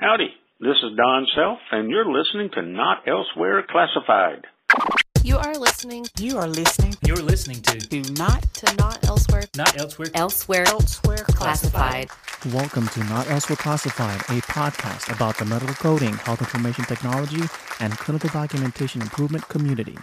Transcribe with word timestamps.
Howdy, 0.00 0.28
this 0.60 0.76
is 0.76 0.96
Don 0.96 1.26
Self, 1.34 1.58
and 1.72 1.90
you're 1.90 2.04
listening 2.04 2.50
to 2.54 2.62
Not 2.62 2.98
Elsewhere 3.08 3.64
Classified. 3.68 4.46
You 5.24 5.38
are 5.38 5.56
listening 5.56 6.06
You 6.20 6.38
are 6.38 6.46
listening 6.46 6.94
You're 7.04 7.16
listening 7.16 7.60
to 7.62 7.80
to 7.80 8.12
Not 8.12 8.44
to 8.54 8.76
Not 8.76 9.04
Elsewhere 9.08 9.42
Not 9.56 9.76
Elsewhere. 9.76 10.06
Elsewhere, 10.14 10.62
Elsewhere 10.68 11.24
classified. 11.26 12.10
Welcome 12.54 12.86
to 12.86 13.00
Not 13.06 13.28
Elsewhere 13.28 13.56
Classified, 13.56 14.20
a 14.20 14.40
podcast 14.42 15.12
about 15.12 15.36
the 15.36 15.44
medical 15.46 15.74
coding, 15.74 16.14
health 16.14 16.42
information 16.42 16.84
technology, 16.84 17.42
and 17.80 17.98
clinical 17.98 18.30
documentation 18.30 19.02
improvement 19.02 19.48
community. 19.48 19.98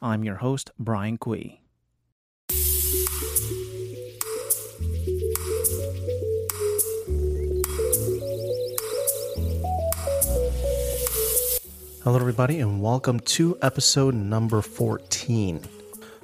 I'm 0.00 0.22
your 0.22 0.36
host, 0.36 0.70
Brian 0.78 1.18
Quee. 1.18 1.60
Hello, 12.10 12.18
everybody, 12.18 12.58
and 12.58 12.82
welcome 12.82 13.20
to 13.20 13.56
episode 13.62 14.16
number 14.16 14.60
14. 14.62 15.62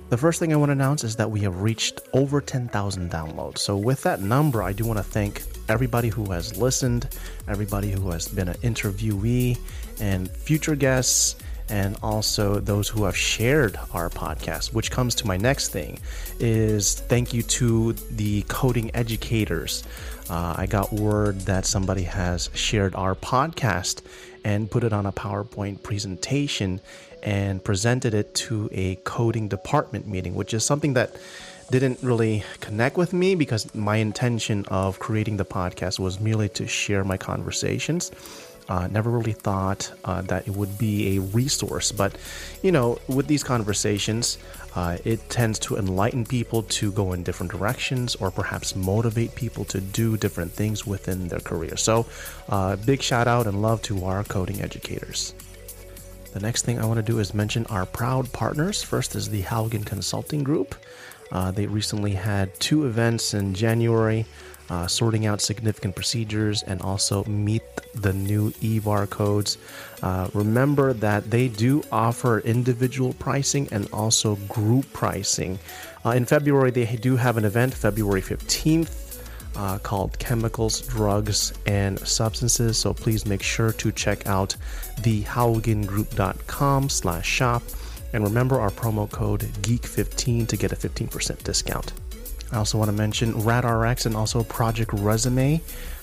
The 0.08 0.16
first 0.16 0.40
thing 0.40 0.52
I 0.52 0.56
want 0.56 0.70
to 0.70 0.72
announce 0.72 1.04
is 1.04 1.14
that 1.14 1.30
we 1.30 1.38
have 1.42 1.62
reached 1.62 2.00
over 2.12 2.40
10,000 2.40 3.08
downloads. 3.08 3.58
So, 3.58 3.76
with 3.76 4.02
that 4.02 4.20
number, 4.20 4.64
I 4.64 4.72
do 4.72 4.84
want 4.84 4.98
to 4.98 5.04
thank 5.04 5.44
everybody 5.68 6.08
who 6.08 6.32
has 6.32 6.56
listened, 6.56 7.16
everybody 7.46 7.92
who 7.92 8.10
has 8.10 8.26
been 8.26 8.48
an 8.48 8.56
interviewee, 8.64 9.60
and 10.00 10.28
future 10.28 10.74
guests, 10.74 11.36
and 11.68 11.96
also 12.02 12.58
those 12.58 12.88
who 12.88 13.04
have 13.04 13.16
shared 13.16 13.78
our 13.92 14.10
podcast. 14.10 14.72
Which 14.72 14.90
comes 14.90 15.14
to 15.16 15.26
my 15.28 15.36
next 15.36 15.68
thing 15.68 16.00
is 16.40 16.98
thank 17.02 17.32
you 17.32 17.44
to 17.44 17.92
the 17.92 18.42
coding 18.48 18.90
educators. 18.92 19.84
Uh, 20.28 20.54
I 20.56 20.66
got 20.66 20.92
word 20.92 21.42
that 21.42 21.64
somebody 21.64 22.02
has 22.02 22.50
shared 22.54 22.96
our 22.96 23.14
podcast 23.14 24.02
and 24.46 24.70
put 24.70 24.84
it 24.84 24.92
on 24.92 25.04
a 25.06 25.10
PowerPoint 25.10 25.82
presentation 25.82 26.80
and 27.20 27.64
presented 27.64 28.14
it 28.14 28.32
to 28.32 28.68
a 28.70 28.94
coding 29.02 29.48
department 29.48 30.06
meeting, 30.06 30.36
which 30.36 30.54
is 30.54 30.64
something 30.64 30.94
that 30.94 31.16
didn't 31.72 31.98
really 32.00 32.44
connect 32.60 32.96
with 32.96 33.12
me 33.12 33.34
because 33.34 33.74
my 33.74 33.96
intention 33.96 34.64
of 34.68 35.00
creating 35.00 35.36
the 35.36 35.44
podcast 35.44 35.98
was 35.98 36.20
merely 36.20 36.48
to 36.48 36.64
share 36.64 37.02
my 37.02 37.16
conversations. 37.16 38.12
Uh, 38.68 38.88
never 38.88 39.10
really 39.10 39.32
thought 39.32 39.92
uh, 40.04 40.22
that 40.22 40.46
it 40.48 40.54
would 40.54 40.76
be 40.76 41.16
a 41.16 41.20
resource, 41.20 41.92
but 41.92 42.16
you 42.62 42.72
know, 42.72 42.98
with 43.08 43.28
these 43.28 43.44
conversations, 43.44 44.38
uh, 44.74 44.98
it 45.04 45.30
tends 45.30 45.58
to 45.58 45.76
enlighten 45.76 46.24
people 46.24 46.62
to 46.64 46.90
go 46.92 47.12
in 47.12 47.22
different 47.22 47.50
directions 47.52 48.14
or 48.16 48.30
perhaps 48.30 48.74
motivate 48.74 49.34
people 49.34 49.64
to 49.64 49.80
do 49.80 50.16
different 50.16 50.52
things 50.52 50.86
within 50.86 51.28
their 51.28 51.40
career. 51.40 51.76
So, 51.76 52.06
uh, 52.48 52.76
big 52.76 53.00
shout 53.02 53.28
out 53.28 53.46
and 53.46 53.62
love 53.62 53.82
to 53.82 54.04
our 54.04 54.24
coding 54.24 54.60
educators. 54.60 55.34
The 56.32 56.40
next 56.40 56.66
thing 56.66 56.78
I 56.78 56.84
want 56.84 56.98
to 56.98 57.02
do 57.02 57.18
is 57.18 57.32
mention 57.32 57.64
our 57.66 57.86
proud 57.86 58.30
partners. 58.32 58.82
First 58.82 59.14
is 59.14 59.30
the 59.30 59.42
Haugen 59.42 59.86
Consulting 59.86 60.44
Group. 60.44 60.74
Uh, 61.32 61.50
they 61.50 61.66
recently 61.66 62.12
had 62.12 62.54
two 62.60 62.84
events 62.84 63.32
in 63.32 63.54
January, 63.54 64.26
uh, 64.70 64.86
sorting 64.86 65.26
out 65.26 65.40
significant 65.40 65.94
procedures 65.94 66.62
and 66.62 66.80
also 66.82 67.24
meet 67.24 67.62
the 67.94 68.12
new 68.12 68.50
EVAR 68.60 69.08
codes. 69.08 69.58
Uh, 70.02 70.28
remember 70.34 70.92
that 70.92 71.30
they 71.30 71.48
do 71.48 71.82
offer 71.92 72.40
individual 72.40 73.12
pricing 73.14 73.68
and 73.70 73.88
also 73.92 74.36
group 74.48 74.90
pricing. 74.92 75.58
Uh, 76.04 76.10
in 76.10 76.24
February, 76.24 76.70
they 76.70 76.84
do 76.96 77.16
have 77.16 77.36
an 77.36 77.44
event, 77.44 77.74
February 77.74 78.22
15th. 78.22 79.02
Uh, 79.58 79.78
called 79.78 80.18
chemicals, 80.18 80.82
drugs, 80.82 81.54
and 81.64 81.98
substances. 82.00 82.76
So 82.76 82.92
please 82.92 83.24
make 83.24 83.42
sure 83.42 83.72
to 83.72 83.90
check 83.90 84.26
out 84.26 84.54
the 85.00 85.22
slash 86.90 87.26
shop. 87.26 87.62
And 88.12 88.22
remember 88.22 88.60
our 88.60 88.68
promo 88.68 89.10
code 89.10 89.40
GEEK15 89.62 90.46
to 90.48 90.56
get 90.58 90.72
a 90.72 90.76
15% 90.76 91.42
discount. 91.42 91.94
I 92.52 92.56
also 92.56 92.78
want 92.78 92.88
to 92.90 92.96
mention 92.96 93.32
RadRx 93.34 94.06
and 94.06 94.16
also 94.16 94.42
Project 94.44 94.92
Resume. 94.92 95.60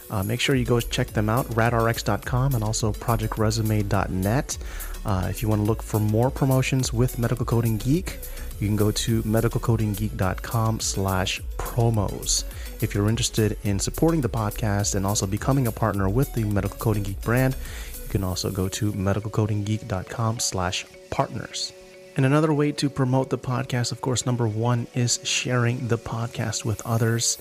Uh, 0.10 0.22
make 0.24 0.40
sure 0.40 0.56
you 0.56 0.66
go 0.66 0.80
check 0.80 1.08
them 1.08 1.30
out, 1.30 1.46
radrx.com 1.48 2.56
and 2.56 2.64
also 2.64 2.92
projectresume.net. 2.92 4.58
Uh, 5.06 5.28
if 5.30 5.42
you 5.42 5.50
want 5.50 5.62
to 5.62 5.66
look 5.66 5.82
for 5.82 6.00
more 6.00 6.30
promotions 6.30 6.94
with 6.94 7.18
Medical 7.18 7.46
Coding 7.46 7.78
Geek, 7.78 8.20
you 8.60 8.68
can 8.68 8.76
go 8.76 8.92
to 8.92 9.24
medicalcodinggeek.com 9.24 10.80
slash 10.80 11.42
promos. 11.58 12.44
If 12.82 12.94
you're 12.94 13.10
interested 13.10 13.58
in 13.64 13.80
supporting 13.80 14.22
the 14.22 14.30
podcast 14.30 14.96
and 14.96 15.06
also 15.06 15.26
becoming 15.26 15.68
a 15.68 15.72
partner 15.72 16.08
with 16.08 16.34
the 16.34 16.44
Medical 16.44 16.78
Coding 16.78 17.04
Geek 17.04 17.22
brand, 17.22 17.56
you 18.04 18.10
can 18.10 18.24
also 18.24 18.52
go 18.52 18.68
to 18.70 18.94
medicalcodinggeek.com 18.94 20.40
slash 20.40 20.86
partners. 21.10 21.74
And 22.16 22.26
another 22.28 22.54
way 22.54 22.72
to 22.74 22.90
promote 22.90 23.32
the 23.32 23.40
podcast, 23.40 23.92
of 23.92 24.02
course, 24.02 24.26
number 24.26 24.48
one 24.48 24.86
is 24.94 25.20
sharing 25.24 25.88
the 25.88 25.98
podcast 25.98 26.64
with 26.64 26.86
others. 26.86 27.40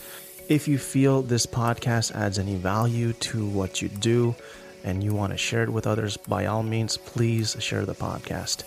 If 0.48 0.66
you 0.66 0.78
feel 0.78 1.20
this 1.20 1.44
podcast 1.44 2.12
adds 2.12 2.38
any 2.38 2.56
value 2.56 3.12
to 3.14 3.46
what 3.46 3.82
you 3.82 3.88
do 3.88 4.34
and 4.82 5.04
you 5.04 5.12
want 5.12 5.32
to 5.32 5.36
share 5.38 5.62
it 5.62 5.68
with 5.70 5.86
others, 5.86 6.16
by 6.16 6.46
all 6.46 6.62
means, 6.62 6.96
please 6.96 7.54
share 7.60 7.84
the 7.84 7.94
podcast. 7.94 8.64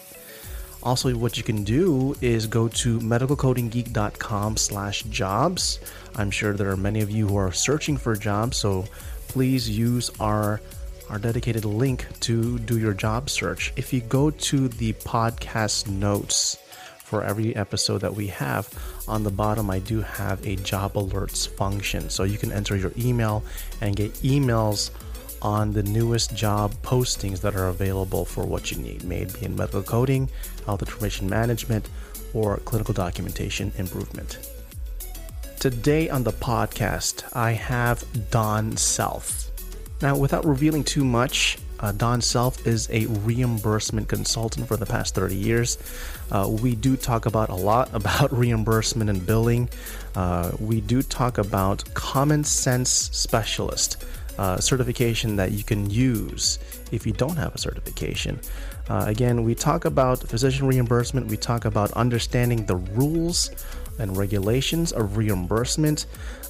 Also, 0.83 1.16
what 1.16 1.38
you 1.38 1.43
can 1.43 1.63
do 1.63 2.16
is 2.22 2.45
go 2.45 2.67
to 2.67 2.99
medicalcodinggeek.com 2.99 4.57
slash 4.57 5.01
jobs. 5.03 5.79
I'm 6.16 6.29
sure 6.29 6.53
there 6.53 6.69
are 6.69 6.77
many 6.77 7.01
of 7.01 7.09
you 7.09 7.27
who 7.27 7.37
are 7.37 7.51
searching 7.51 7.97
for 7.97 8.16
jobs, 8.16 8.57
so 8.57 8.85
please 9.27 9.67
use 9.67 10.11
our 10.19 10.61
our 11.09 11.19
dedicated 11.19 11.66
link 11.66 12.05
to 12.21 12.59
do 12.59 12.77
your 12.79 12.93
job 12.93 13.29
search. 13.29 13.73
If 13.75 13.93
you 13.93 14.01
go 14.01 14.29
to 14.29 14.67
the 14.67 14.93
podcast 14.93 15.88
notes 15.88 16.57
for 17.03 17.23
every 17.23 17.55
episode 17.55 17.99
that 18.01 18.13
we 18.13 18.27
have, 18.27 18.67
on 19.07 19.23
the 19.23 19.29
bottom 19.31 19.69
I 19.69 19.79
do 19.79 20.01
have 20.01 20.45
a 20.45 20.55
job 20.55 20.93
alerts 20.93 21.47
function. 21.47 22.09
So 22.09 22.23
you 22.23 22.38
can 22.38 22.51
enter 22.51 22.75
your 22.75 22.91
email 22.97 23.43
and 23.81 23.95
get 23.95 24.13
emails 24.16 24.89
on 25.41 25.71
the 25.71 25.83
newest 25.83 26.35
job 26.35 26.73
postings 26.81 27.41
that 27.41 27.55
are 27.55 27.67
available 27.67 28.25
for 28.25 28.43
what 28.45 28.72
you 28.72 28.77
need, 28.77 29.03
maybe 29.03 29.33
in 29.43 29.55
medical 29.55 29.83
coding, 29.83 30.27
health 30.66 30.81
information 30.81 31.29
management, 31.29 31.87
or 32.33 32.57
clinical 32.57 32.93
documentation 32.93 33.72
improvement. 33.77 34.39
Today 35.59 36.09
on 36.09 36.23
the 36.23 36.31
podcast, 36.31 37.23
I 37.33 37.51
have 37.51 38.03
Don 38.31 38.75
Self. 38.75 39.54
Now, 40.01 40.17
without 40.17 40.45
revealing 40.45 40.83
too 40.83 41.06
much, 41.06 41.57
uh, 41.79 41.91
Don 41.91 42.22
Self 42.22 42.66
is 42.67 42.89
a 42.91 43.06
reimbursement 43.06 44.07
consultant 44.07 44.67
for 44.67 44.78
the 44.78 44.85
past 44.85 45.16
30 45.16 45.35
years. 45.35 45.78
Uh, 46.31 46.47
we 46.50 46.75
do 46.75 46.97
talk 46.97 47.25
about 47.25 47.50
a 47.50 47.56
lot 47.56 47.94
about 47.94 48.35
reimbursement 48.35 49.09
and 49.09 49.25
billing. 49.25 49.69
Uh, 50.16 50.51
we 50.59 50.81
do 50.81 51.01
talk 51.01 51.38
about 51.38 51.84
common 51.94 52.44
sense 52.44 52.89
specialist 52.89 54.03
uh, 54.38 54.59
certification 54.59 55.35
that 55.38 55.51
you 55.51 55.63
can 55.63 55.89
use 55.89 56.59
if 56.91 57.05
you 57.05 57.13
don't 57.13 57.38
have 57.38 57.55
a 57.55 57.57
certification. 57.57 58.39
Uh, 58.89 59.05
again, 59.07 59.44
we 59.44 59.55
talk 59.55 59.85
about 59.85 60.19
physician 60.19 60.67
reimbursement. 60.67 61.28
We 61.28 61.38
talk 61.38 61.66
about 61.66 61.91
understanding 61.94 62.66
the 62.66 62.75
rules 62.75 63.51
and 63.97 64.16
regulations 64.16 64.91
of 64.91 65.17
reimbursement. 65.17 66.05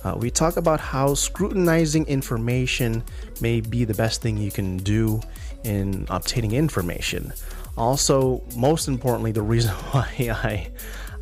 Uh, 0.06 0.16
we 0.16 0.30
talk 0.30 0.56
about 0.56 0.80
how 0.80 1.16
scrutinizing 1.16 2.06
information 2.06 3.04
may 3.42 3.60
be 3.60 3.86
the 3.86 3.94
best 3.96 4.22
thing 4.22 4.38
you 4.38 4.52
can 4.52 4.78
do 4.78 5.20
in 5.64 6.06
obtaining 6.12 6.52
information. 6.52 7.34
Also, 7.76 8.44
most 8.56 8.88
importantly, 8.88 9.32
the 9.32 9.42
reason 9.42 9.72
why 9.92 10.08
I 10.20 10.70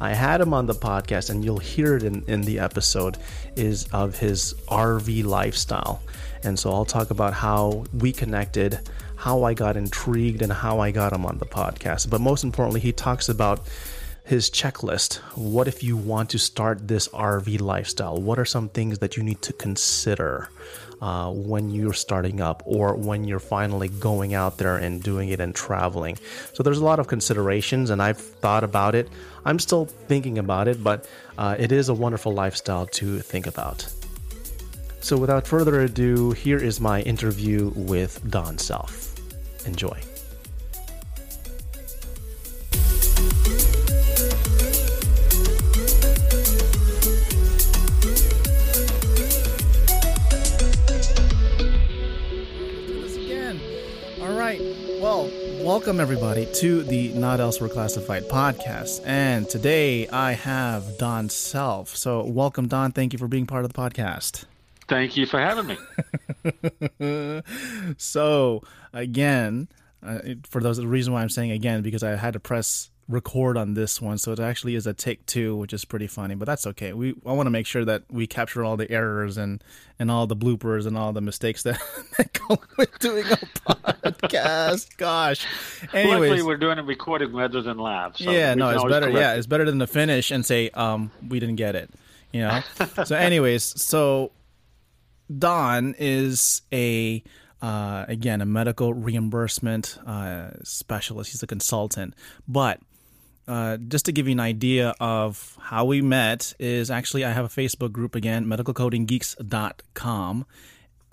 I 0.01 0.13
had 0.13 0.41
him 0.41 0.53
on 0.53 0.65
the 0.65 0.75
podcast, 0.75 1.29
and 1.29 1.45
you'll 1.45 1.59
hear 1.59 1.95
it 1.95 2.03
in, 2.03 2.25
in 2.27 2.41
the 2.41 2.59
episode, 2.59 3.17
is 3.55 3.87
of 3.93 4.19
his 4.19 4.53
RV 4.67 5.23
lifestyle. 5.23 6.03
And 6.43 6.59
so 6.59 6.73
I'll 6.73 6.83
talk 6.83 7.09
about 7.09 7.33
how 7.33 7.85
we 7.93 8.11
connected, 8.11 8.81
how 9.15 9.43
I 9.43 9.53
got 9.53 9.77
intrigued, 9.77 10.41
and 10.41 10.51
how 10.51 10.81
I 10.81 10.91
got 10.91 11.13
him 11.13 11.25
on 11.25 11.37
the 11.37 11.45
podcast. 11.45 12.09
But 12.09 12.19
most 12.19 12.43
importantly, 12.43 12.81
he 12.81 12.91
talks 12.91 13.29
about 13.29 13.61
his 14.23 14.49
checklist. 14.49 15.17
What 15.35 15.67
if 15.67 15.83
you 15.83 15.97
want 15.97 16.29
to 16.31 16.39
start 16.39 16.87
this 16.87 17.07
RV 17.09 17.59
lifestyle? 17.59 18.21
What 18.21 18.39
are 18.39 18.45
some 18.45 18.69
things 18.69 18.99
that 18.99 19.17
you 19.17 19.23
need 19.23 19.41
to 19.41 19.53
consider 19.53 20.49
uh, 21.01 21.29
when 21.31 21.69
you're 21.69 21.93
starting 21.93 22.39
up 22.39 22.63
or 22.65 22.95
when 22.95 23.25
you're 23.25 23.39
finally 23.39 23.89
going 23.89 24.33
out 24.33 24.57
there 24.57 24.77
and 24.77 25.03
doing 25.03 25.29
it 25.29 25.41
and 25.41 25.53
traveling? 25.53 26.17
So 26.53 26.63
there's 26.63 26.77
a 26.77 26.85
lot 26.85 26.99
of 26.99 27.07
considerations, 27.07 27.89
and 27.89 28.01
I've 28.01 28.17
thought 28.17 28.63
about 28.63 28.95
it. 28.95 29.09
I'm 29.43 29.59
still 29.59 29.85
thinking 29.85 30.37
about 30.37 30.69
it, 30.69 30.81
but 30.81 31.07
uh, 31.37 31.57
it 31.59 31.71
is 31.73 31.89
a 31.89 31.93
wonderful 31.93 32.33
lifestyle 32.33 32.87
to 32.87 33.19
think 33.19 33.45
about. 33.45 33.85
So 35.01 35.17
without 35.17 35.45
further 35.45 35.81
ado, 35.81 36.31
here 36.31 36.57
is 36.57 36.79
my 36.79 37.01
interview 37.01 37.73
with 37.75 38.21
Don 38.31 38.57
Self. 38.57 39.13
Enjoy. 39.67 39.99
Well, 55.13 55.29
welcome 55.63 55.99
everybody 55.99 56.47
to 56.55 56.81
the 56.81 57.09
Not 57.09 57.39
Elsewhere 57.39 57.69
Classified 57.69 58.23
podcast. 58.23 59.03
And 59.05 59.47
today 59.47 60.07
I 60.07 60.31
have 60.31 60.97
Don 60.97 61.29
Self. 61.29 61.95
So, 61.95 62.25
welcome, 62.25 62.67
Don. 62.67 62.91
Thank 62.91 63.13
you 63.13 63.19
for 63.19 63.27
being 63.27 63.45
part 63.45 63.63
of 63.63 63.71
the 63.71 63.79
podcast. 63.79 64.45
Thank 64.87 65.15
you 65.15 65.27
for 65.27 65.39
having 65.39 65.67
me. 65.67 67.43
so, 67.97 68.63
again, 68.91 69.67
uh, 70.03 70.17
for 70.49 70.63
those 70.63 70.77
the 70.77 70.87
reason 70.87 71.13
why 71.13 71.21
I'm 71.21 71.29
saying 71.29 71.51
again 71.51 71.83
because 71.83 72.01
I 72.01 72.15
had 72.15 72.33
to 72.33 72.39
press 72.39 72.89
record 73.07 73.57
on 73.57 73.73
this 73.73 74.01
one, 74.01 74.17
so 74.17 74.31
it 74.31 74.39
actually 74.39 74.75
is 74.75 74.87
a 74.87 74.93
take 74.93 75.25
two, 75.25 75.55
which 75.55 75.73
is 75.73 75.85
pretty 75.85 76.07
funny. 76.07 76.35
But 76.35 76.45
that's 76.45 76.65
okay. 76.67 76.93
We 76.93 77.15
I 77.25 77.33
want 77.33 77.47
to 77.47 77.51
make 77.51 77.65
sure 77.65 77.85
that 77.85 78.03
we 78.09 78.27
capture 78.27 78.63
all 78.63 78.77
the 78.77 78.89
errors 78.89 79.37
and 79.37 79.63
and 79.99 80.09
all 80.09 80.27
the 80.27 80.35
bloopers 80.35 80.85
and 80.85 80.97
all 80.97 81.13
the 81.13 81.21
mistakes 81.21 81.63
that, 81.63 81.79
that 82.17 82.33
go 82.33 82.57
with 82.77 82.97
doing 82.99 83.25
a 83.25 83.37
podcast. 83.67 84.95
Gosh. 84.97 85.45
Anyways, 85.93 86.29
Luckily, 86.29 86.43
we're 86.43 86.57
doing 86.57 86.79
a 86.79 86.83
recording 86.83 87.33
rather 87.33 87.61
than 87.61 87.77
live. 87.77 88.17
So 88.17 88.31
yeah, 88.31 88.53
no, 88.53 88.69
it's 88.69 88.83
better. 88.83 89.09
Yeah, 89.09 89.35
it's 89.35 89.47
better 89.47 89.65
than 89.65 89.77
the 89.77 89.87
finish 89.87 90.31
and 90.31 90.45
say 90.45 90.69
um 90.71 91.11
we 91.27 91.39
didn't 91.39 91.57
get 91.57 91.75
it. 91.75 91.89
You 92.31 92.41
know. 92.41 92.61
so, 93.05 93.15
anyways, 93.15 93.63
so 93.81 94.31
Don 95.37 95.95
is 95.97 96.61
a 96.71 97.23
uh, 97.61 98.03
again, 98.09 98.41
a 98.41 98.45
medical 98.45 98.93
reimbursement 98.93 99.97
uh, 100.05 100.49
specialist. 100.63 101.31
He's 101.31 101.41
a 101.43 101.47
consultant. 101.47 102.13
But 102.45 102.81
uh, 103.47 103.77
just 103.77 104.05
to 104.05 104.11
give 104.11 104.27
you 104.27 104.33
an 104.33 104.39
idea 104.39 104.95
of 104.99 105.57
how 105.59 105.85
we 105.85 106.01
met 106.01 106.53
is 106.59 106.89
actually 106.89 107.25
I 107.25 107.31
have 107.31 107.45
a 107.45 107.49
Facebook 107.49 107.91
group 107.91 108.15
again, 108.15 108.45
medicalcodinggeeks.com, 108.45 110.45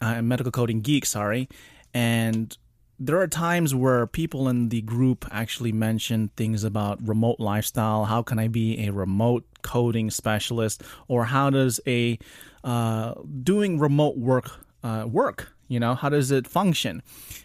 uh, 0.01 0.23
medical 0.23 0.53
coding 0.53 0.81
geek, 0.81 1.07
sorry, 1.07 1.49
and 1.93 2.57
there 3.03 3.19
are 3.19 3.27
times 3.27 3.75
where 3.75 4.07
people 4.07 4.49
in 4.49 4.69
the 4.69 4.83
group 4.83 5.27
actually 5.31 5.73
mention 5.73 6.29
things 6.37 6.65
about 6.65 7.07
remote 7.07 7.41
lifestyle. 7.41 8.05
How 8.05 8.23
can 8.23 8.39
I 8.39 8.49
be 8.49 8.87
a 8.87 8.93
remote 8.93 9.45
coding 9.63 10.11
specialist, 10.11 10.83
or 11.09 11.25
how 11.25 11.51
does 11.51 11.81
a 11.87 12.19
uh, 12.63 13.15
doing 13.43 13.79
remote 13.79 14.19
work 14.19 14.51
uh, 14.85 15.07
work? 15.11 15.53
You 15.71 15.79
know, 15.79 15.95
how 15.95 16.09
does 16.09 16.33
it 16.33 16.49
function? 16.49 17.01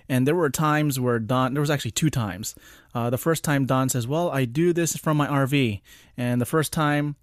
And 0.10 0.28
there 0.28 0.36
were 0.36 0.50
times 0.50 1.00
where 1.00 1.20
Don, 1.20 1.54
there 1.54 1.62
was 1.62 1.70
actually 1.70 1.92
two 1.92 2.10
times. 2.10 2.56
Uh, 2.96 3.12
the 3.12 3.20
first 3.20 3.44
time 3.44 3.68
Don 3.68 3.88
says, 3.88 4.08
Well, 4.08 4.32
I 4.32 4.46
do 4.46 4.74
this 4.74 4.98
from 4.98 5.16
my 5.18 5.28
RV. 5.28 5.80
And 6.18 6.42
the 6.42 6.46
first 6.46 6.74
time 6.74 7.18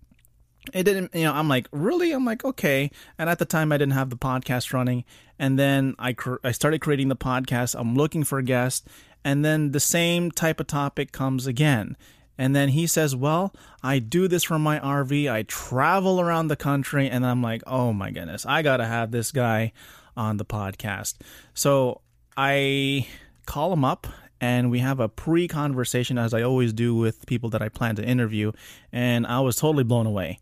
it 0.73 0.85
didn't, 0.85 1.13
you 1.13 1.25
know, 1.25 1.33
I'm 1.33 1.49
like, 1.49 1.67
Really? 1.73 2.13
I'm 2.13 2.25
like, 2.25 2.45
Okay. 2.45 2.89
And 3.19 3.29
at 3.29 3.41
the 3.41 3.45
time, 3.45 3.73
I 3.73 3.79
didn't 3.79 3.95
have 3.95 4.11
the 4.11 4.17
podcast 4.17 4.73
running. 4.73 5.05
And 5.41 5.59
then 5.59 5.97
I, 5.99 6.13
cr- 6.13 6.37
I 6.45 6.53
started 6.53 6.81
creating 6.81 7.09
the 7.09 7.17
podcast. 7.17 7.75
I'm 7.77 7.97
looking 7.97 8.23
for 8.23 8.39
a 8.39 8.45
guest. 8.45 8.87
And 9.25 9.45
then 9.45 9.73
the 9.73 9.81
same 9.81 10.31
type 10.31 10.61
of 10.61 10.69
topic 10.69 11.11
comes 11.11 11.49
again. 11.49 11.97
And 12.39 12.55
then 12.55 12.69
he 12.69 12.87
says, 12.87 13.17
Well, 13.17 13.53
I 13.83 13.99
do 13.99 14.29
this 14.29 14.45
from 14.45 14.63
my 14.63 14.79
RV. 14.79 15.29
I 15.29 15.43
travel 15.43 16.21
around 16.21 16.47
the 16.47 16.57
country. 16.57 17.11
And 17.11 17.27
I'm 17.27 17.43
like, 17.43 17.63
Oh 17.67 17.93
my 17.93 18.13
goodness, 18.13 18.47
I 18.47 18.63
got 18.63 18.77
to 18.77 18.87
have 18.87 19.11
this 19.11 19.33
guy 19.33 19.73
on 20.17 20.37
the 20.37 20.45
podcast. 20.45 21.17
So 21.55 22.01
I 22.37 23.07
call 23.47 23.73
him 23.73 23.85
up 23.85 24.07
and 24.41 24.71
we 24.71 24.81
have 24.81 24.99
a 25.01 25.09
pre 25.09 25.47
conversation, 25.47 26.19
as 26.19 26.35
I 26.35 26.43
always 26.43 26.73
do 26.73 26.95
with 26.95 27.27
people 27.27 27.51
that 27.51 27.63
I 27.63 27.69
plan 27.69 27.97
to 27.97 28.05
interview. 28.05 28.53
And 28.93 29.27
I 29.27 29.41
was 29.41 29.57
totally 29.57 29.85
blown 29.85 30.07
away. 30.07 30.41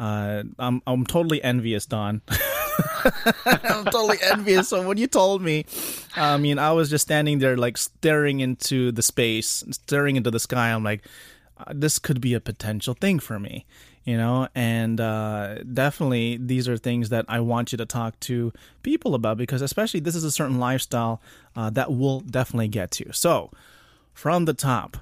Uh, 0.00 0.42
I'm, 0.58 0.82
I'm 0.86 1.04
totally 1.06 1.42
envious, 1.44 1.86
Don. 1.86 2.22
I'm 3.44 3.84
totally 3.84 4.18
envious. 4.22 4.68
So 4.68 4.86
when 4.86 4.96
you 4.96 5.06
told 5.06 5.42
me, 5.42 5.66
I 6.16 6.36
mean, 6.38 6.58
I 6.58 6.72
was 6.72 6.90
just 6.90 7.02
standing 7.02 7.38
there, 7.38 7.56
like 7.56 7.76
staring 7.76 8.40
into 8.40 8.90
the 8.90 9.02
space, 9.02 9.62
staring 9.70 10.16
into 10.16 10.30
the 10.30 10.40
sky. 10.40 10.72
I'm 10.72 10.82
like, 10.82 11.06
uh, 11.58 11.72
this 11.74 11.98
could 11.98 12.20
be 12.20 12.34
a 12.34 12.40
potential 12.40 12.94
thing 12.94 13.18
for 13.18 13.38
me 13.38 13.66
you 14.04 14.16
know? 14.16 14.48
And 14.54 15.00
uh, 15.00 15.62
definitely 15.64 16.38
these 16.40 16.68
are 16.68 16.76
things 16.76 17.08
that 17.08 17.24
i 17.28 17.40
want 17.40 17.72
you 17.72 17.78
to 17.78 17.86
talk 17.86 18.18
to 18.20 18.52
people 18.82 19.14
about 19.14 19.36
because 19.36 19.62
especially 19.62 20.00
this 20.00 20.14
is 20.14 20.24
a 20.24 20.30
certain 20.30 20.58
lifestyle 20.58 21.20
uh, 21.56 21.70
that 21.70 21.92
we'll 21.92 22.20
definitely 22.20 22.68
get 22.68 22.90
to 22.90 23.12
so 23.12 23.50
from 24.12 24.44
the 24.44 24.54
top 24.54 24.96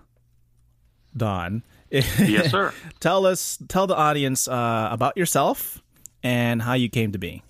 don 1.16 1.62
yes 1.90 2.50
sir. 2.50 2.72
tell 3.00 3.26
us 3.26 3.58
tell 3.68 3.86
the 3.86 3.96
audience 3.96 4.48
uh, 4.48 4.88
about 4.90 5.16
yourself 5.16 5.82
and 6.22 6.62
how 6.62 6.74
you 6.74 6.88
came 6.88 7.12
to 7.12 7.18
be. 7.18 7.42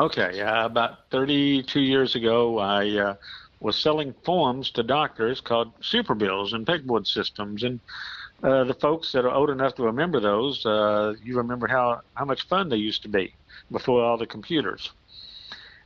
Okay 0.00 0.40
about 0.40 1.10
32 1.10 1.80
years 1.80 2.14
ago 2.14 2.58
i 2.58 2.88
uh, 2.96 3.14
was 3.64 3.76
selling 3.76 4.14
forms 4.24 4.70
to 4.70 4.82
doctors 4.82 5.40
called 5.40 5.72
super 5.80 6.14
bills 6.14 6.52
and 6.52 6.66
pegboard 6.66 7.06
systems. 7.06 7.62
And 7.62 7.80
uh, 8.42 8.64
the 8.64 8.74
folks 8.74 9.12
that 9.12 9.24
are 9.24 9.30
old 9.30 9.50
enough 9.50 9.74
to 9.76 9.82
remember 9.84 10.20
those, 10.20 10.64
uh, 10.66 11.14
you 11.22 11.36
remember 11.36 11.66
how, 11.66 12.00
how 12.14 12.24
much 12.24 12.46
fun 12.48 12.68
they 12.68 12.76
used 12.76 13.02
to 13.02 13.08
be 13.08 13.34
before 13.70 14.02
all 14.02 14.18
the 14.18 14.26
computers. 14.26 14.90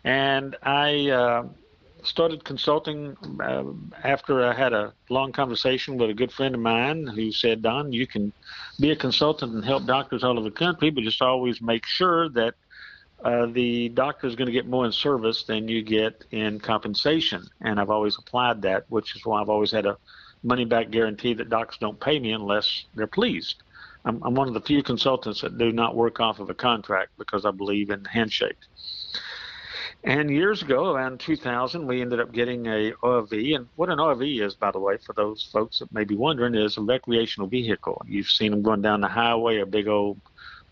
And 0.04 0.56
I 0.62 1.10
uh, 1.10 1.44
started 2.02 2.44
consulting 2.44 3.16
uh, 3.42 3.64
after 4.02 4.44
I 4.44 4.54
had 4.54 4.72
a 4.72 4.92
long 5.10 5.32
conversation 5.32 5.98
with 5.98 6.10
a 6.10 6.14
good 6.14 6.32
friend 6.32 6.54
of 6.54 6.60
mine 6.60 7.06
who 7.06 7.30
said, 7.32 7.62
Don, 7.62 7.92
you 7.92 8.06
can 8.06 8.32
be 8.80 8.90
a 8.90 8.96
consultant 8.96 9.54
and 9.54 9.64
help 9.64 9.86
doctors 9.86 10.24
all 10.24 10.38
over 10.38 10.48
the 10.48 10.54
country, 10.54 10.90
but 10.90 11.04
just 11.04 11.22
always 11.22 11.60
make 11.60 11.86
sure 11.86 12.28
that 12.30 12.54
uh, 13.24 13.46
the 13.46 13.88
doctor 13.90 14.26
is 14.26 14.36
going 14.36 14.46
to 14.46 14.52
get 14.52 14.66
more 14.66 14.86
in 14.86 14.92
service 14.92 15.44
than 15.44 15.66
you 15.66 15.82
get 15.82 16.24
in 16.30 16.60
compensation. 16.60 17.44
And 17.60 17.80
I've 17.80 17.90
always 17.90 18.16
applied 18.16 18.62
that, 18.62 18.84
which 18.88 19.16
is 19.16 19.26
why 19.26 19.40
I've 19.40 19.48
always 19.48 19.72
had 19.72 19.86
a 19.86 19.96
money 20.42 20.64
back 20.64 20.90
guarantee 20.90 21.34
that 21.34 21.50
docs 21.50 21.78
don't 21.78 22.00
pay 22.00 22.18
me 22.18 22.32
unless 22.32 22.84
they're 22.94 23.06
pleased. 23.06 23.62
I'm, 24.04 24.22
I'm 24.22 24.34
one 24.34 24.48
of 24.48 24.54
the 24.54 24.60
few 24.60 24.82
consultants 24.82 25.40
that 25.42 25.58
do 25.58 25.72
not 25.72 25.96
work 25.96 26.20
off 26.20 26.38
of 26.38 26.50
a 26.50 26.54
contract 26.54 27.12
because 27.18 27.44
I 27.44 27.50
believe 27.50 27.90
in 27.90 28.04
handshake. 28.04 28.56
And 30.04 30.30
years 30.30 30.62
ago, 30.62 30.92
around 30.94 31.18
2000, 31.18 31.86
we 31.86 32.00
ended 32.00 32.20
up 32.20 32.32
getting 32.32 32.66
a 32.66 32.92
RV. 33.02 33.56
And 33.56 33.68
what 33.74 33.90
an 33.90 33.98
RV 33.98 34.40
is, 34.42 34.54
by 34.54 34.70
the 34.70 34.78
way, 34.78 34.96
for 34.96 35.12
those 35.12 35.48
folks 35.52 35.80
that 35.80 35.92
may 35.92 36.04
be 36.04 36.14
wondering, 36.14 36.54
is 36.54 36.76
a 36.76 36.82
recreational 36.82 37.48
vehicle. 37.48 38.00
You've 38.06 38.30
seen 38.30 38.52
them 38.52 38.62
going 38.62 38.80
down 38.80 39.00
the 39.00 39.08
highway, 39.08 39.58
a 39.58 39.66
big 39.66 39.88
old 39.88 40.20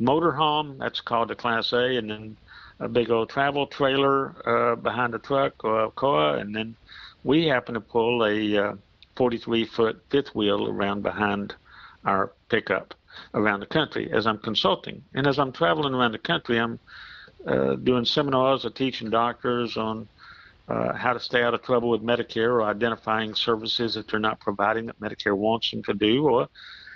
motorhome, 0.00 0.78
that's 0.78 1.00
called 1.00 1.30
a 1.32 1.34
Class 1.34 1.72
A, 1.72 1.96
and 1.96 2.08
then 2.08 2.36
a 2.78 2.88
big 2.88 3.10
old 3.10 3.28
travel 3.28 3.66
trailer 3.66 4.34
uh, 4.46 4.76
behind 4.76 5.14
a 5.14 5.18
truck 5.18 5.64
or 5.64 5.84
a 5.84 5.90
car. 5.90 6.36
And 6.36 6.54
then 6.54 6.76
we 7.24 7.46
happen 7.46 7.74
to 7.74 7.80
pull 7.80 8.24
a 8.24 8.56
uh, 8.56 8.74
43 9.16 9.64
foot 9.66 10.02
fifth 10.10 10.34
wheel 10.34 10.68
around 10.68 11.02
behind 11.02 11.54
our 12.04 12.32
pickup 12.48 12.94
around 13.34 13.60
the 13.60 13.66
country 13.66 14.10
as 14.12 14.26
I'm 14.26 14.38
consulting. 14.38 15.02
And 15.14 15.26
as 15.26 15.38
I'm 15.38 15.52
traveling 15.52 15.94
around 15.94 16.12
the 16.12 16.18
country, 16.18 16.58
I'm 16.58 16.78
uh, 17.46 17.74
doing 17.76 18.04
seminars 18.04 18.64
or 18.64 18.70
teaching 18.70 19.10
doctors 19.10 19.76
on 19.76 20.08
uh, 20.68 20.92
how 20.94 21.12
to 21.12 21.20
stay 21.20 21.42
out 21.42 21.54
of 21.54 21.62
trouble 21.62 21.90
with 21.90 22.02
Medicare 22.02 22.50
or 22.50 22.64
identifying 22.64 23.34
services 23.34 23.94
that 23.94 24.08
they're 24.08 24.20
not 24.20 24.40
providing 24.40 24.86
that 24.86 25.00
Medicare 25.00 25.36
wants 25.36 25.70
them 25.70 25.82
to 25.84 25.94
do, 25.94 26.26
or 26.26 26.48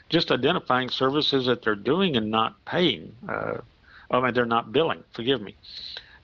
just 0.09 0.33
identifying 0.33 0.89
services 0.89 1.47
that 1.47 1.63
they're 1.63 1.77
doing 1.77 2.17
and 2.17 2.31
not 2.31 2.65
paying. 2.65 3.15
Uh, 3.29 3.59
I 4.11 4.21
mean, 4.21 4.35
they're 4.35 4.45
not 4.45 4.73
billing, 4.73 5.05
forgive 5.13 5.41
me. 5.41 5.55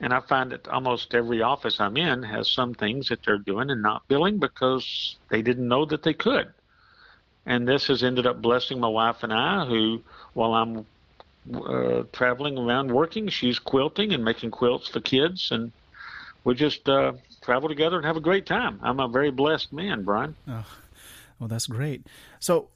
And 0.00 0.12
I 0.12 0.20
find 0.20 0.52
that 0.52 0.68
almost 0.68 1.14
every 1.14 1.40
office 1.40 1.80
I'm 1.80 1.96
in 1.96 2.22
has 2.22 2.50
some 2.50 2.74
things 2.74 3.08
that 3.08 3.24
they're 3.24 3.38
doing 3.38 3.70
and 3.70 3.82
not 3.82 4.06
billing 4.08 4.38
because 4.38 5.16
they 5.30 5.40
didn't 5.40 5.66
know 5.66 5.86
that 5.86 6.02
they 6.02 6.12
could. 6.12 6.52
And 7.46 7.66
this 7.66 7.86
has 7.86 8.02
ended 8.02 8.26
up 8.26 8.42
blessing 8.42 8.80
my 8.80 8.88
wife 8.88 9.22
and 9.22 9.32
I, 9.32 9.64
who, 9.64 10.02
while 10.34 10.54
I'm 10.54 10.86
uh, 11.54 12.02
traveling 12.12 12.58
around 12.58 12.90
working, 12.90 13.28
she's 13.28 13.58
quilting 13.58 14.12
and 14.12 14.24
making 14.24 14.50
quilts 14.50 14.88
for 14.88 15.00
kids. 15.00 15.50
And 15.50 15.72
we 16.44 16.54
just 16.54 16.88
uh, 16.88 17.12
travel 17.40 17.68
together 17.68 17.96
and 17.96 18.04
have 18.04 18.16
a 18.16 18.20
great 18.20 18.46
time. 18.46 18.80
I'm 18.82 19.00
a 19.00 19.08
very 19.08 19.30
blessed 19.30 19.72
man, 19.72 20.02
Brian. 20.02 20.34
Oh, 20.48 20.66
well, 21.38 21.48
that's 21.48 21.66
great. 21.66 22.06
So, 22.40 22.68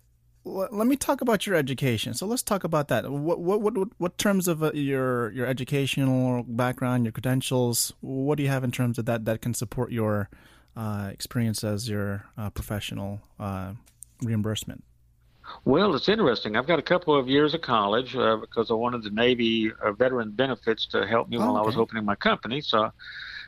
let 0.45 0.87
me 0.87 0.97
talk 0.97 1.21
about 1.21 1.47
your 1.47 1.57
education. 1.57 2.15
So 2.15 2.27
let's 2.27 2.43
talk 2.43 2.65
about 2.65 2.89
that. 2.89 3.11
What 3.11 3.41
what 3.41 3.61
what 3.61 3.89
what 3.99 4.19
terms 4.19 4.49
of 4.49 4.63
uh, 4.63 4.73
your 4.73 5.31
your 5.33 5.47
educational 5.47 6.45
background, 6.45 7.05
your 7.05 7.13
credentials? 7.13 7.93
What 8.01 8.37
do 8.37 8.43
you 8.43 8.49
have 8.49 8.65
in 8.65 8.73
terms 8.73 8.99
of 8.99 9.05
that 9.05 9.25
that 9.27 9.43
can 9.43 9.55
support 9.55 9.93
your 9.93 10.31
uh, 10.77 11.11
experience 11.13 11.63
as 11.63 11.89
your 11.89 12.25
uh, 12.39 12.51
professional 12.51 13.21
uh, 13.39 13.75
reimbursement? 14.23 14.85
Well, 15.65 15.95
it's 15.95 16.09
interesting. 16.09 16.57
I've 16.57 16.67
got 16.67 16.79
a 16.79 16.83
couple 16.83 17.15
of 17.17 17.29
years 17.29 17.55
of 17.55 17.61
college 17.61 18.15
uh, 18.15 18.37
because 18.37 18.71
I 18.71 18.75
wanted 18.75 19.03
the 19.03 19.11
Navy 19.11 19.73
uh, 19.83 19.93
veteran 19.93 20.31
benefits 20.31 20.87
to 20.87 21.07
help 21.07 21.29
me 21.29 21.37
oh, 21.37 21.41
while 21.41 21.57
okay. 21.57 21.63
I 21.63 21.67
was 21.67 21.77
opening 21.77 22.05
my 22.05 22.15
company. 22.15 22.61
So 22.61 22.91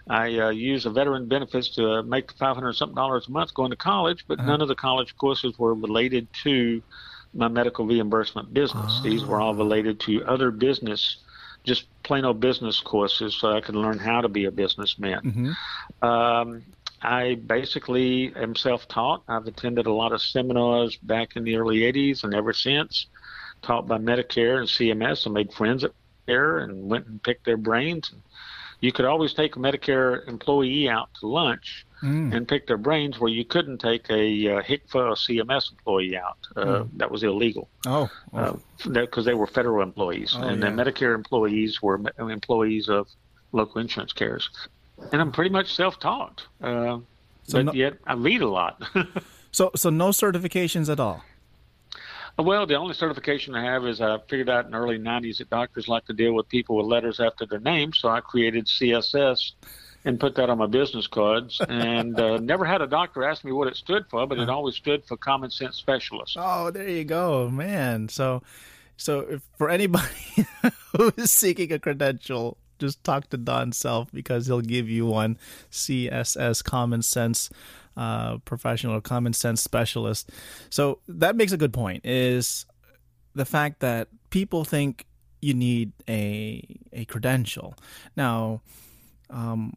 I 0.09 0.39
uh, 0.39 0.51
use 0.51 0.85
the 0.85 0.91
veteran 0.91 1.27
benefits 1.29 1.69
to 1.77 2.03
make 2.03 2.33
500 2.33 2.73
something 2.75 2.97
dollars 2.97 3.29
a 3.29 3.31
month 3.31 3.55
going 3.55 3.71
to 3.71 3.77
college, 3.77 4.25
but 4.27 4.39
uh-huh. 4.39 4.49
none 4.49 4.63
of 4.63 4.69
the 4.69 4.75
college 4.75 5.17
courses 5.17 5.59
were 5.59 5.75
related 5.75 6.29
to 6.45 6.83
my 7.35 7.49
medical 7.49 7.87
reimbursement 7.87 8.53
business. 8.53 8.99
Oh. 8.99 9.03
These 9.03 9.25
were 9.25 9.41
all 9.41 9.55
related 9.55 10.01
to 10.01 10.25
other 10.25 10.51
business, 10.51 11.19
just 11.65 11.87
plain 12.03 12.25
old 12.25 12.41
business 12.41 12.81
courses, 12.81 13.35
so 13.35 13.53
I 13.53 13.61
could 13.61 13.77
learn 13.77 13.99
how 13.99 14.21
to 14.21 14.29
be 14.29 14.45
a 14.47 14.51
businessman. 14.51 15.23
Mm-hmm. 15.23 16.07
Um, 16.07 16.63
I 17.01 17.35
basically 17.35 18.33
am 18.37 18.55
self-taught. 18.55 19.23
I've 19.29 19.47
attended 19.47 19.87
a 19.87 19.93
lot 19.93 20.13
of 20.13 20.21
seminars 20.21 20.97
back 20.97 21.37
in 21.37 21.45
the 21.45 21.57
early 21.57 21.81
'80s 21.81 22.25
and 22.25 22.35
ever 22.35 22.53
since, 22.53 23.07
taught 23.63 23.89
by 23.89 23.99
Medicare 23.99 24.59
and 24.59 24.69
CMS. 24.69 25.27
I 25.27 25.31
made 25.31 25.53
friends 25.53 25.85
at 25.85 25.93
there 26.27 26.59
and 26.59 26.89
went 26.89 27.07
and 27.07 27.23
picked 27.23 27.45
their 27.45 27.57
brains. 27.57 28.13
You 28.83 28.91
could 28.91 29.05
always 29.05 29.33
take 29.33 29.55
a 29.55 29.61
Medicare 29.61 30.29
employee 30.29 30.89
out 30.89 31.09
to 31.21 31.29
lunch 31.29 31.87
mm. 32.03 32.35
and 32.35 32.49
pick 32.49 32.67
their 32.67 32.77
brains, 32.77 33.21
where 33.21 33.31
you 33.31 33.45
couldn't 33.45 33.79
take 33.79 34.11
a 34.11 34.57
uh, 34.57 34.63
HCFA 34.63 34.95
or 34.95 35.15
CMS 35.15 35.71
employee 35.71 36.17
out. 36.17 36.37
Uh, 36.57 36.65
mm. 36.65 36.89
That 36.97 37.09
was 37.11 37.23
illegal. 37.23 37.69
Oh, 37.87 38.11
because 38.33 38.59
oh. 38.85 39.21
uh, 39.21 39.23
they 39.23 39.35
were 39.35 39.47
federal 39.47 39.83
employees, 39.85 40.35
oh, 40.37 40.43
and 40.43 40.61
yeah. 40.61 40.69
the 40.69 40.77
Medicare 40.77 41.15
employees 41.15 41.81
were 41.81 42.01
employees 42.19 42.89
of 42.89 43.07
local 43.53 43.81
insurance 43.81 44.13
carriers. 44.13 44.51
And 45.13 45.21
I'm 45.21 45.31
pretty 45.31 45.51
much 45.51 45.75
self-taught, 45.75 46.43
uh, 46.61 46.99
so 47.45 47.53
but 47.53 47.67
no, 47.67 47.73
yet 47.73 47.99
I 48.05 48.15
read 48.15 48.43
a 48.43 48.49
lot. 48.49 48.83
so, 49.53 49.71
so 49.77 49.91
no 49.91 50.09
certifications 50.09 50.91
at 50.91 50.99
all. 50.99 51.25
Well, 52.39 52.67
the 52.67 52.77
only 52.77 52.95
certification 52.95 53.55
I 53.55 53.65
have 53.65 53.87
is 53.87 54.01
I 54.01 54.19
figured 54.29 54.49
out 54.49 54.65
in 54.65 54.73
the 54.73 54.79
early 54.79 54.99
90s 54.99 55.39
that 55.39 55.51
doctors 55.51 55.87
like 55.87 56.07
to 56.07 56.13
deal 56.13 56.33
with 56.33 56.49
people 56.49 56.77
with 56.77 56.87
letters 56.87 57.21
after 57.21 57.47
their 57.47 57.61
name, 57.61 57.93
so 57.93 58.09
I 58.09 58.21
created 58.21 58.67
CSS 58.67 59.53
and 60.05 60.19
put 60.19 60.35
that 60.35 60.51
on 60.51 60.59
my 60.59 60.67
business 60.67 61.07
cards. 61.07 61.61
And 61.69 62.19
uh, 62.19 62.39
never 62.39 62.65
had 62.65 62.83
a 62.83 62.87
doctor 62.87 63.25
ask 63.25 63.45
me 63.45 63.53
what 63.53 63.69
it 63.69 63.77
stood 63.77 64.07
for, 64.09 64.27
but 64.27 64.39
it 64.39 64.49
always 64.49 64.75
stood 64.75 65.05
for 65.05 65.17
Common 65.17 65.51
Sense 65.51 65.77
Specialist. 65.77 66.37
Oh, 66.39 66.71
there 66.71 66.89
you 66.89 67.05
go, 67.05 67.49
man. 67.51 68.09
So, 68.09 68.43
so 68.97 69.41
for 69.57 69.69
anybody 69.69 70.07
who 70.97 71.13
is 71.17 71.31
seeking 71.31 71.73
a 71.73 71.79
credential, 71.79 72.57
just 72.79 73.03
talk 73.05 73.29
to 73.31 73.37
Don 73.37 73.73
Self 73.73 74.11
because 74.13 74.47
he'll 74.47 74.61
give 74.61 74.89
you 74.89 75.07
one. 75.07 75.39
CSS 75.71 76.65
Common 76.65 77.03
Sense 77.03 77.51
uh, 77.97 78.39
professional 78.39 78.97
or 78.97 79.01
common 79.01 79.33
sense 79.33 79.63
specialist. 79.63 80.31
So 80.71 81.01
that 81.09 81.37
makes 81.37 81.53
a 81.53 81.57
good 81.57 81.73
point. 81.73 82.05
Is 82.05 82.67
the 83.35 83.45
fact 83.45 83.81
that 83.81 84.09
people 84.31 84.65
think 84.65 85.07
you 85.41 85.55
need 85.55 85.93
a 86.09 86.63
a 86.93 87.05
credential. 87.07 87.75
Now, 88.17 88.63
um, 89.29 89.75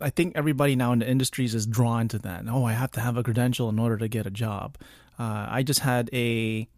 I 0.00 0.10
think 0.10 0.36
everybody 0.36 0.76
now 0.76 0.92
in 0.92 0.98
the 0.98 1.08
industries 1.08 1.54
is 1.54 1.66
drawn 1.66 2.08
to 2.08 2.18
that. 2.20 2.44
Oh, 2.48 2.64
I 2.64 2.72
have 2.72 2.90
to 2.92 3.00
have 3.00 3.16
a 3.16 3.22
credential 3.22 3.68
in 3.68 3.78
order 3.78 3.96
to 3.98 4.08
get 4.08 4.26
a 4.26 4.30
job. 4.30 4.76
Uh, 5.18 5.46
I 5.48 5.62
just 5.62 5.80
had 5.80 6.10
a 6.12 6.68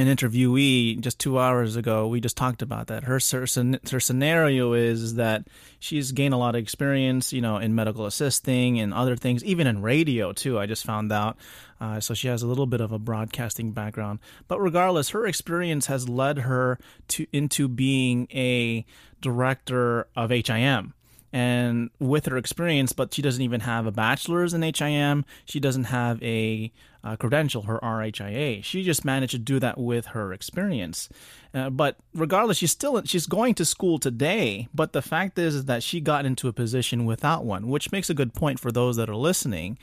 an 0.00 0.08
interviewee 0.08 1.00
just 1.00 1.18
two 1.18 1.38
hours 1.38 1.76
ago. 1.76 2.08
We 2.08 2.20
just 2.20 2.36
talked 2.36 2.62
about 2.62 2.88
that. 2.88 3.04
Her 3.04 3.20
her, 3.32 3.46
her 3.90 4.00
scenario 4.00 4.72
is 4.72 5.14
that 5.14 5.46
she's 5.78 6.12
gained 6.12 6.34
a 6.34 6.38
lot 6.38 6.54
of 6.54 6.62
experience, 6.62 7.32
you 7.32 7.40
know, 7.40 7.58
in 7.58 7.74
medical 7.74 8.06
assisting 8.06 8.80
and 8.80 8.94
other 8.94 9.14
things, 9.14 9.44
even 9.44 9.66
in 9.66 9.82
radio 9.82 10.32
too. 10.32 10.58
I 10.58 10.66
just 10.66 10.84
found 10.84 11.12
out. 11.12 11.36
Uh, 11.80 11.98
so 11.98 12.12
she 12.12 12.28
has 12.28 12.42
a 12.42 12.46
little 12.46 12.66
bit 12.66 12.82
of 12.82 12.92
a 12.92 12.98
broadcasting 12.98 13.72
background, 13.72 14.18
but 14.48 14.60
regardless, 14.60 15.10
her 15.10 15.26
experience 15.26 15.86
has 15.86 16.08
led 16.08 16.38
her 16.40 16.78
to 17.08 17.26
into 17.32 17.68
being 17.68 18.26
a 18.32 18.84
director 19.22 20.06
of 20.14 20.30
HIM 20.30 20.92
and 21.32 21.90
with 21.98 22.26
her 22.26 22.36
experience, 22.36 22.92
but 22.92 23.14
she 23.14 23.22
doesn't 23.22 23.42
even 23.42 23.60
have 23.60 23.86
a 23.86 23.92
bachelor's 23.92 24.52
in 24.52 24.62
HIM. 24.62 25.24
She 25.44 25.60
doesn't 25.60 25.84
have 25.84 26.20
a, 26.22 26.72
a 27.04 27.16
credential, 27.16 27.62
her 27.62 27.78
RHIA. 27.80 28.64
She 28.64 28.82
just 28.82 29.04
managed 29.04 29.32
to 29.32 29.38
do 29.38 29.60
that 29.60 29.78
with 29.78 30.06
her 30.06 30.32
experience. 30.32 31.08
Uh, 31.54 31.70
but 31.70 31.96
regardless, 32.14 32.58
she's 32.58 32.72
still 32.72 33.00
she's 33.04 33.26
going 33.26 33.54
to 33.54 33.64
school 33.64 33.98
today. 33.98 34.68
But 34.74 34.92
the 34.92 35.02
fact 35.02 35.38
is, 35.38 35.54
is 35.54 35.64
that 35.66 35.82
she 35.82 36.00
got 36.00 36.26
into 36.26 36.48
a 36.48 36.52
position 36.52 37.04
without 37.04 37.44
one, 37.44 37.68
which 37.68 37.92
makes 37.92 38.10
a 38.10 38.14
good 38.14 38.34
point 38.34 38.58
for 38.58 38.72
those 38.72 38.96
that 38.96 39.08
are 39.08 39.16
listening. 39.16 39.78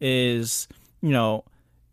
Is 0.00 0.68
you 1.00 1.10
know, 1.10 1.44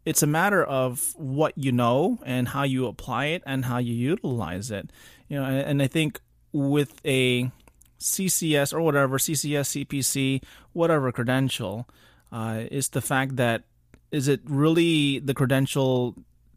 it's 0.05 0.23
a 0.23 0.27
matter 0.27 0.63
of 0.63 1.13
what 1.17 1.57
you 1.57 1.71
know 1.71 2.19
and 2.25 2.47
how 2.47 2.63
you 2.63 2.85
apply 2.87 3.25
it 3.27 3.43
and 3.45 3.65
how 3.65 3.79
you 3.79 3.93
utilize 3.93 4.71
it. 4.71 4.91
You 5.27 5.37
know, 5.37 5.45
and, 5.45 5.57
and 5.57 5.81
I 5.81 5.87
think 5.87 6.19
with 6.51 6.99
a 7.05 7.51
CCS 7.99 8.73
or 8.73 8.81
whatever, 8.81 9.17
CCS, 9.17 9.85
CPC, 9.85 10.43
whatever 10.73 11.11
credential, 11.11 11.87
uh, 12.31 12.63
is 12.71 12.89
the 12.89 13.01
fact 13.01 13.35
that 13.35 13.63
is 14.11 14.27
it 14.27 14.41
really 14.45 15.19
the 15.19 15.33
credential 15.33 16.15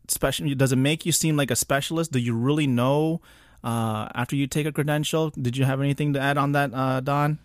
special? 0.08 0.54
Does 0.54 0.72
it 0.72 0.76
make 0.76 1.04
you 1.04 1.12
seem 1.12 1.36
like 1.36 1.50
a 1.50 1.56
specialist? 1.56 2.12
Do 2.12 2.18
you 2.18 2.34
really 2.34 2.66
know 2.66 3.20
uh, 3.64 4.08
after 4.14 4.36
you 4.36 4.46
take 4.46 4.66
a 4.66 4.72
credential? 4.72 5.30
Did 5.30 5.56
you 5.56 5.64
have 5.64 5.80
anything 5.80 6.12
to 6.14 6.20
add 6.20 6.38
on 6.38 6.52
that, 6.52 6.72
uh, 6.74 7.00
Don? 7.00 7.38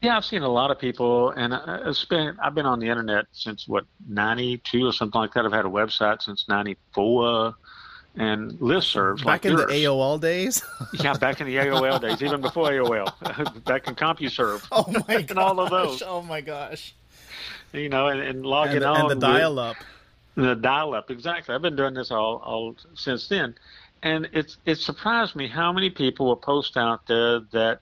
Yeah, 0.00 0.16
I've 0.16 0.24
seen 0.24 0.42
a 0.42 0.48
lot 0.48 0.70
of 0.70 0.78
people, 0.78 1.30
and 1.30 1.52
I've 1.52 1.96
been, 2.08 2.36
I've 2.42 2.54
been 2.54 2.66
on 2.66 2.78
the 2.78 2.88
internet 2.88 3.26
since 3.32 3.66
what 3.66 3.84
'92 4.08 4.86
or 4.86 4.92
something 4.92 5.20
like 5.20 5.34
that. 5.34 5.44
I've 5.44 5.52
had 5.52 5.66
a 5.66 5.70
website 5.70 6.22
since 6.22 6.48
'94 6.48 7.54
and 8.20 8.52
listservs 8.58 9.18
back 9.18 9.24
like 9.24 9.44
in 9.46 9.52
yours. 9.52 9.66
the 9.66 9.72
AOL 9.72 10.20
days. 10.20 10.62
yeah, 10.92 11.14
back 11.14 11.40
in 11.40 11.46
the 11.46 11.56
AOL 11.56 12.00
days, 12.00 12.22
even 12.22 12.42
before 12.42 12.68
AOL, 12.68 13.64
back 13.64 13.88
in 13.88 13.94
CompuServe. 13.94 14.66
Oh 14.70 14.84
my 15.08 15.14
and 15.28 15.38
all 15.38 15.58
of 15.58 15.70
those. 15.70 16.02
Oh 16.02 16.20
my 16.20 16.42
gosh. 16.42 16.94
You 17.72 17.88
know, 17.88 18.08
and, 18.08 18.20
and 18.20 18.44
logging 18.44 18.76
and 18.76 18.82
the, 18.82 18.88
on 18.88 19.10
and 19.10 19.22
the 19.22 19.26
dial-up. 19.26 19.76
The 20.34 20.54
dial-up, 20.54 21.10
exactly. 21.10 21.54
I've 21.54 21.62
been 21.62 21.76
doing 21.76 21.94
this 21.94 22.10
all 22.10 22.36
all 22.44 22.76
since 22.94 23.26
then, 23.28 23.54
and 24.02 24.28
it's 24.34 24.58
it 24.66 24.76
surprised 24.76 25.34
me 25.34 25.48
how 25.48 25.72
many 25.72 25.88
people 25.88 26.26
will 26.26 26.36
post 26.36 26.76
out 26.76 27.06
there 27.06 27.40
that 27.52 27.80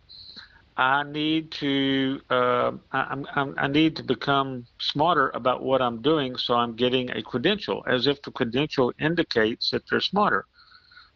I 0.78 1.02
need 1.02 1.50
to 1.52 2.20
uh, 2.30 2.70
I, 2.92 3.16
I 3.56 3.66
need 3.66 3.97
to 3.97 4.04
become 4.04 4.64
smarter 4.80 5.30
about 5.35 5.64
what 5.64 5.82
I'm 5.82 6.00
doing, 6.02 6.37
so 6.37 6.54
I'm 6.54 6.76
getting 6.76 7.11
a 7.11 7.20
credential, 7.20 7.85
as 7.88 8.06
if 8.06 8.23
the 8.23 8.30
credential 8.30 8.92
indicates 9.00 9.73
that 9.73 9.82
they're 9.90 10.00
smarter. 10.00 10.47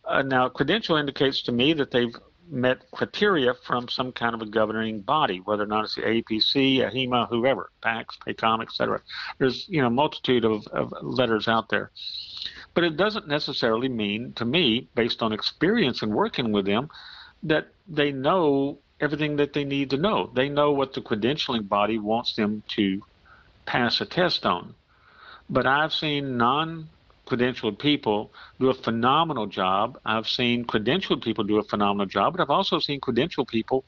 Uh, 0.04 0.22
now, 0.22 0.48
credential 0.48 0.96
indicates 0.96 1.42
to 1.42 1.52
me 1.52 1.74
that 1.74 1.92
they've 1.92 2.16
met 2.50 2.90
criteria 2.90 3.54
from 3.54 3.88
some 3.88 4.10
kind 4.10 4.34
of 4.34 4.42
a 4.42 4.46
governing 4.46 5.00
body, 5.00 5.38
whether 5.38 5.62
or 5.62 5.66
not 5.66 5.84
it's 5.84 5.94
the 5.94 6.02
AAPC, 6.02 6.78
AHIMA, 6.78 7.28
whoever, 7.28 7.70
PACS, 7.84 8.18
PACOM, 8.26 8.62
etc. 8.62 9.00
There's 9.38 9.66
you 9.68 9.80
know 9.80 9.90
multitude 9.90 10.44
of, 10.44 10.66
of 10.72 10.92
letters 11.02 11.46
out 11.46 11.68
there, 11.68 11.92
but 12.74 12.82
it 12.82 12.96
doesn't 12.96 13.28
necessarily 13.28 13.88
mean 13.88 14.32
to 14.34 14.44
me, 14.44 14.88
based 14.96 15.22
on 15.22 15.32
experience 15.32 16.02
and 16.02 16.12
working 16.12 16.50
with 16.50 16.66
them, 16.66 16.88
that 17.44 17.68
they 17.86 18.10
know 18.10 18.80
everything 19.02 19.36
that 19.36 19.52
they 19.52 19.64
need 19.64 19.90
to 19.90 19.96
know. 19.96 20.30
They 20.32 20.48
know 20.48 20.70
what 20.72 20.94
the 20.94 21.00
credentialing 21.00 21.68
body 21.68 21.98
wants 21.98 22.34
them 22.36 22.62
to 22.76 23.02
pass 23.66 24.00
a 24.00 24.06
test 24.06 24.46
on. 24.46 24.74
But 25.50 25.66
I've 25.66 25.92
seen 25.92 26.38
non 26.38 26.88
credentialed 27.28 27.78
people 27.78 28.32
do 28.60 28.70
a 28.70 28.74
phenomenal 28.74 29.46
job. 29.46 29.98
I've 30.04 30.28
seen 30.28 30.64
credentialed 30.64 31.22
people 31.22 31.44
do 31.44 31.58
a 31.58 31.64
phenomenal 31.64 32.06
job, 32.06 32.34
but 32.34 32.42
I've 32.42 32.50
also 32.50 32.78
seen 32.78 33.00
credentialed 33.00 33.48
people 33.48 33.84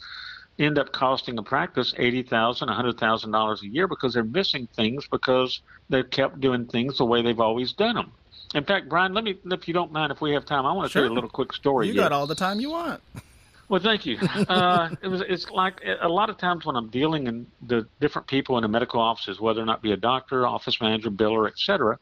end 0.58 0.78
up 0.78 0.92
costing 0.92 1.38
a 1.38 1.42
practice 1.42 1.94
eighty 1.96 2.22
thousand, 2.22 2.68
a 2.68 2.74
hundred 2.74 2.98
thousand 2.98 3.30
dollars 3.30 3.62
a 3.62 3.68
year 3.68 3.86
because 3.86 4.14
they're 4.14 4.24
missing 4.24 4.68
things 4.74 5.06
because 5.10 5.62
they've 5.88 6.10
kept 6.10 6.40
doing 6.40 6.66
things 6.66 6.98
the 6.98 7.04
way 7.04 7.22
they've 7.22 7.40
always 7.40 7.72
done 7.72 7.94
them. 7.94 8.12
In 8.54 8.64
fact, 8.64 8.88
Brian, 8.88 9.14
let 9.14 9.24
me, 9.24 9.36
if 9.46 9.66
you 9.66 9.74
don't 9.74 9.90
mind, 9.92 10.12
if 10.12 10.20
we 10.20 10.32
have 10.32 10.44
time, 10.44 10.66
I 10.66 10.72
want 10.72 10.86
to 10.86 10.92
sure. 10.92 11.02
tell 11.02 11.08
you 11.08 11.12
a 11.12 11.16
little 11.16 11.30
quick 11.30 11.52
story. 11.52 11.86
You 11.86 11.94
here. 11.94 12.02
got 12.02 12.12
all 12.12 12.26
the 12.26 12.36
time 12.36 12.60
you 12.60 12.70
want. 12.70 13.00
Well, 13.74 13.82
thank 13.82 14.06
you. 14.06 14.18
Uh, 14.48 14.90
it 15.02 15.08
was. 15.08 15.20
It's 15.22 15.50
like 15.50 15.80
a 16.00 16.08
lot 16.08 16.30
of 16.30 16.38
times 16.38 16.64
when 16.64 16.76
I'm 16.76 16.90
dealing 16.90 17.26
in 17.26 17.48
the 17.66 17.88
different 18.00 18.28
people 18.28 18.56
in 18.56 18.62
the 18.62 18.68
medical 18.68 19.00
offices, 19.00 19.40
whether 19.40 19.60
or 19.60 19.64
not 19.64 19.82
be 19.82 19.90
a 19.90 19.96
doctor, 19.96 20.46
office 20.46 20.80
manager, 20.80 21.10
biller, 21.10 21.48
etc. 21.48 21.98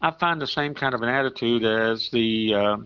I 0.00 0.12
find 0.12 0.40
the 0.40 0.46
same 0.46 0.72
kind 0.72 0.94
of 0.94 1.02
an 1.02 1.08
attitude 1.08 1.64
as 1.64 2.10
the 2.12 2.54
uh, 2.54 2.76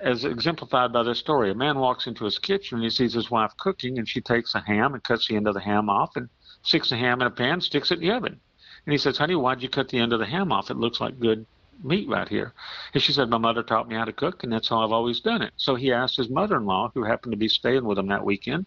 as 0.00 0.24
exemplified 0.24 0.90
by 0.90 1.02
this 1.02 1.18
story. 1.18 1.50
A 1.50 1.54
man 1.54 1.78
walks 1.78 2.06
into 2.06 2.24
his 2.24 2.38
kitchen 2.38 2.76
and 2.76 2.84
he 2.84 2.88
sees 2.88 3.12
his 3.12 3.30
wife 3.30 3.52
cooking, 3.58 3.98
and 3.98 4.08
she 4.08 4.22
takes 4.22 4.54
a 4.54 4.60
ham 4.60 4.94
and 4.94 5.04
cuts 5.04 5.28
the 5.28 5.36
end 5.36 5.46
of 5.46 5.52
the 5.52 5.60
ham 5.60 5.90
off 5.90 6.16
and 6.16 6.30
sticks 6.62 6.88
the 6.88 6.96
ham 6.96 7.20
in 7.20 7.26
a 7.26 7.30
pan, 7.30 7.60
sticks 7.60 7.90
it 7.90 8.00
in 8.00 8.00
the 8.00 8.10
oven. 8.10 8.40
And 8.86 8.92
he 8.92 8.96
says, 8.96 9.18
"Honey, 9.18 9.34
why'd 9.34 9.62
you 9.62 9.68
cut 9.68 9.90
the 9.90 9.98
end 9.98 10.14
of 10.14 10.18
the 10.18 10.26
ham 10.26 10.50
off? 10.50 10.70
It 10.70 10.78
looks 10.78 10.98
like 10.98 11.20
good 11.20 11.44
meat 11.84 12.08
right 12.08 12.28
here. 12.28 12.52
And 12.94 13.02
she 13.02 13.12
said, 13.12 13.30
My 13.30 13.38
mother 13.38 13.62
taught 13.62 13.88
me 13.88 13.96
how 13.96 14.04
to 14.04 14.12
cook, 14.12 14.44
and 14.44 14.52
that's 14.52 14.68
how 14.68 14.84
I've 14.84 14.92
always 14.92 15.20
done 15.20 15.42
it. 15.42 15.52
So 15.56 15.74
he 15.74 15.92
asked 15.92 16.16
his 16.16 16.28
mother 16.28 16.56
in 16.56 16.66
law, 16.66 16.90
who 16.94 17.04
happened 17.04 17.32
to 17.32 17.38
be 17.38 17.48
staying 17.48 17.84
with 17.84 17.98
him 17.98 18.08
that 18.08 18.24
weekend, 18.24 18.66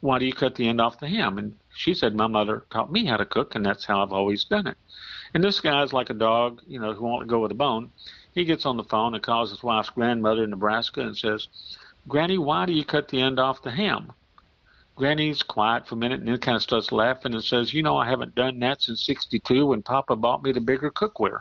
Why 0.00 0.18
do 0.18 0.24
you 0.26 0.32
cut 0.32 0.54
the 0.54 0.68
end 0.68 0.80
off 0.80 1.00
the 1.00 1.08
ham? 1.08 1.38
And 1.38 1.56
she 1.74 1.94
said, 1.94 2.14
My 2.14 2.26
mother 2.26 2.64
taught 2.70 2.92
me 2.92 3.04
how 3.06 3.16
to 3.16 3.24
cook, 3.24 3.54
and 3.54 3.64
that's 3.64 3.84
how 3.84 4.02
I've 4.02 4.12
always 4.12 4.44
done 4.44 4.66
it. 4.66 4.76
And 5.34 5.44
this 5.44 5.60
guy's 5.60 5.92
like 5.92 6.10
a 6.10 6.14
dog, 6.14 6.60
you 6.66 6.80
know, 6.80 6.92
who 6.92 7.04
won't 7.04 7.28
go 7.28 7.40
with 7.40 7.52
a 7.52 7.54
bone. 7.54 7.90
He 8.32 8.44
gets 8.44 8.66
on 8.66 8.76
the 8.76 8.84
phone 8.84 9.14
and 9.14 9.22
calls 9.22 9.50
his 9.50 9.62
wife's 9.62 9.90
grandmother 9.90 10.44
in 10.44 10.50
Nebraska 10.50 11.00
and 11.00 11.16
says, 11.16 11.48
Granny, 12.08 12.38
why 12.38 12.66
do 12.66 12.72
you 12.72 12.84
cut 12.84 13.08
the 13.08 13.20
end 13.20 13.38
off 13.38 13.62
the 13.62 13.70
ham? 13.70 14.12
Granny's 14.96 15.42
quiet 15.42 15.86
for 15.86 15.94
a 15.94 15.98
minute 15.98 16.20
and 16.20 16.28
then 16.28 16.38
kind 16.38 16.56
of 16.56 16.62
starts 16.62 16.92
laughing 16.92 17.32
and 17.32 17.42
says, 17.42 17.72
You 17.72 17.82
know, 17.82 17.96
I 17.96 18.08
haven't 18.08 18.34
done 18.34 18.58
that 18.60 18.82
since 18.82 19.04
62 19.06 19.66
when 19.66 19.82
Papa 19.82 20.16
bought 20.16 20.42
me 20.42 20.52
the 20.52 20.60
bigger 20.60 20.90
cookware. 20.90 21.40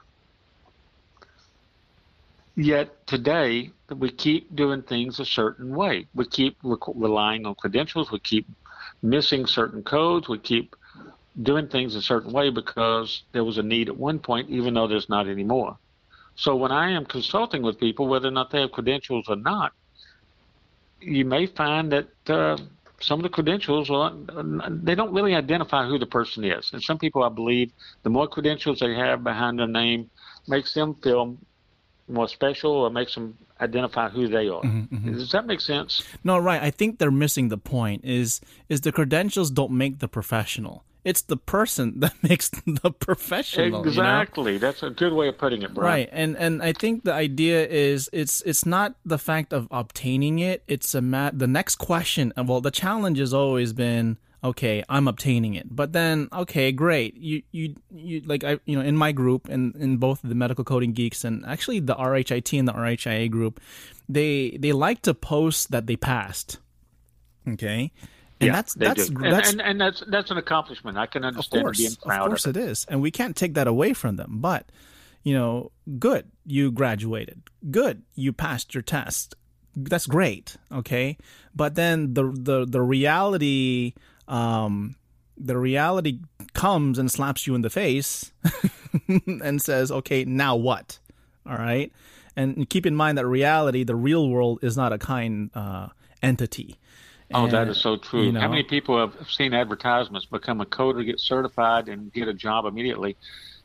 Yet 2.60 3.08
today, 3.08 3.72
we 3.90 4.12
keep 4.12 4.54
doing 4.54 4.82
things 4.82 5.22
a 5.22 5.26
certain 5.26 5.74
way. 5.74 6.08
We 6.14 6.26
keep 6.28 6.58
re- 6.62 6.76
relying 6.94 7.46
on 7.46 7.56
credentials. 7.56 8.12
We 8.12 8.20
keep 8.20 8.46
missing 9.02 9.46
certain 9.46 9.82
codes. 9.82 10.28
We 10.28 10.40
keep 10.40 10.76
doing 11.42 11.70
things 11.70 11.96
a 11.96 12.02
certain 12.02 12.34
way 12.34 12.50
because 12.50 13.24
there 13.32 13.46
was 13.46 13.60
a 13.60 13.64
need 13.64 13.88
at 13.88 13.96
one 13.96 14.20
point, 14.20 14.50
even 14.50 14.74
though 14.74 14.90
there's 14.90 15.08
not 15.08 15.30
anymore. 15.30 15.78
So 16.36 16.54
when 16.58 16.74
I 16.74 16.92
am 16.92 17.06
consulting 17.06 17.62
with 17.62 17.80
people, 17.80 18.10
whether 18.10 18.28
or 18.28 18.32
not 18.32 18.52
they 18.52 18.60
have 18.60 18.74
credentials 18.74 19.28
or 19.30 19.38
not, 19.38 19.72
you 21.00 21.24
may 21.24 21.46
find 21.46 21.94
that 21.94 22.10
uh, 22.28 22.58
some 23.00 23.20
of 23.20 23.24
the 23.24 23.30
credentials 23.30 23.90
are, 23.90 24.12
they 24.84 24.96
don't 24.96 25.14
really 25.14 25.34
identify 25.34 25.88
who 25.88 25.98
the 25.98 26.08
person 26.08 26.44
is. 26.44 26.72
And 26.74 26.84
some 26.84 26.98
people, 26.98 27.24
I 27.24 27.30
believe, 27.30 27.72
the 28.04 28.10
more 28.10 28.28
credentials 28.28 28.80
they 28.80 28.96
have 28.96 29.24
behind 29.24 29.60
their 29.60 29.68
name 29.68 30.10
makes 30.46 30.74
them 30.74 30.96
feel 30.96 31.38
more 32.10 32.28
special 32.28 32.72
or 32.72 32.90
makes 32.90 33.16
them 33.16 33.38
identify 33.62 34.10
who 34.10 34.28
they 34.28 34.48
are. 34.48 34.62
Mm-hmm, 34.62 34.96
mm-hmm. 34.96 35.14
Does 35.14 35.32
that 35.32 35.46
make 35.46 35.62
sense? 35.62 36.04
No, 36.24 36.38
right. 36.38 36.62
I 36.62 36.72
think 36.72 37.00
they're 37.00 37.12
missing 37.12 37.50
the 37.50 37.58
point. 37.58 38.06
Is 38.06 38.42
is 38.68 38.82
the 38.82 38.92
credentials 38.92 39.52
don't 39.52 39.72
make 39.72 40.00
the 40.00 40.08
professional. 40.08 40.84
It's 41.06 41.22
the 41.22 41.38
person 41.38 42.00
that 42.02 42.14
makes 42.22 42.50
the 42.50 42.92
professional. 42.92 43.84
Exactly. 43.84 44.54
You 44.54 44.60
know? 44.60 44.68
That's 44.68 44.84
a 44.84 44.90
good 44.90 45.14
way 45.14 45.28
of 45.28 45.38
putting 45.38 45.62
it, 45.62 45.74
Brian. 45.74 45.92
Right. 45.92 46.10
And 46.12 46.38
and 46.38 46.62
I 46.62 46.74
think 46.74 47.04
the 47.04 47.14
idea 47.14 47.66
is 47.68 48.10
it's 48.14 48.42
it's 48.42 48.66
not 48.66 48.96
the 49.06 49.18
fact 49.18 49.54
of 49.54 49.68
obtaining 49.72 50.40
it. 50.40 50.64
It's 50.68 50.94
a 50.96 51.02
mat. 51.02 51.40
The 51.40 51.48
next 51.48 51.76
question. 51.76 52.34
Well, 52.38 52.62
the 52.62 52.72
challenge 52.72 53.20
has 53.20 53.34
always 53.34 53.74
been 53.74 54.18
okay, 54.44 54.84
I'm 54.90 55.08
obtaining 55.08 55.56
it. 55.56 55.74
But 55.74 55.94
then, 55.94 56.30
okay, 56.34 56.72
great. 56.72 57.16
You 57.16 57.44
you 57.52 57.76
you 57.92 58.22
like 58.26 58.44
I 58.44 58.60
you 58.66 58.78
know 58.78 58.84
in 58.84 58.96
my 58.96 59.12
group 59.12 59.48
and 59.48 59.76
in, 59.76 59.82
in 59.82 59.98
both 59.98 60.22
the 60.24 60.36
medical 60.36 60.64
coding 60.64 60.94
geeks 60.94 61.24
and 61.24 61.46
actually 61.46 61.80
the 61.80 61.96
RHIT 61.96 62.58
and 62.58 62.68
the 62.68 62.74
RHIA 62.74 63.30
group, 63.30 63.60
they 64.08 64.58
they 64.60 64.72
like 64.72 65.02
to 65.04 65.14
post 65.14 65.72
that 65.72 65.88
they 65.88 65.96
passed. 65.96 66.60
Okay. 67.48 67.92
And 68.42 68.48
yeah, 68.48 68.54
that's 68.54 68.74
that's, 68.74 69.10
that's 69.10 69.52
and, 69.52 69.60
and, 69.60 69.62
and, 69.62 69.82
that's 69.82 70.04
that's 70.08 70.32
an 70.32 70.38
accomplishment. 70.38 70.98
I 70.98 71.08
can 71.08 71.26
understand 71.26 71.62
of 71.62 71.66
course, 71.66 71.78
being 71.78 71.96
proud. 72.02 72.24
Of 72.24 72.30
course, 72.30 72.46
of 72.46 72.56
it. 72.56 72.60
it 72.60 72.70
is, 72.70 72.86
and 72.86 73.02
we 73.02 73.12
can't 73.12 73.36
take 73.36 73.56
that 73.56 73.68
away 73.68 73.94
from 73.94 74.16
them. 74.16 74.38
But 74.40 74.72
you 75.24 75.34
know, 75.34 75.72
good, 75.98 76.32
you 76.46 76.72
graduated. 76.72 77.42
Good, 77.70 78.04
you 78.16 78.32
passed 78.32 78.74
your 78.74 78.82
test. 78.82 79.36
That's 79.76 80.08
great. 80.08 80.56
Okay, 80.72 81.18
but 81.54 81.76
then 81.76 82.14
the 82.14 82.32
the 82.32 82.66
the 82.66 82.82
reality 82.82 83.94
um, 84.30 84.96
the 85.38 85.58
reality 85.58 86.20
comes 86.54 87.00
and 87.00 87.12
slaps 87.12 87.48
you 87.48 87.56
in 87.56 87.62
the 87.62 87.70
face 87.70 88.32
and 89.08 89.62
says, 89.62 89.92
okay, 89.92 90.24
now 90.26 90.56
what? 90.56 91.00
All 91.46 91.58
right. 91.58 91.92
And 92.36 92.70
keep 92.70 92.86
in 92.86 92.96
mind 92.96 93.18
that 93.18 93.26
reality, 93.26 93.84
the 93.84 93.96
real 93.96 94.30
world, 94.30 94.60
is 94.62 94.78
not 94.78 94.94
a 94.94 94.98
kind 94.98 95.50
uh, 95.56 95.88
entity. 96.22 96.78
Oh, 97.34 97.46
and, 97.46 97.54
that 97.54 97.68
is 97.68 97.82
so 97.82 97.98
true. 97.98 98.24
You 98.24 98.32
know, 98.32 98.40
How 98.40 98.48
many 98.48 98.64
people 98.64 98.98
have 99.00 99.30
seen 99.30 99.54
advertisements 99.54 100.26
become 100.26 100.62
a 100.62 100.66
coder, 100.66 101.06
get 101.06 101.20
certified, 101.20 101.88
and 101.88 102.12
get 102.14 102.28
a 102.28 102.34
job 102.34 102.66
immediately? 102.66 103.18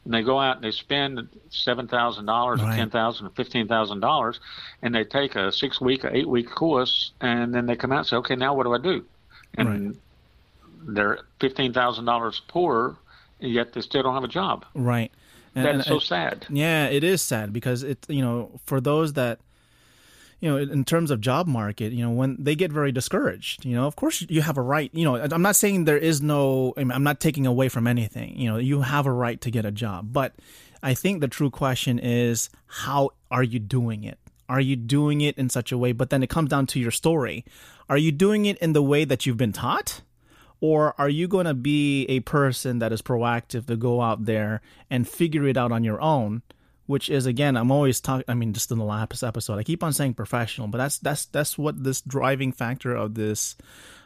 And 0.04 0.12
they 0.12 0.22
go 0.22 0.38
out 0.38 0.56
and 0.56 0.64
they 0.64 0.70
spend 0.70 1.28
seven 1.48 1.88
thousand 1.88 2.26
dollars, 2.26 2.60
or 2.60 2.66
ten 2.66 2.90
thousand, 2.90 3.26
or 3.26 3.30
fifteen 3.30 3.66
thousand 3.66 4.00
dollars, 4.00 4.38
and 4.82 4.94
they 4.94 5.02
take 5.02 5.34
a 5.34 5.50
six 5.50 5.80
week, 5.80 6.04
or 6.04 6.10
eight 6.14 6.28
week 6.28 6.50
course, 6.50 7.12
and 7.22 7.54
then 7.54 7.64
they 7.64 7.74
come 7.74 7.90
out 7.90 7.98
and 7.98 8.06
say, 8.06 8.16
"Okay, 8.16 8.36
now 8.36 8.52
what 8.52 8.64
do 8.64 8.74
I 8.74 8.78
do?" 8.78 9.02
And 9.54 9.68
right 9.68 9.96
they're 10.86 11.20
fifteen 11.40 11.72
thousand 11.72 12.04
dollars 12.04 12.40
poorer, 12.48 12.96
yet 13.40 13.72
they 13.72 13.80
still 13.80 14.02
don't 14.02 14.14
have 14.14 14.24
a 14.24 14.28
job. 14.28 14.64
Right. 14.74 15.12
And, 15.54 15.66
That's 15.66 15.86
so 15.88 16.00
sad. 16.00 16.46
Yeah, 16.50 16.86
it 16.86 17.04
is 17.04 17.22
sad 17.22 17.52
because 17.52 17.82
it 17.82 18.04
you 18.08 18.22
know 18.22 18.60
for 18.66 18.80
those 18.80 19.12
that 19.14 19.38
you 20.44 20.50
know 20.50 20.58
in 20.58 20.84
terms 20.84 21.10
of 21.10 21.22
job 21.22 21.46
market 21.46 21.92
you 21.92 22.04
know 22.04 22.10
when 22.10 22.36
they 22.38 22.54
get 22.54 22.70
very 22.70 22.92
discouraged 22.92 23.64
you 23.64 23.74
know 23.74 23.86
of 23.86 23.96
course 23.96 24.26
you 24.28 24.42
have 24.42 24.58
a 24.58 24.62
right 24.62 24.90
you 24.92 25.02
know 25.02 25.16
i'm 25.16 25.40
not 25.40 25.56
saying 25.56 25.84
there 25.84 25.96
is 25.96 26.20
no 26.20 26.74
i'm 26.76 27.02
not 27.02 27.18
taking 27.18 27.46
away 27.46 27.70
from 27.70 27.86
anything 27.86 28.38
you 28.38 28.50
know 28.50 28.58
you 28.58 28.82
have 28.82 29.06
a 29.06 29.12
right 29.12 29.40
to 29.40 29.50
get 29.50 29.64
a 29.64 29.70
job 29.70 30.12
but 30.12 30.34
i 30.82 30.92
think 30.92 31.22
the 31.22 31.28
true 31.28 31.48
question 31.48 31.98
is 31.98 32.50
how 32.66 33.08
are 33.30 33.42
you 33.42 33.58
doing 33.58 34.04
it 34.04 34.18
are 34.46 34.60
you 34.60 34.76
doing 34.76 35.22
it 35.22 35.38
in 35.38 35.48
such 35.48 35.72
a 35.72 35.78
way 35.78 35.92
but 35.92 36.10
then 36.10 36.22
it 36.22 36.28
comes 36.28 36.50
down 36.50 36.66
to 36.66 36.78
your 36.78 36.90
story 36.90 37.42
are 37.88 37.98
you 37.98 38.12
doing 38.12 38.44
it 38.44 38.58
in 38.58 38.74
the 38.74 38.82
way 38.82 39.06
that 39.06 39.24
you've 39.24 39.38
been 39.38 39.52
taught 39.52 40.02
or 40.64 40.94
are 40.96 41.10
you 41.10 41.28
going 41.28 41.44
to 41.44 41.52
be 41.52 42.06
a 42.06 42.20
person 42.20 42.78
that 42.78 42.90
is 42.90 43.02
proactive 43.02 43.66
to 43.66 43.76
go 43.76 44.00
out 44.00 44.24
there 44.24 44.62
and 44.88 45.06
figure 45.06 45.46
it 45.46 45.58
out 45.58 45.70
on 45.70 45.84
your 45.84 46.00
own? 46.00 46.40
Which 46.86 47.10
is 47.10 47.26
again, 47.26 47.54
I'm 47.54 47.70
always 47.70 48.00
talking. 48.00 48.24
I 48.28 48.32
mean, 48.32 48.54
just 48.54 48.70
in 48.70 48.78
the 48.78 48.84
last 48.84 49.22
episode, 49.22 49.58
I 49.58 49.62
keep 49.62 49.84
on 49.84 49.92
saying 49.92 50.14
professional, 50.14 50.68
but 50.68 50.78
that's 50.78 50.96
that's 50.96 51.26
that's 51.26 51.58
what 51.58 51.84
this 51.84 52.00
driving 52.00 52.50
factor 52.50 52.94
of 52.94 53.14
this 53.14 53.56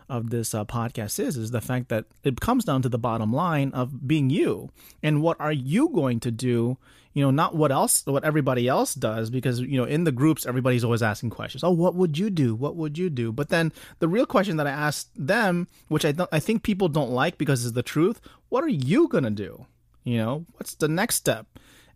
of 0.08 0.30
this 0.30 0.54
uh, 0.54 0.64
podcast 0.64 1.18
is 1.18 1.36
is 1.36 1.50
the 1.50 1.60
fact 1.60 1.88
that 1.88 2.06
it 2.24 2.40
comes 2.40 2.64
down 2.64 2.82
to 2.82 2.88
the 2.88 2.98
bottom 2.98 3.32
line 3.32 3.70
of 3.72 4.06
being 4.06 4.30
you. 4.30 4.70
And 5.02 5.22
what 5.22 5.40
are 5.40 5.52
you 5.52 5.88
going 5.88 6.20
to 6.20 6.30
do 6.30 6.78
you 7.18 7.24
know 7.24 7.32
not 7.32 7.56
what 7.56 7.72
else 7.72 8.06
what 8.06 8.22
everybody 8.22 8.68
else 8.68 8.94
does 8.94 9.28
because 9.28 9.58
you 9.60 9.76
know 9.76 9.84
in 9.84 10.04
the 10.04 10.12
groups 10.12 10.46
everybody's 10.46 10.84
always 10.84 11.02
asking 11.02 11.30
questions. 11.30 11.64
Oh 11.64 11.72
what 11.72 11.96
would 11.96 12.16
you 12.16 12.30
do? 12.30 12.54
What 12.54 12.76
would 12.76 12.96
you 12.96 13.10
do? 13.10 13.32
But 13.32 13.48
then 13.48 13.72
the 13.98 14.06
real 14.06 14.24
question 14.26 14.56
that 14.58 14.68
i 14.68 14.70
asked 14.70 15.10
them 15.16 15.66
which 15.88 16.04
i 16.04 16.12
don't 16.12 16.30
i 16.30 16.38
think 16.38 16.62
people 16.62 16.88
don't 16.88 17.10
like 17.10 17.36
because 17.36 17.64
it's 17.64 17.74
the 17.74 17.82
truth 17.82 18.20
what 18.50 18.62
are 18.62 18.68
you 18.68 19.08
going 19.08 19.24
to 19.24 19.30
do? 19.30 19.66
You 20.04 20.18
know 20.18 20.46
what's 20.52 20.74
the 20.74 20.86
next 20.86 21.16
step 21.16 21.46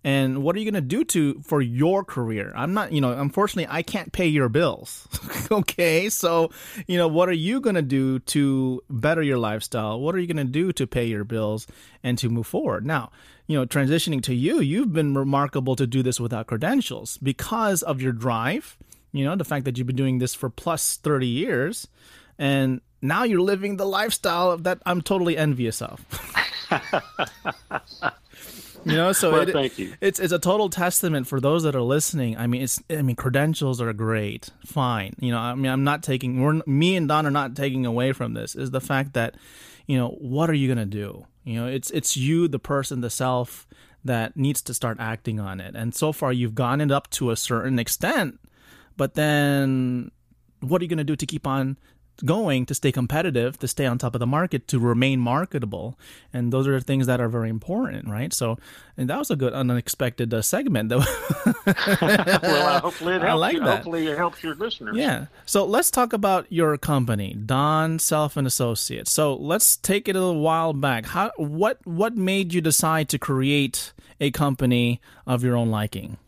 and 0.05 0.43
what 0.43 0.57
are 0.57 0.59
you 0.59 0.71
going 0.71 0.83
to 0.83 0.87
do 0.87 1.05
to 1.05 1.41
for 1.43 1.61
your 1.61 2.05
career? 2.05 2.53
I'm 2.57 2.75
not 2.75 2.93
you 2.93 3.01
know 3.01 3.13
unfortunately 3.13 3.69
i 3.71 3.83
can't 3.83 4.13
pay 4.13 4.27
your 4.27 4.49
bills 4.49 5.09
okay? 5.51 6.09
So 6.09 6.51
you 6.87 6.99
know 6.99 7.09
what 7.09 7.29
are 7.29 7.33
you 7.33 7.61
going 7.61 7.77
to 7.77 7.83
do 7.83 8.19
to 8.19 8.83
better 8.91 9.23
your 9.23 9.39
lifestyle? 9.39 10.01
What 10.01 10.15
are 10.15 10.19
you 10.19 10.27
going 10.27 10.45
to 10.47 10.53
do 10.53 10.73
to 10.73 10.87
pay 10.87 11.07
your 11.07 11.25
bills 11.25 11.67
and 12.03 12.19
to 12.19 12.29
move 12.29 12.47
forward? 12.47 12.85
Now 12.87 13.11
you 13.47 13.59
know 13.59 13.67
transitioning 13.67 14.23
to 14.23 14.35
you 14.35 14.61
you've 14.61 14.93
been 14.93 15.15
remarkable 15.15 15.77
to 15.77 15.87
do 15.87 16.03
this 16.03 16.21
without 16.21 16.47
credentials 16.47 17.19
because 17.19 17.83
of 17.83 18.01
your 18.01 18.13
drive 18.13 18.79
you 19.13 19.25
know 19.25 19.37
the 19.37 19.45
fact 19.45 19.65
that 19.65 19.77
you've 19.77 19.87
been 19.87 19.97
doing 19.97 20.19
this 20.19 20.35
for 20.35 20.49
plus 20.49 20.97
30 20.97 21.27
years 21.27 21.87
and 22.39 22.81
now 23.01 23.25
you're 23.25 23.41
living 23.41 23.77
the 23.77 23.85
lifestyle 23.85 24.57
that 24.57 24.79
i'm 24.87 25.03
totally 25.03 25.37
envious 25.37 25.83
of 25.83 26.01
you 28.85 28.95
know 28.95 29.13
so 29.13 29.33
well, 29.33 29.49
it, 29.49 29.53
thank 29.53 29.79
you. 29.79 29.95
it's 30.01 30.19
it's 30.19 30.33
a 30.33 30.39
total 30.39 30.69
testament 30.69 31.27
for 31.27 31.41
those 31.41 31.63
that 31.63 31.75
are 31.75 31.83
listening. 31.83 32.37
I 32.37 32.47
mean 32.47 32.63
it's 32.63 32.83
i 32.91 33.03
mean 33.03 33.17
credentials 33.17 33.81
are 33.81 33.93
great. 33.93 34.51
Fine. 34.67 35.15
You 35.21 35.33
know 35.33 35.39
i 35.39 35.55
mean 35.55 35.71
i'm 35.71 35.85
not 35.85 36.03
taking 36.03 36.41
we're 36.41 36.61
me 36.67 36.97
and 36.97 37.09
don 37.09 37.27
are 37.27 37.31
not 37.31 37.55
taking 37.57 37.87
away 37.87 38.13
from 38.13 38.35
this 38.35 38.55
is 38.55 38.71
the 38.71 38.81
fact 38.81 39.15
that 39.15 39.37
you 39.87 39.97
know 39.97 40.09
what 40.09 40.51
are 40.51 40.55
you 40.55 40.69
going 40.69 40.79
to 40.79 40.85
do? 40.87 41.27
You 41.45 41.61
know 41.61 41.67
it's 41.67 41.91
it's 41.91 42.17
you 42.17 42.49
the 42.49 42.59
person 42.59 43.01
the 43.01 43.11
self 43.11 43.67
that 44.05 44.37
needs 44.37 44.61
to 44.63 44.75
start 44.75 44.99
acting 44.99 45.39
on 45.39 45.61
it. 45.61 45.77
And 45.77 45.95
so 45.95 46.13
far 46.13 46.33
you've 46.33 46.55
gone 46.55 46.81
it 46.81 46.91
up 46.91 47.09
to 47.11 47.31
a 47.31 47.37
certain 47.37 47.79
extent 47.79 48.39
but 48.97 49.15
then 49.15 50.11
what 50.61 50.81
are 50.81 50.85
you 50.85 50.89
going 50.89 50.99
to 50.99 51.05
do 51.05 51.17
to 51.17 51.27
keep 51.27 51.47
on 51.47 51.77
going 52.25 52.67
to 52.67 52.75
stay 52.75 52.93
competitive, 52.93 53.59
to 53.59 53.69
stay 53.69 53.87
on 53.87 53.99
top 53.99 54.15
of 54.15 54.21
the 54.21 54.27
market, 54.27 54.69
to 54.69 54.79
remain 54.79 55.21
marketable, 55.21 55.99
and 56.33 56.53
those 56.53 56.69
are 56.69 56.81
things 56.81 57.07
that 57.07 57.21
are 57.21 57.29
very 57.29 57.49
important, 57.49 58.09
right? 58.09 58.33
So, 58.33 58.59
and 58.97 59.09
that 59.11 59.19
was 59.19 59.31
a 59.31 59.37
good 59.37 59.53
unexpected 59.53 60.33
uh, 60.33 60.43
segment. 60.43 60.91
well, 60.91 61.03
uh, 61.67 62.81
hopefully 62.81 63.15
it 63.17 63.23
helps. 63.23 63.31
I 63.31 63.35
like 63.35 63.55
you. 63.55 63.61
that. 63.61 63.77
Hopefully 63.77 64.07
it 64.07 64.17
helps 64.17 64.43
your 64.43 64.55
listeners. 64.55 64.97
Yeah. 64.97 65.27
So 65.47 65.65
let's 65.65 65.91
talk 65.91 66.13
about 66.13 66.47
your 66.51 66.77
company, 66.79 67.35
Don 67.35 67.99
Self 67.99 68.37
and 68.37 68.47
Associates. 68.47 69.11
So 69.11 69.35
let's 69.35 69.77
take 69.77 70.09
it 70.09 70.17
a 70.17 70.21
little 70.21 70.41
while 70.41 70.73
back. 70.73 71.07
How 71.07 71.33
what 71.37 71.79
what 71.85 72.17
made 72.17 72.53
you 72.55 72.61
decide 72.61 73.09
to 73.11 73.19
create 73.19 73.93
a 74.21 74.31
company 74.31 75.01
of 75.27 75.43
your 75.43 75.57
own 75.57 75.71
liking? 75.71 76.19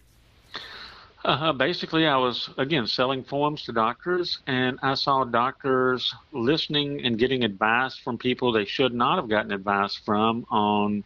Uh, 1.24 1.54
basically, 1.54 2.06
I 2.06 2.18
was 2.18 2.50
again 2.58 2.87
selling 2.87 3.24
forms 3.24 3.62
to 3.62 3.72
doctors, 3.72 4.40
and 4.46 4.78
I 4.82 4.92
saw 4.92 5.24
doctors 5.24 6.14
listening 6.32 7.06
and 7.06 7.18
getting 7.18 7.44
advice 7.44 7.96
from 7.96 8.18
people 8.18 8.52
they 8.52 8.66
should 8.66 8.92
not 8.92 9.16
have 9.16 9.30
gotten 9.30 9.50
advice 9.50 9.98
from 10.04 10.44
on 10.50 11.02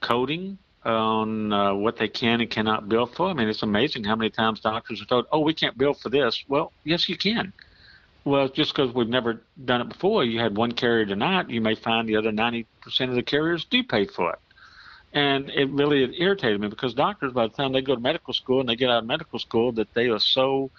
coding, 0.00 0.56
on 0.86 1.52
uh, 1.52 1.74
what 1.74 1.98
they 1.98 2.08
can 2.08 2.40
and 2.40 2.48
cannot 2.48 2.88
bill 2.88 3.04
for. 3.04 3.28
I 3.28 3.34
mean, 3.34 3.48
it's 3.50 3.62
amazing 3.62 4.04
how 4.04 4.16
many 4.16 4.30
times 4.30 4.60
doctors 4.60 5.02
are 5.02 5.04
told, 5.04 5.26
"Oh, 5.30 5.40
we 5.40 5.52
can't 5.52 5.76
bill 5.76 5.92
for 5.92 6.08
this." 6.08 6.42
Well, 6.48 6.72
yes, 6.84 7.06
you 7.10 7.18
can. 7.18 7.52
Well, 8.24 8.48
just 8.48 8.74
because 8.74 8.94
we've 8.94 9.08
never 9.08 9.42
done 9.62 9.82
it 9.82 9.90
before, 9.90 10.24
you 10.24 10.40
had 10.40 10.56
one 10.56 10.72
carrier 10.72 11.04
tonight, 11.04 11.50
you 11.50 11.60
may 11.60 11.74
find 11.74 12.08
the 12.08 12.16
other 12.16 12.32
90% 12.32 12.66
of 13.08 13.14
the 13.14 13.22
carriers 13.22 13.66
do 13.66 13.82
pay 13.82 14.06
for 14.06 14.32
it. 14.32 14.38
And 15.12 15.50
it 15.50 15.68
really 15.70 16.20
irritated 16.20 16.60
me 16.60 16.68
because 16.68 16.94
doctors, 16.94 17.32
by 17.32 17.48
the 17.48 17.52
time 17.52 17.72
they 17.72 17.82
go 17.82 17.94
to 17.96 18.00
medical 18.00 18.32
school 18.32 18.60
and 18.60 18.68
they 18.68 18.76
get 18.76 18.90
out 18.90 18.98
of 18.98 19.06
medical 19.06 19.38
school, 19.38 19.72
that 19.72 19.92
they 19.92 20.08
are 20.08 20.20
so 20.20 20.70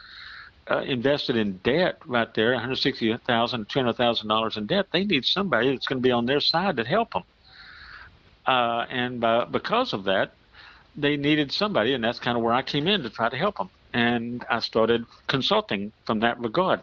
uh, 0.70 0.80
invested 0.80 1.36
in 1.36 1.58
debt 1.64 1.98
right 2.06 2.34
there, 2.34 2.54
one 2.54 2.62
hundred 2.62 2.78
sixty 2.78 3.16
thousand, 3.28 3.68
two 3.68 3.80
hundred 3.80 3.98
thousand 3.98 4.30
dollars 4.30 4.56
in 4.56 4.68
debt. 4.68 4.88
They 4.94 5.04
need 5.04 5.26
somebody 5.26 5.72
that's 5.72 5.86
going 5.86 6.02
to 6.02 6.08
be 6.08 6.12
on 6.12 6.26
their 6.26 6.40
side 6.40 6.78
to 6.78 6.86
help 6.86 7.12
them. 7.12 7.24
Uh, 8.48 8.86
and 8.90 9.20
by, 9.20 9.44
because 9.46 9.92
of 9.92 10.06
that, 10.06 10.32
they 10.96 11.18
needed 11.18 11.52
somebody, 11.52 11.94
and 11.94 12.04
that's 12.04 12.20
kind 12.20 12.38
of 12.38 12.44
where 12.44 12.54
I 12.54 12.62
came 12.62 12.88
in 12.88 13.04
to 13.04 13.10
try 13.10 13.30
to 13.30 13.38
help 13.38 13.58
them. 13.58 13.70
And 13.94 14.46
I 14.50 14.60
started 14.60 15.06
consulting 15.28 15.92
from 16.06 16.22
that 16.22 16.40
regard. 16.40 16.82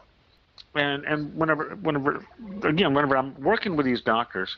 And 0.74 1.04
and 1.04 1.34
whenever 1.34 1.70
whenever 1.76 2.22
again 2.62 2.92
whenever 2.92 3.16
I'm 3.16 3.34
working 3.40 3.76
with 3.76 3.86
these 3.86 4.02
doctors, 4.02 4.54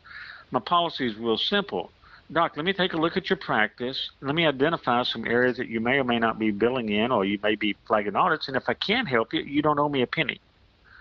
my 0.50 0.58
policy 0.60 1.06
is 1.06 1.14
real 1.16 1.38
simple. 1.38 1.92
Doc, 2.32 2.52
let 2.56 2.64
me 2.64 2.72
take 2.72 2.92
a 2.92 2.96
look 2.96 3.16
at 3.16 3.28
your 3.28 3.36
practice. 3.36 4.10
Let 4.20 4.36
me 4.36 4.46
identify 4.46 5.02
some 5.02 5.26
areas 5.26 5.56
that 5.56 5.68
you 5.68 5.80
may 5.80 5.98
or 5.98 6.04
may 6.04 6.18
not 6.18 6.38
be 6.38 6.52
billing 6.52 6.88
in, 6.90 7.10
or 7.10 7.24
you 7.24 7.38
may 7.42 7.56
be 7.56 7.76
flagging 7.88 8.14
audits. 8.14 8.46
And 8.46 8.56
if 8.56 8.68
I 8.68 8.74
can 8.74 9.04
help 9.06 9.32
you, 9.32 9.40
you 9.40 9.62
don't 9.62 9.78
owe 9.80 9.88
me 9.88 10.02
a 10.02 10.06
penny. 10.06 10.40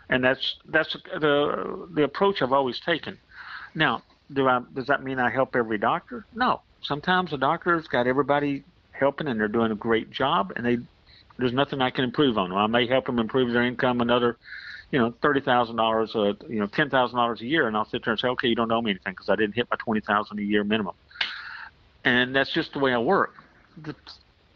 And 0.09 0.23
that's 0.23 0.55
that's 0.65 0.93
the 0.93 1.87
the 1.93 2.03
approach 2.03 2.41
I've 2.41 2.51
always 2.51 2.79
taken. 2.79 3.19
Now, 3.75 4.01
do 4.33 4.47
I 4.47 4.61
does 4.73 4.87
that 4.87 5.03
mean 5.03 5.19
I 5.19 5.29
help 5.29 5.55
every 5.55 5.77
doctor? 5.77 6.25
No. 6.33 6.61
Sometimes 6.81 7.31
a 7.31 7.37
doctor's 7.37 7.87
got 7.87 8.07
everybody 8.07 8.63
helping, 8.91 9.27
and 9.27 9.39
they're 9.39 9.47
doing 9.47 9.71
a 9.71 9.75
great 9.75 10.09
job, 10.09 10.53
and 10.55 10.65
they 10.65 10.77
there's 11.37 11.53
nothing 11.53 11.79
I 11.79 11.91
can 11.91 12.05
improve 12.05 12.39
on 12.39 12.49
them. 12.49 12.57
I 12.57 12.65
may 12.65 12.87
help 12.87 13.05
them 13.05 13.19
improve 13.19 13.53
their 13.53 13.63
income 13.63 14.01
another 14.01 14.37
you 14.91 14.97
know, 14.97 15.13
thirty 15.21 15.41
thousand 15.41 15.75
dollars, 15.75 16.11
you 16.15 16.59
know, 16.59 16.65
ten 16.65 16.89
thousand 16.89 17.17
dollars 17.17 17.41
a 17.41 17.45
year, 17.45 17.67
and 17.67 17.77
I'll 17.77 17.85
sit 17.85 18.03
there 18.03 18.13
and 18.13 18.19
say, 18.19 18.27
okay, 18.29 18.47
you 18.47 18.55
don't 18.55 18.71
owe 18.71 18.81
me 18.81 18.91
anything 18.91 19.13
because 19.13 19.29
I 19.29 19.35
didn't 19.35 19.55
hit 19.55 19.67
my 19.69 19.77
twenty 19.77 20.01
thousand 20.01 20.39
a 20.39 20.41
year 20.41 20.63
minimum, 20.63 20.95
and 22.09 22.35
that's 22.35 22.51
just 22.51 22.73
the 22.73 22.79
way 22.79 22.91
I 22.93 22.97
work, 22.97 23.35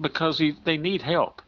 because 0.01 0.39
he, 0.39 0.55
they 0.65 0.77
need 0.77 1.01
help, 1.01 1.41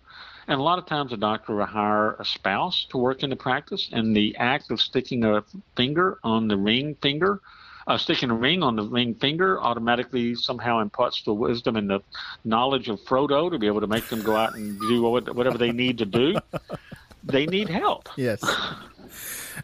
and 0.47 0.59
a 0.59 0.63
lot 0.63 0.77
of 0.77 0.85
times 0.85 1.11
a 1.11 1.17
doctor 1.17 1.55
will 1.55 1.65
hire 1.65 2.13
a 2.13 2.25
spouse 2.25 2.85
to 2.91 2.97
work 2.97 3.23
in 3.23 3.31
the 3.31 3.35
practice, 3.35 3.89
and 3.91 4.15
the 4.15 4.35
act 4.37 4.69
of 4.69 4.79
sticking 4.79 5.23
a 5.25 5.43
finger 5.75 6.19
on 6.23 6.47
the 6.47 6.57
ring 6.57 6.95
finger. 7.01 7.41
Uh, 7.87 7.99
sticking 7.99 8.31
a 8.31 8.33
ring 8.33 8.63
on 8.63 8.75
the 8.75 8.81
ring 8.81 9.13
finger 9.13 9.61
automatically 9.61 10.33
somehow 10.33 10.79
imparts 10.79 11.21
the 11.21 11.31
wisdom 11.31 11.75
and 11.75 11.87
the 11.87 11.99
knowledge 12.43 12.89
of 12.89 12.99
Frodo 13.01 13.51
to 13.51 13.59
be 13.59 13.67
able 13.67 13.81
to 13.81 13.85
make 13.85 14.07
them 14.07 14.23
go 14.23 14.35
out 14.35 14.55
and 14.55 14.79
do 14.79 15.03
whatever 15.03 15.59
they 15.59 15.71
need 15.71 15.99
to 15.99 16.05
do 16.05 16.35
they 17.25 17.45
need 17.45 17.69
help. 17.69 18.09
Yes. 18.15 18.43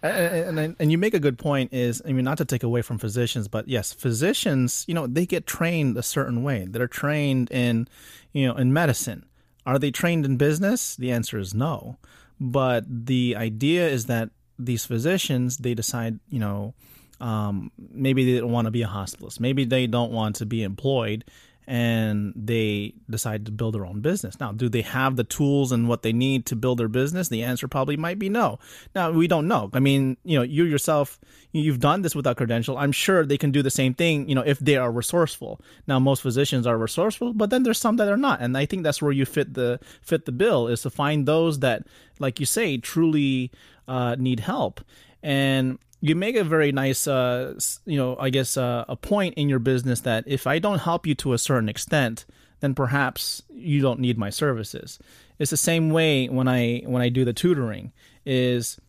And, 0.04 0.58
and, 0.58 0.76
and 0.80 0.92
you 0.92 0.98
make 0.98 1.14
a 1.14 1.20
good 1.20 1.38
point 1.38 1.74
is 1.74 2.02
i 2.06 2.14
mean 2.14 2.24
not 2.24 2.38
to 2.38 2.46
take 2.46 2.64
away 2.64 2.82
from 2.82 2.98
physicians 2.98 3.50
but 3.50 3.68
yes 3.68 3.92
physicians 3.92 4.86
you 4.88 4.94
know 4.94 5.06
they 5.06 5.26
get 5.26 5.46
trained 5.46 5.98
a 5.98 6.04
certain 6.04 6.44
way. 6.44 6.66
They're 6.68 6.88
trained 6.88 7.52
in 7.52 7.88
you 8.32 8.48
know 8.48 8.56
in 8.56 8.72
medicine. 8.74 9.26
Are 9.66 9.78
they 9.78 9.92
trained 9.92 10.26
in 10.26 10.38
business? 10.38 10.96
The 10.96 11.12
answer 11.12 11.38
is 11.38 11.54
no. 11.54 11.98
But 12.40 12.86
the 12.88 13.36
idea 13.38 13.88
is 13.88 14.06
that 14.06 14.30
these 14.58 14.86
physicians 14.86 15.58
they 15.58 15.74
decide 15.74 16.20
you 16.30 16.40
know 16.40 16.74
um, 17.20 17.72
maybe 17.78 18.26
they 18.26 18.40
don't 18.40 18.52
want 18.52 18.66
to 18.66 18.72
be 18.72 18.82
a 18.82 18.88
hospitalist. 18.88 19.40
Maybe 19.40 19.66
they 19.66 19.86
don't 19.86 20.12
want 20.12 20.38
to 20.38 20.46
be 20.46 20.64
employed 20.64 21.24
and 21.68 22.34
they 22.36 22.94
decide 23.10 23.46
to 23.46 23.52
build 23.52 23.76
their 23.76 23.86
own 23.86 24.02
business. 24.02 24.40
Now, 24.40 24.52
do 24.52 24.68
they 24.68 24.82
have 24.82 25.16
the 25.16 25.24
tools 25.24 25.72
and 25.72 25.88
what 25.88 26.02
they 26.02 26.12
need 26.12 26.46
to 26.48 26.56
build 26.56 26.80
their 26.80 26.88
business? 26.88 27.30
The 27.30 27.44
answer 27.44 27.68
probably 27.68 27.98
might 27.98 28.20
be 28.20 28.30
no. 28.30 28.60
Now, 28.96 29.12
we 29.12 29.28
don't 29.28 29.48
know. 29.48 29.70
I 29.74 29.80
mean, 29.80 30.18
you 30.24 30.38
know, 30.38 30.44
you 30.44 30.64
yourself, 30.66 31.20
you've 31.52 31.80
done 31.80 32.02
this 32.02 32.16
without 32.16 32.38
credential. 32.38 32.78
I'm 32.78 32.92
sure 32.92 33.26
they 33.26 33.38
can 33.38 33.52
do 33.52 33.62
the 33.62 33.70
same 33.70 33.94
thing, 33.94 34.28
you 34.28 34.36
know, 34.36 34.42
if 34.42 34.60
they 34.60 34.76
are 34.76 34.92
resourceful. 34.92 35.62
Now, 35.88 36.00
most 36.00 36.22
physicians 36.22 36.66
are 36.66 36.78
resourceful, 36.78 37.34
but 37.34 37.50
then 37.52 37.64
there's 37.64 37.80
some 37.80 37.98
that 37.98 38.08
are 38.08 38.18
not. 38.18 38.42
And 38.42 38.58
I 38.58 38.66
think 38.66 38.84
that's 38.84 39.02
where 39.02 39.12
you 39.12 39.26
fit 39.26 39.54
the 39.54 39.80
fit 40.02 40.26
the 40.26 40.32
bill 40.32 40.68
is 40.68 40.82
to 40.82 40.90
find 40.90 41.28
those 41.28 41.60
that, 41.60 41.86
like 42.20 42.40
you 42.40 42.46
say, 42.46 42.78
truly 42.78 43.52
uh, 43.88 44.16
need 44.18 44.42
help. 44.42 44.82
And 45.24 45.78
you 46.02 46.16
make 46.16 46.36
a 46.36 46.44
very 46.44 46.72
nice, 46.72 47.08
uh, 47.08 47.54
you 47.86 47.98
know, 47.98 48.18
I 48.20 48.32
guess 48.32 48.58
uh, 48.58 48.86
a 48.90 48.96
point 48.96 49.36
in 49.36 49.48
your 49.48 49.60
business 49.60 50.02
that 50.02 50.24
if 50.26 50.48
I 50.48 50.58
don't 50.58 50.80
help 50.80 51.06
you 51.06 51.14
to 51.16 51.34
a 51.34 51.38
certain 51.38 51.70
extent, 51.70 52.26
then 52.60 52.74
perhaps 52.74 53.44
you 53.50 53.82
don't 53.82 54.00
need 54.00 54.18
my 54.18 54.32
services. 54.32 55.00
It's 55.38 55.52
the 55.52 55.58
same 55.58 55.92
way 55.92 56.28
when 56.28 56.48
I 56.48 56.82
when 56.86 57.02
I 57.02 57.10
do 57.10 57.24
the 57.24 57.34
tutoring. 57.34 57.92
Is 58.26 58.80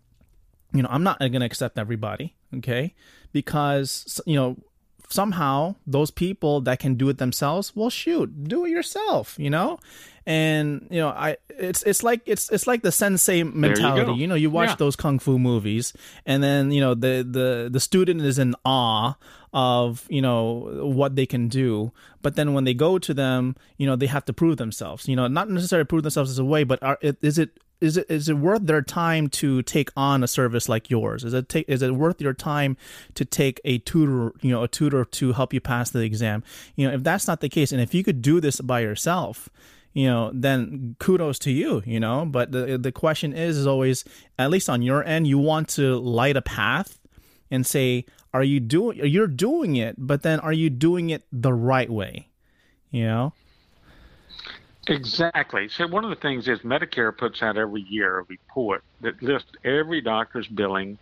you 0.72 0.82
know 0.82 0.88
I'm 0.90 1.02
not 1.02 1.18
going 1.18 1.40
to 1.40 1.46
accept 1.46 1.78
everybody, 1.78 2.34
okay? 2.56 2.94
Because 3.32 4.20
you 4.26 4.36
know 4.36 4.56
somehow 5.08 5.74
those 5.86 6.10
people 6.10 6.62
that 6.62 6.78
can 6.78 6.94
do 6.94 7.10
it 7.10 7.18
themselves, 7.18 7.76
well, 7.76 7.90
shoot, 7.90 8.44
do 8.44 8.64
it 8.64 8.70
yourself, 8.70 9.38
you 9.38 9.50
know 9.50 9.78
and 10.26 10.86
you 10.90 11.00
know 11.00 11.08
i 11.08 11.36
it's 11.48 11.82
it's 11.82 12.02
like 12.02 12.22
it's 12.26 12.50
it's 12.50 12.66
like 12.66 12.82
the 12.82 12.92
sensei 12.92 13.42
mentality 13.42 14.12
you, 14.12 14.18
you, 14.18 14.26
know 14.26 14.34
you 14.34 14.50
watch 14.50 14.70
yeah. 14.70 14.76
those 14.76 14.96
kung 14.96 15.18
fu 15.18 15.38
movies 15.38 15.92
and 16.26 16.42
then 16.42 16.70
you 16.70 16.80
know 16.80 16.94
the 16.94 17.26
the 17.28 17.68
the 17.70 17.80
student 17.80 18.20
is 18.20 18.38
in 18.38 18.54
awe 18.64 19.14
of 19.52 20.06
you 20.08 20.22
know 20.22 20.80
what 20.82 21.16
they 21.16 21.26
can 21.26 21.48
do 21.48 21.92
but 22.22 22.36
then 22.36 22.54
when 22.54 22.64
they 22.64 22.74
go 22.74 22.98
to 22.98 23.12
them 23.12 23.56
you 23.76 23.86
know 23.86 23.96
they 23.96 24.06
have 24.06 24.24
to 24.24 24.32
prove 24.32 24.56
themselves 24.56 25.08
you 25.08 25.16
know 25.16 25.26
not 25.26 25.50
necessarily 25.50 25.84
prove 25.84 26.02
themselves 26.02 26.30
as 26.30 26.38
a 26.38 26.44
way 26.44 26.64
but 26.64 26.82
are, 26.82 26.98
is 27.02 27.38
it 27.38 27.58
is 27.82 27.96
it 27.96 28.06
is 28.08 28.28
it 28.28 28.38
worth 28.38 28.66
their 28.66 28.80
time 28.80 29.28
to 29.28 29.60
take 29.62 29.90
on 29.96 30.22
a 30.22 30.28
service 30.28 30.68
like 30.68 30.88
yours? 30.88 31.24
Is 31.24 31.34
it 31.34 31.48
take 31.48 31.68
is 31.68 31.82
it 31.82 31.94
worth 31.96 32.20
your 32.20 32.32
time 32.32 32.76
to 33.14 33.24
take 33.24 33.60
a 33.64 33.78
tutor, 33.78 34.32
you 34.40 34.52
know, 34.52 34.62
a 34.62 34.68
tutor 34.68 35.04
to 35.04 35.32
help 35.32 35.52
you 35.52 35.60
pass 35.60 35.90
the 35.90 36.00
exam? 36.00 36.44
You 36.76 36.86
know, 36.86 36.94
if 36.94 37.02
that's 37.02 37.26
not 37.26 37.40
the 37.40 37.48
case, 37.48 37.72
and 37.72 37.80
if 37.80 37.92
you 37.92 38.04
could 38.04 38.22
do 38.22 38.40
this 38.40 38.60
by 38.60 38.80
yourself, 38.80 39.48
you 39.92 40.06
know, 40.06 40.30
then 40.32 40.96
kudos 40.98 41.38
to 41.40 41.50
you, 41.50 41.82
you 41.84 42.00
know. 42.00 42.24
But 42.24 42.52
the 42.52 42.78
the 42.78 42.92
question 42.92 43.32
is, 43.32 43.56
is 43.56 43.66
always, 43.66 44.04
at 44.38 44.50
least 44.50 44.68
on 44.68 44.82
your 44.82 45.04
end, 45.04 45.26
you 45.26 45.38
want 45.38 45.68
to 45.70 45.98
light 45.98 46.36
a 46.36 46.42
path 46.42 46.98
and 47.50 47.66
say, 47.66 48.06
are 48.32 48.42
you 48.42 48.60
doing? 48.60 48.98
You're 48.98 49.26
doing 49.26 49.76
it, 49.76 49.96
but 49.98 50.22
then 50.22 50.40
are 50.40 50.52
you 50.52 50.70
doing 50.70 51.10
it 51.10 51.24
the 51.30 51.52
right 51.52 51.90
way? 51.90 52.28
You 52.90 53.04
know. 53.04 53.32
Exactly. 54.88 55.68
So 55.68 55.86
one 55.86 56.02
of 56.02 56.10
the 56.10 56.16
things 56.16 56.48
is 56.48 56.58
Medicare 56.60 57.16
puts 57.16 57.40
out 57.40 57.56
every 57.56 57.82
year 57.82 58.18
a 58.18 58.22
report 58.24 58.82
that 59.00 59.22
lists 59.22 59.52
every 59.64 60.00
doctor's 60.00 60.48
billing 60.48 60.98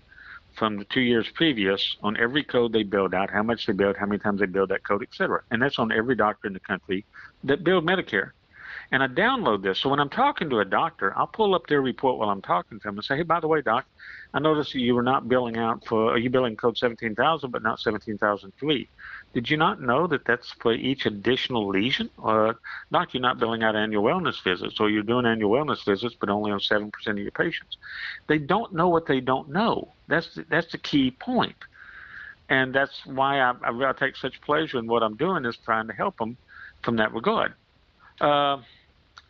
from 0.55 0.76
the 0.76 0.85
two 0.85 1.00
years 1.00 1.26
previous 1.33 1.96
on 2.03 2.16
every 2.18 2.44
code 2.44 2.72
they 2.72 2.83
billed 2.83 3.14
out, 3.14 3.31
how 3.31 3.42
much 3.42 3.64
they 3.66 3.72
billed, 3.72 3.96
how 3.96 4.05
many 4.05 4.18
times 4.18 4.40
they 4.40 4.46
billed 4.46 4.68
that 4.68 4.83
code, 4.85 5.03
et 5.03 5.09
cetera. 5.12 5.40
And 5.50 5.62
that's 5.62 5.79
on 5.79 5.92
every 5.92 6.14
doctor 6.14 6.46
in 6.46 6.53
the 6.53 6.61
country 6.61 7.07
that 7.44 7.64
billed 7.64 7.87
Medicare 7.87 8.33
and 8.92 9.03
I 9.03 9.07
download 9.07 9.62
this. 9.62 9.79
So 9.79 9.88
when 9.88 10.00
I'm 10.00 10.11
talking 10.11 10.50
to 10.50 10.59
a 10.59 10.64
doctor, 10.64 11.16
I'll 11.16 11.26
pull 11.29 11.55
up 11.55 11.66
their 11.68 11.81
report 11.81 12.18
while 12.18 12.29
I'm 12.29 12.42
talking 12.42 12.81
to 12.81 12.88
them 12.88 12.96
and 12.96 13.05
say, 13.05 13.16
hey, 13.16 13.22
by 13.22 13.38
the 13.38 13.46
way, 13.46 13.62
doc, 13.62 13.87
I 14.35 14.40
noticed 14.40 14.74
you 14.74 14.94
were 14.94 15.03
not 15.03 15.29
billing 15.29 15.57
out 15.57 15.87
for, 15.87 16.12
are 16.12 16.18
you 16.18 16.29
billing 16.29 16.57
code 16.57 16.76
17,000 16.76 17.50
but 17.50 17.62
not 17.62 17.79
17,003? 17.79 18.88
Did 19.33 19.48
you 19.48 19.57
not 19.57 19.81
know 19.81 20.09
that 20.09 20.24
that's 20.24 20.50
for 20.61 20.72
each 20.72 21.07
additional 21.07 21.68
lesion? 21.68 22.11
Or, 22.18 22.59
doc, 22.90 23.14
you're 23.14 23.20
not 23.20 23.38
billing 23.38 23.62
out 23.62 23.76
annual 23.76 24.03
wellness 24.03 24.42
visits, 24.42 24.81
or 24.81 24.90
you're 24.90 25.05
doing 25.05 25.24
annual 25.24 25.53
wellness 25.53 25.85
visits 25.85 26.16
but 26.18 26.29
only 26.29 26.50
on 26.50 26.59
7% 26.59 26.90
of 27.07 27.18
your 27.18 27.31
patients. 27.31 27.76
They 28.26 28.38
don't 28.38 28.74
know 28.74 28.88
what 28.88 29.07
they 29.07 29.20
don't 29.20 29.50
know. 29.50 29.92
That's 30.09 30.35
the, 30.35 30.44
that's 30.48 30.72
the 30.72 30.79
key 30.79 31.12
point. 31.12 31.57
And 32.48 32.74
that's 32.74 33.07
why 33.07 33.38
I, 33.38 33.55
I, 33.62 33.90
I 33.90 33.92
take 33.92 34.16
such 34.16 34.40
pleasure 34.40 34.79
in 34.79 34.88
what 34.88 35.05
I'm 35.05 35.14
doing 35.16 35.44
is 35.44 35.57
trying 35.59 35.87
to 35.87 35.92
help 35.92 36.18
them 36.18 36.37
from 36.83 36.96
that 36.96 37.14
regard. 37.14 37.55
Uh, 38.20 38.59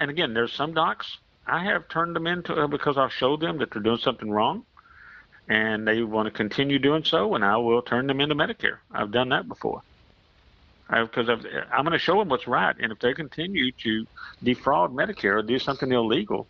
and 0.00 0.10
again, 0.10 0.34
there's 0.34 0.52
some 0.52 0.74
docs 0.74 1.18
I 1.46 1.64
have 1.64 1.88
turned 1.88 2.14
them 2.14 2.26
into 2.26 2.54
uh, 2.54 2.66
because 2.66 2.96
I'll 2.96 3.08
show 3.08 3.36
them 3.36 3.58
that 3.58 3.70
they're 3.70 3.82
doing 3.82 3.98
something 3.98 4.30
wrong, 4.30 4.64
and 5.48 5.86
they 5.86 6.02
want 6.02 6.26
to 6.26 6.30
continue 6.30 6.78
doing 6.78 7.04
so, 7.04 7.34
and 7.34 7.44
I 7.44 7.56
will 7.56 7.82
turn 7.82 8.06
them 8.06 8.20
into 8.20 8.34
Medicare. 8.34 8.78
I've 8.92 9.10
done 9.10 9.30
that 9.30 9.48
before. 9.48 9.82
Because 10.88 11.28
I'm 11.28 11.84
going 11.84 11.92
to 11.92 11.98
show 11.98 12.18
them 12.18 12.28
what's 12.28 12.48
right, 12.48 12.74
and 12.80 12.90
if 12.90 12.98
they 12.98 13.14
continue 13.14 13.70
to 13.72 14.06
defraud 14.42 14.92
Medicare 14.92 15.38
or 15.38 15.42
do 15.42 15.58
something 15.60 15.92
illegal, 15.92 16.48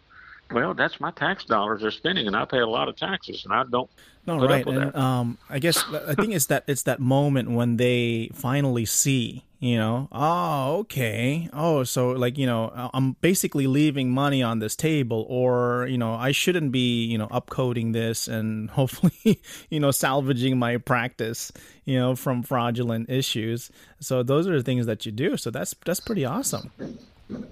well, 0.52 0.74
that's 0.74 1.00
my 1.00 1.10
tax 1.12 1.44
dollars 1.44 1.82
they're 1.82 1.90
spending, 1.90 2.26
and 2.26 2.36
I 2.36 2.44
pay 2.44 2.58
a 2.58 2.66
lot 2.66 2.88
of 2.88 2.96
taxes, 2.96 3.44
and 3.44 3.52
I 3.52 3.64
don't. 3.64 3.90
No, 4.26 4.46
right, 4.46 4.66
and 4.66 4.94
um, 4.94 5.38
I 5.48 5.58
guess 5.58 5.82
I 5.88 6.14
think 6.14 6.34
it's 6.34 6.46
that 6.46 6.64
it's 6.66 6.82
that 6.82 7.00
moment 7.00 7.50
when 7.50 7.76
they 7.76 8.30
finally 8.34 8.84
see 8.84 9.44
you 9.60 9.76
know 9.76 10.08
oh 10.10 10.78
okay. 10.78 11.48
Oh 11.52 11.84
so 11.84 12.10
like 12.10 12.38
you 12.38 12.46
know 12.46 12.90
i'm 12.94 13.12
basically 13.20 13.66
leaving 13.66 14.10
money 14.10 14.42
on 14.42 14.58
this 14.58 14.74
table 14.74 15.26
or 15.28 15.86
you 15.88 15.98
know 15.98 16.14
i 16.14 16.32
shouldn't 16.32 16.72
be 16.72 17.04
you 17.04 17.18
know 17.18 17.28
upcoding 17.28 17.92
this 17.92 18.26
and 18.26 18.70
hopefully 18.78 19.40
you 19.68 19.78
know 19.78 19.90
salvaging 19.90 20.58
my 20.58 20.78
practice 20.78 21.52
you 21.84 21.98
know 21.98 22.14
from 22.14 22.42
fraudulent 22.42 23.10
issues. 23.10 23.70
So 24.00 24.22
those 24.22 24.46
are 24.46 24.56
the 24.56 24.62
things 24.62 24.86
that 24.86 25.04
you 25.04 25.12
do. 25.12 25.36
So 25.36 25.50
that's 25.50 25.74
that's 25.84 26.00
pretty 26.00 26.24
awesome 26.24 26.70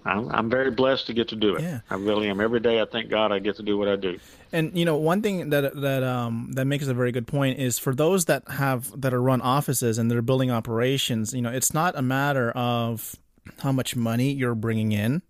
I'm, 0.04 0.28
I'm 0.30 0.50
very 0.50 0.70
blessed 0.70 1.06
to 1.06 1.14
get 1.14 1.28
to 1.28 1.36
do 1.36 1.56
it. 1.56 1.62
Yeah. 1.62 1.80
I 1.90 1.94
really 1.94 2.28
am. 2.28 2.40
Every 2.40 2.60
day, 2.60 2.80
I 2.80 2.84
thank 2.84 3.08
God 3.10 3.32
I 3.32 3.38
get 3.38 3.56
to 3.56 3.62
do 3.62 3.76
what 3.78 3.88
I 3.88 3.96
do. 3.96 4.18
And 4.52 4.76
you 4.76 4.84
know, 4.84 4.96
one 4.96 5.22
thing 5.22 5.50
that 5.50 5.74
that 5.80 6.02
um, 6.02 6.50
that 6.52 6.64
makes 6.64 6.86
a 6.86 6.94
very 6.94 7.12
good 7.12 7.26
point 7.26 7.58
is 7.58 7.78
for 7.78 7.94
those 7.94 8.26
that 8.26 8.48
have 8.48 8.98
that 9.00 9.12
are 9.12 9.22
run 9.22 9.40
offices 9.40 9.98
and 9.98 10.10
they're 10.10 10.22
building 10.22 10.50
operations. 10.50 11.34
You 11.34 11.42
know, 11.42 11.50
it's 11.50 11.74
not 11.74 11.96
a 11.96 12.02
matter 12.02 12.50
of 12.52 13.16
how 13.60 13.72
much 13.72 13.96
money 13.96 14.32
you're 14.32 14.54
bringing 14.54 14.92
in. 14.92 15.22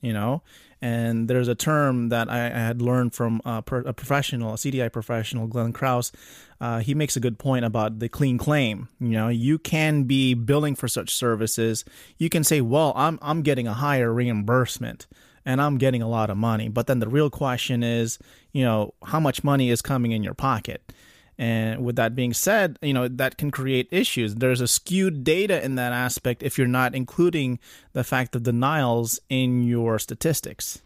You 0.00 0.12
know, 0.12 0.42
and 0.84 1.28
there's 1.28 1.48
a 1.48 1.54
term 1.54 2.10
that 2.10 2.30
I, 2.30 2.44
I 2.44 2.50
had 2.50 2.82
learned 2.82 3.14
from 3.14 3.40
a, 3.46 3.64
a, 3.66 3.92
professional, 3.94 4.52
a 4.52 4.56
CDI 4.56 4.92
professional, 4.92 5.46
Glenn 5.46 5.72
Krauss. 5.72 6.12
Uh, 6.60 6.80
he 6.80 6.94
makes 6.94 7.16
a 7.16 7.20
good 7.20 7.38
point 7.38 7.64
about 7.64 8.00
the 8.00 8.08
clean 8.10 8.36
claim. 8.36 8.88
You 9.00 9.12
know, 9.12 9.28
you 9.28 9.58
can 9.58 10.02
be 10.02 10.34
billing 10.34 10.74
for 10.74 10.86
such 10.86 11.14
services. 11.14 11.86
You 12.18 12.28
can 12.28 12.44
say, 12.44 12.60
"Well, 12.60 12.92
I'm 12.96 13.18
I'm 13.22 13.40
getting 13.40 13.66
a 13.66 13.72
higher 13.72 14.12
reimbursement." 14.12 15.06
and 15.46 15.60
I'm 15.60 15.76
getting 15.76 16.00
a 16.00 16.08
lot 16.08 16.30
of 16.30 16.38
money. 16.38 16.70
But 16.70 16.86
then 16.86 17.00
the 17.00 17.08
real 17.08 17.28
question 17.28 17.82
is, 17.82 18.18
you 18.52 18.64
know, 18.64 18.94
how 19.04 19.20
much 19.20 19.44
money 19.44 19.68
is 19.68 19.82
coming 19.82 20.12
in 20.12 20.22
your 20.22 20.32
pocket? 20.32 20.90
And 21.38 21.84
with 21.84 21.96
that 21.96 22.14
being 22.14 22.32
said, 22.32 22.78
you 22.80 22.92
know, 22.92 23.08
that 23.08 23.36
can 23.38 23.50
create 23.50 23.88
issues. 23.90 24.36
There's 24.36 24.60
a 24.60 24.68
skewed 24.68 25.24
data 25.24 25.62
in 25.64 25.74
that 25.74 25.92
aspect 25.92 26.42
if 26.42 26.58
you're 26.58 26.66
not 26.66 26.94
including 26.94 27.58
the 27.92 28.04
fact 28.04 28.36
of 28.36 28.44
denials 28.44 29.18
in 29.28 29.64
your 29.64 29.98
statistics. 29.98 30.80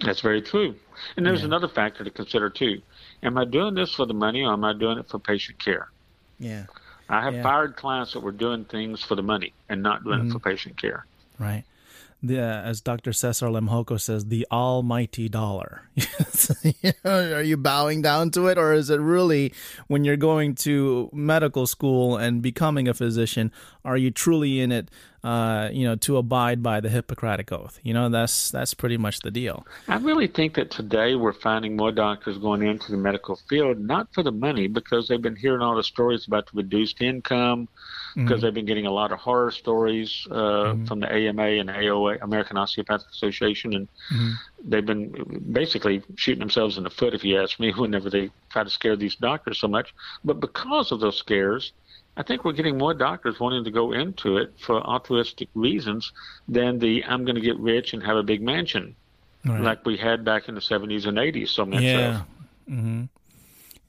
That's 0.00 0.20
very 0.20 0.40
true. 0.40 0.74
And 1.16 1.26
there's 1.26 1.40
yeah. 1.40 1.46
another 1.46 1.68
factor 1.68 2.04
to 2.04 2.10
consider 2.10 2.48
too. 2.50 2.80
Am 3.22 3.36
I 3.36 3.44
doing 3.44 3.74
this 3.74 3.94
for 3.94 4.06
the 4.06 4.14
money 4.14 4.42
or 4.42 4.52
am 4.52 4.64
I 4.64 4.72
doing 4.72 4.98
it 4.98 5.08
for 5.08 5.18
patient 5.18 5.62
care? 5.62 5.88
Yeah. 6.38 6.66
I 7.08 7.22
have 7.22 7.34
yeah. 7.34 7.42
fired 7.42 7.76
clients 7.76 8.12
that 8.12 8.20
were 8.20 8.32
doing 8.32 8.64
things 8.64 9.02
for 9.02 9.16
the 9.16 9.22
money 9.22 9.52
and 9.68 9.82
not 9.82 10.04
doing 10.04 10.20
mm-hmm. 10.20 10.30
it 10.30 10.32
for 10.32 10.38
patient 10.38 10.80
care. 10.80 11.04
Right 11.38 11.64
the 12.22 12.38
as 12.38 12.80
Dr. 12.80 13.12
Cesar 13.12 13.46
Lemjoco 13.46 14.00
says, 14.00 14.26
the 14.26 14.46
almighty 14.50 15.28
dollar. 15.28 15.88
Are 17.04 17.42
you 17.42 17.56
bowing 17.56 18.02
down 18.02 18.30
to 18.32 18.46
it, 18.48 18.58
or 18.58 18.72
is 18.72 18.90
it 18.90 19.00
really 19.00 19.52
when 19.86 20.04
you're 20.04 20.16
going 20.16 20.54
to 20.56 21.10
medical 21.12 21.66
school 21.66 22.16
and 22.16 22.42
becoming 22.42 22.88
a 22.88 22.94
physician? 22.94 23.52
Are 23.84 23.96
you 23.96 24.10
truly 24.10 24.60
in 24.60 24.72
it 24.72 24.90
uh, 25.24 25.68
you 25.72 25.84
know, 25.84 25.96
to 25.96 26.16
abide 26.16 26.62
by 26.62 26.80
the 26.80 26.88
Hippocratic 26.88 27.50
Oath. 27.50 27.80
You 27.82 27.92
know, 27.92 28.08
that's 28.08 28.50
that's 28.50 28.74
pretty 28.74 28.96
much 28.96 29.20
the 29.20 29.30
deal. 29.30 29.66
I 29.88 29.96
really 29.96 30.28
think 30.28 30.54
that 30.54 30.70
today 30.70 31.16
we're 31.16 31.32
finding 31.32 31.76
more 31.76 31.90
doctors 31.90 32.38
going 32.38 32.62
into 32.62 32.92
the 32.92 32.98
medical 32.98 33.36
field 33.48 33.80
not 33.80 34.08
for 34.14 34.22
the 34.22 34.30
money 34.30 34.68
because 34.68 35.08
they've 35.08 35.20
been 35.20 35.36
hearing 35.36 35.60
all 35.60 35.74
the 35.74 35.82
stories 35.82 36.26
about 36.26 36.46
the 36.46 36.52
reduced 36.54 37.00
income, 37.00 37.68
because 38.18 38.38
mm-hmm. 38.38 38.46
they've 38.46 38.54
been 38.54 38.66
getting 38.66 38.86
a 38.86 38.90
lot 38.90 39.12
of 39.12 39.18
horror 39.18 39.50
stories 39.50 40.26
uh, 40.30 40.34
mm-hmm. 40.34 40.84
from 40.86 41.00
the 41.00 41.12
AMA 41.12 41.42
and 41.42 41.68
AOA, 41.68 42.22
American 42.22 42.56
Osteopathic 42.56 43.08
Association, 43.10 43.74
and 43.74 43.88
mm-hmm. 44.12 44.32
they've 44.64 44.84
been 44.84 45.50
basically 45.52 46.02
shooting 46.16 46.40
themselves 46.40 46.78
in 46.78 46.84
the 46.84 46.90
foot, 46.90 47.14
if 47.14 47.22
you 47.24 47.40
ask 47.40 47.60
me, 47.60 47.72
whenever 47.76 48.10
they 48.10 48.30
try 48.50 48.64
to 48.64 48.70
scare 48.70 48.96
these 48.96 49.14
doctors 49.16 49.58
so 49.58 49.68
much. 49.68 49.94
But 50.24 50.40
because 50.40 50.90
of 50.92 51.00
those 51.00 51.16
scares 51.16 51.72
I 52.18 52.24
think 52.24 52.44
we're 52.44 52.52
getting 52.52 52.76
more 52.76 52.94
doctors 52.94 53.38
wanting 53.38 53.62
to 53.62 53.70
go 53.70 53.92
into 53.92 54.38
it 54.38 54.52
for 54.58 54.82
altruistic 54.82 55.48
reasons 55.54 56.12
than 56.48 56.80
the 56.80 57.04
I'm 57.04 57.24
going 57.24 57.36
to 57.36 57.40
get 57.40 57.56
rich 57.58 57.92
and 57.92 58.02
have 58.02 58.16
a 58.16 58.24
big 58.24 58.42
mansion, 58.42 58.96
right. 59.46 59.60
like 59.60 59.86
we 59.86 59.96
had 59.96 60.24
back 60.24 60.48
in 60.48 60.56
the 60.56 60.60
70s 60.60 61.06
and 61.06 61.16
80s. 61.16 61.50
So 61.50 61.64
much 61.64 61.82
yeah. 61.82 62.22
Mm-hmm. 62.68 63.04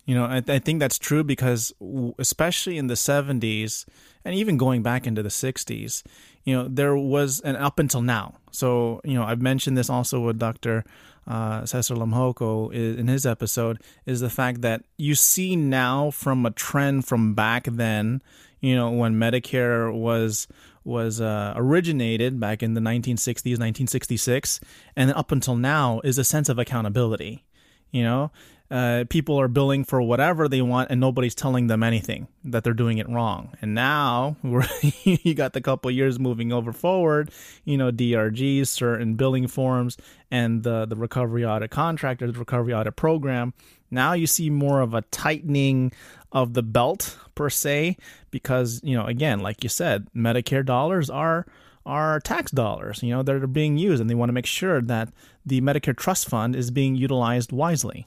You 0.09 0.15
know, 0.15 0.25
I, 0.25 0.41
I 0.47 0.57
think 0.57 0.79
that's 0.79 0.97
true 0.97 1.23
because, 1.23 1.71
especially 2.17 2.79
in 2.79 2.87
the 2.87 2.95
70s 2.95 3.85
and 4.25 4.33
even 4.33 4.57
going 4.57 4.81
back 4.81 5.05
into 5.05 5.21
the 5.21 5.29
60s, 5.29 6.01
you 6.43 6.55
know, 6.55 6.67
there 6.67 6.97
was 6.97 7.41
an 7.41 7.55
up 7.55 7.77
until 7.77 8.01
now. 8.01 8.33
So, 8.49 9.01
you 9.03 9.13
know, 9.13 9.23
I've 9.23 9.43
mentioned 9.43 9.77
this 9.77 9.87
also 9.87 10.19
with 10.19 10.39
Dr 10.39 10.83
uh, 11.27 11.63
Cesar 11.63 11.93
Lemjoco 11.93 12.73
in 12.73 13.07
his 13.07 13.27
episode 13.27 13.83
is 14.07 14.19
the 14.19 14.31
fact 14.31 14.61
that 14.61 14.81
you 14.97 15.13
see 15.13 15.55
now 15.55 16.09
from 16.09 16.43
a 16.43 16.49
trend 16.49 17.05
from 17.05 17.35
back 17.35 17.65
then, 17.65 18.23
you 18.61 18.75
know, 18.75 18.89
when 18.89 19.13
Medicare 19.13 19.93
was 19.93 20.47
was 20.83 21.21
uh, 21.21 21.53
originated 21.55 22.39
back 22.39 22.63
in 22.63 22.73
the 22.73 22.81
1960s, 22.81 23.59
1966, 23.59 24.59
and 24.95 25.13
up 25.13 25.31
until 25.31 25.55
now 25.55 26.01
is 26.03 26.17
a 26.17 26.23
sense 26.23 26.49
of 26.49 26.57
accountability. 26.57 27.45
You 27.91 28.03
know, 28.03 28.31
uh, 28.71 29.05
people 29.09 29.39
are 29.39 29.47
billing 29.47 29.83
for 29.83 30.01
whatever 30.01 30.47
they 30.47 30.61
want 30.61 30.91
and 30.91 30.99
nobody's 30.99 31.33
telling 31.33 31.67
them 31.67 31.81
anything 31.81 32.27
that 32.43 32.63
they're 32.63 32.73
doing 32.73 32.99
it 32.99 33.09
wrong. 33.09 33.55
And 33.61 33.73
now 33.73 34.37
you 35.03 35.33
got 35.33 35.53
the 35.53 35.61
couple 35.61 35.89
years 35.89 36.19
moving 36.19 36.53
over 36.53 36.71
forward, 36.71 37.31
you 37.65 37.77
know, 37.77 37.91
DRGs, 37.91 38.67
certain 38.67 39.15
billing 39.15 39.47
forms, 39.47 39.97
and 40.29 40.63
the, 40.63 40.85
the 40.85 40.95
recovery 40.95 41.43
audit 41.43 41.71
contractor, 41.71 42.31
the 42.31 42.37
recovery 42.37 42.73
audit 42.73 42.95
program. 42.95 43.53
Now 43.89 44.13
you 44.13 44.27
see 44.27 44.51
more 44.51 44.81
of 44.81 44.93
a 44.93 45.01
tightening 45.01 45.91
of 46.31 46.53
the 46.53 46.61
belt 46.61 47.17
per 47.33 47.49
se, 47.49 47.97
because, 48.29 48.81
you 48.83 48.95
know, 48.95 49.05
again, 49.05 49.39
like 49.39 49.63
you 49.63 49.69
said, 49.69 50.07
Medicare 50.15 50.65
dollars 50.65 51.09
are 51.09 51.47
are 51.85 52.19
tax 52.19 52.51
dollars, 52.51 53.01
you 53.01 53.09
know, 53.09 53.23
that 53.23 53.35
are 53.35 53.47
being 53.47 53.77
used, 53.77 53.99
and 53.99 54.07
they 54.09 54.13
want 54.13 54.29
to 54.29 54.33
make 54.33 54.45
sure 54.45 54.79
that 54.79 55.09
the 55.43 55.59
Medicare 55.61 55.97
trust 55.97 56.29
fund 56.29 56.55
is 56.55 56.69
being 56.69 56.93
utilized 56.93 57.51
wisely. 57.51 58.05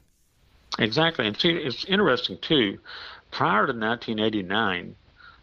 Exactly, 0.79 1.27
and 1.27 1.39
see, 1.39 1.51
it's 1.51 1.85
interesting 1.85 2.39
too. 2.41 2.79
Prior 3.31 3.67
to 3.67 3.73
1989, 3.73 4.95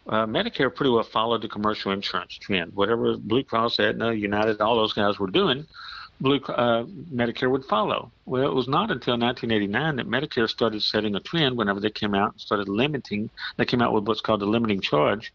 uh, 0.08 0.26
Medicare 0.26 0.74
pretty 0.74 0.90
well 0.90 1.04
followed 1.04 1.42
the 1.42 1.48
commercial 1.48 1.92
insurance 1.92 2.34
trend. 2.34 2.74
Whatever 2.74 3.16
Blue 3.16 3.44
Cross, 3.44 3.78
Aetna, 3.78 4.12
United, 4.12 4.60
all 4.60 4.76
those 4.76 4.92
guys 4.92 5.18
were 5.18 5.30
doing, 5.30 5.66
Blue 6.20 6.40
uh, 6.48 6.84
Medicare 7.14 7.50
would 7.50 7.64
follow. 7.64 8.10
Well, 8.26 8.46
it 8.46 8.54
was 8.54 8.68
not 8.68 8.90
until 8.90 9.18
1989 9.18 9.96
that 9.96 10.08
Medicare 10.08 10.48
started 10.48 10.82
setting 10.82 11.14
a 11.14 11.20
trend. 11.20 11.56
Whenever 11.56 11.80
they 11.80 11.90
came 11.90 12.14
out 12.14 12.32
and 12.32 12.40
started 12.40 12.68
limiting, 12.68 13.30
they 13.56 13.64
came 13.64 13.82
out 13.82 13.92
with 13.92 14.06
what's 14.06 14.20
called 14.20 14.40
the 14.40 14.46
limiting 14.46 14.80
charge 14.80 15.32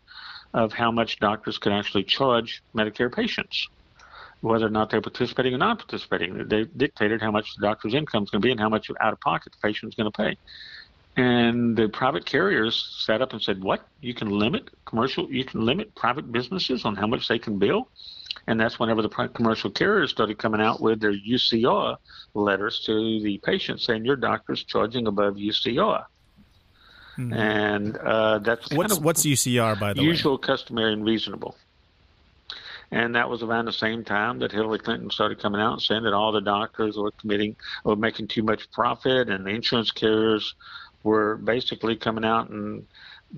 of 0.54 0.74
how 0.74 0.92
much 0.92 1.20
doctors 1.20 1.58
could 1.58 1.72
actually 1.72 2.04
charge 2.04 2.62
Medicare 2.76 3.14
patients 3.14 3.68
whether 4.46 4.68
or 4.68 4.70
not 4.70 4.92
they're 4.92 5.02
participating 5.02 5.54
or 5.54 5.58
not 5.58 5.80
participating. 5.80 6.48
They 6.48 6.66
dictated 6.66 7.22
how 7.22 7.32
much 7.32 7.56
the 7.56 7.66
doctor's 7.66 7.96
income 7.96 8.24
is 8.24 8.30
going 8.30 8.42
to 8.42 8.46
be 8.46 8.52
and 8.52 8.60
how 8.60 8.70
much 8.70 8.92
out 9.02 9.12
of 9.12 9.20
pocket 9.20 9.54
the 9.54 9.68
patient 9.68 9.92
is 9.92 9.96
going 9.96 10.12
to 10.12 10.16
pay. 10.16 10.38
And 11.18 11.76
the 11.76 11.88
private 11.88 12.26
carriers 12.26 13.04
sat 13.06 13.22
up 13.22 13.34
and 13.34 13.42
said, 13.42 13.64
"What? 13.64 13.88
You 14.02 14.14
can 14.14 14.30
limit 14.30 14.70
commercial? 14.86 15.32
You 15.32 15.46
can 15.46 15.66
limit 15.66 15.96
private 15.96 16.32
businesses 16.32 16.86
on 16.86 16.96
how 16.96 17.08
much 17.08 17.28
they 17.28 17.40
can 17.40 17.58
bill?" 17.58 17.90
And 18.48 18.60
that's 18.60 18.78
whenever 18.78 19.02
the 19.02 19.10
commercial 19.10 19.72
carriers 19.72 20.12
started 20.12 20.38
coming 20.38 20.62
out 20.62 20.82
with 20.82 21.00
their 21.00 21.14
UCR 21.14 21.96
letters 22.34 22.82
to 22.86 23.22
the 23.22 23.40
patient 23.44 23.80
saying, 23.80 24.06
"Your 24.06 24.18
doctor's 24.18 24.64
charging 24.64 25.08
above 25.08 25.36
UCR." 25.36 26.06
Mm-hmm. 27.18 27.34
And 27.34 27.98
uh, 27.98 28.40
that's 28.40 28.72
what's 28.74 29.00
what's 29.00 29.26
UCR 29.26 29.80
by 29.80 29.94
the 29.94 30.02
usual, 30.02 30.04
way? 30.04 30.12
Usual, 30.12 30.38
customary, 30.38 30.94
and 30.94 31.06
reasonable. 31.06 31.56
And 32.92 33.16
that 33.16 33.30
was 33.30 33.44
around 33.44 33.66
the 33.66 33.74
same 33.74 34.04
time 34.04 34.40
that 34.40 34.52
Hillary 34.52 34.80
Clinton 34.80 35.10
started 35.10 35.40
coming 35.42 35.62
out 35.62 35.74
and 35.74 35.82
saying 35.82 36.04
that 36.04 36.14
all 36.14 36.32
the 36.32 36.42
doctors 36.42 36.98
were 36.98 37.12
committing 37.12 37.56
were 37.84 37.96
making 37.96 38.28
too 38.28 38.44
much 38.44 38.70
profit, 38.72 39.30
and 39.30 39.46
the 39.46 39.50
insurance 39.50 39.92
carriers 39.92 40.56
were 41.04 41.38
basically 41.38 41.96
coming 41.96 42.26
out 42.26 42.50
in 42.50 42.86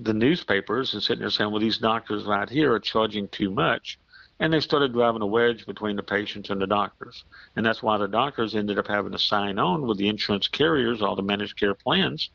the 0.02 0.14
newspapers 0.14 0.94
and 0.94 1.02
sitting 1.02 1.20
there 1.20 1.30
saying, 1.30 1.50
"Well, 1.50 1.60
these 1.60 1.78
doctors 1.78 2.24
right 2.24 2.48
here 2.48 2.72
are 2.72 2.80
charging 2.80 3.28
too 3.28 3.50
much." 3.50 3.98
And 4.40 4.52
they 4.52 4.60
started 4.60 4.92
driving 4.92 5.22
a 5.22 5.26
wedge 5.26 5.66
between 5.66 5.96
the 5.96 6.02
patients 6.02 6.50
and 6.50 6.60
the 6.60 6.66
doctors. 6.66 7.24
And 7.56 7.66
that's 7.66 7.82
why 7.82 7.98
the 7.98 8.06
doctors 8.06 8.54
ended 8.54 8.78
up 8.78 8.86
having 8.86 9.10
to 9.10 9.18
sign 9.18 9.58
on 9.58 9.86
with 9.86 9.98
the 9.98 10.08
insurance 10.08 10.46
carriers, 10.46 11.02
all 11.02 11.16
the 11.16 11.22
managed 11.22 11.58
care 11.58 11.74
plans, 11.74 12.30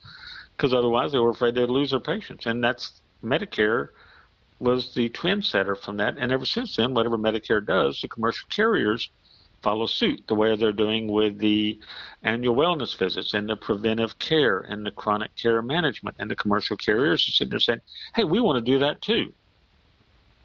because 0.58 0.74
otherwise 0.74 1.14
they 1.14 1.20
were 1.20 1.30
afraid 1.30 1.56
they'd 1.56 1.70
lose 1.70 1.92
their 1.92 2.02
patients. 2.02 2.46
And 2.46 2.62
that's 2.62 3.02
Medicare 3.24 3.90
was 4.64 4.94
the 4.94 5.10
trendsetter 5.10 5.78
from 5.78 5.98
that. 5.98 6.18
And 6.18 6.32
ever 6.32 6.46
since 6.46 6.76
then, 6.76 6.94
whatever 6.94 7.18
Medicare 7.18 7.66
does, 7.66 8.02
the 8.02 8.08
commercial 8.08 8.48
carriers 8.50 9.10
follow 9.62 9.86
suit 9.86 10.24
the 10.28 10.36
way 10.36 10.56
they're 10.56 10.74
doing 10.74 11.08
with 11.08 11.38
the 11.38 11.80
annual 12.24 12.56
wellness 12.56 12.98
visits 12.98 13.34
and 13.34 13.48
the 13.48 13.56
preventive 13.56 14.20
care 14.20 14.60
and 14.60 14.86
the 14.86 14.92
chronic 14.92 15.36
care 15.36 15.62
management. 15.62 16.16
And 16.20 16.30
the 16.30 16.36
commercial 16.36 16.78
carriers 16.78 17.28
are 17.28 17.32
sitting 17.32 17.50
there 17.50 17.60
saying, 17.60 17.82
hey, 18.16 18.24
we 18.24 18.42
want 18.42 18.64
to 18.64 18.72
do 18.72 18.80
that 18.80 19.02
too. 19.02 19.34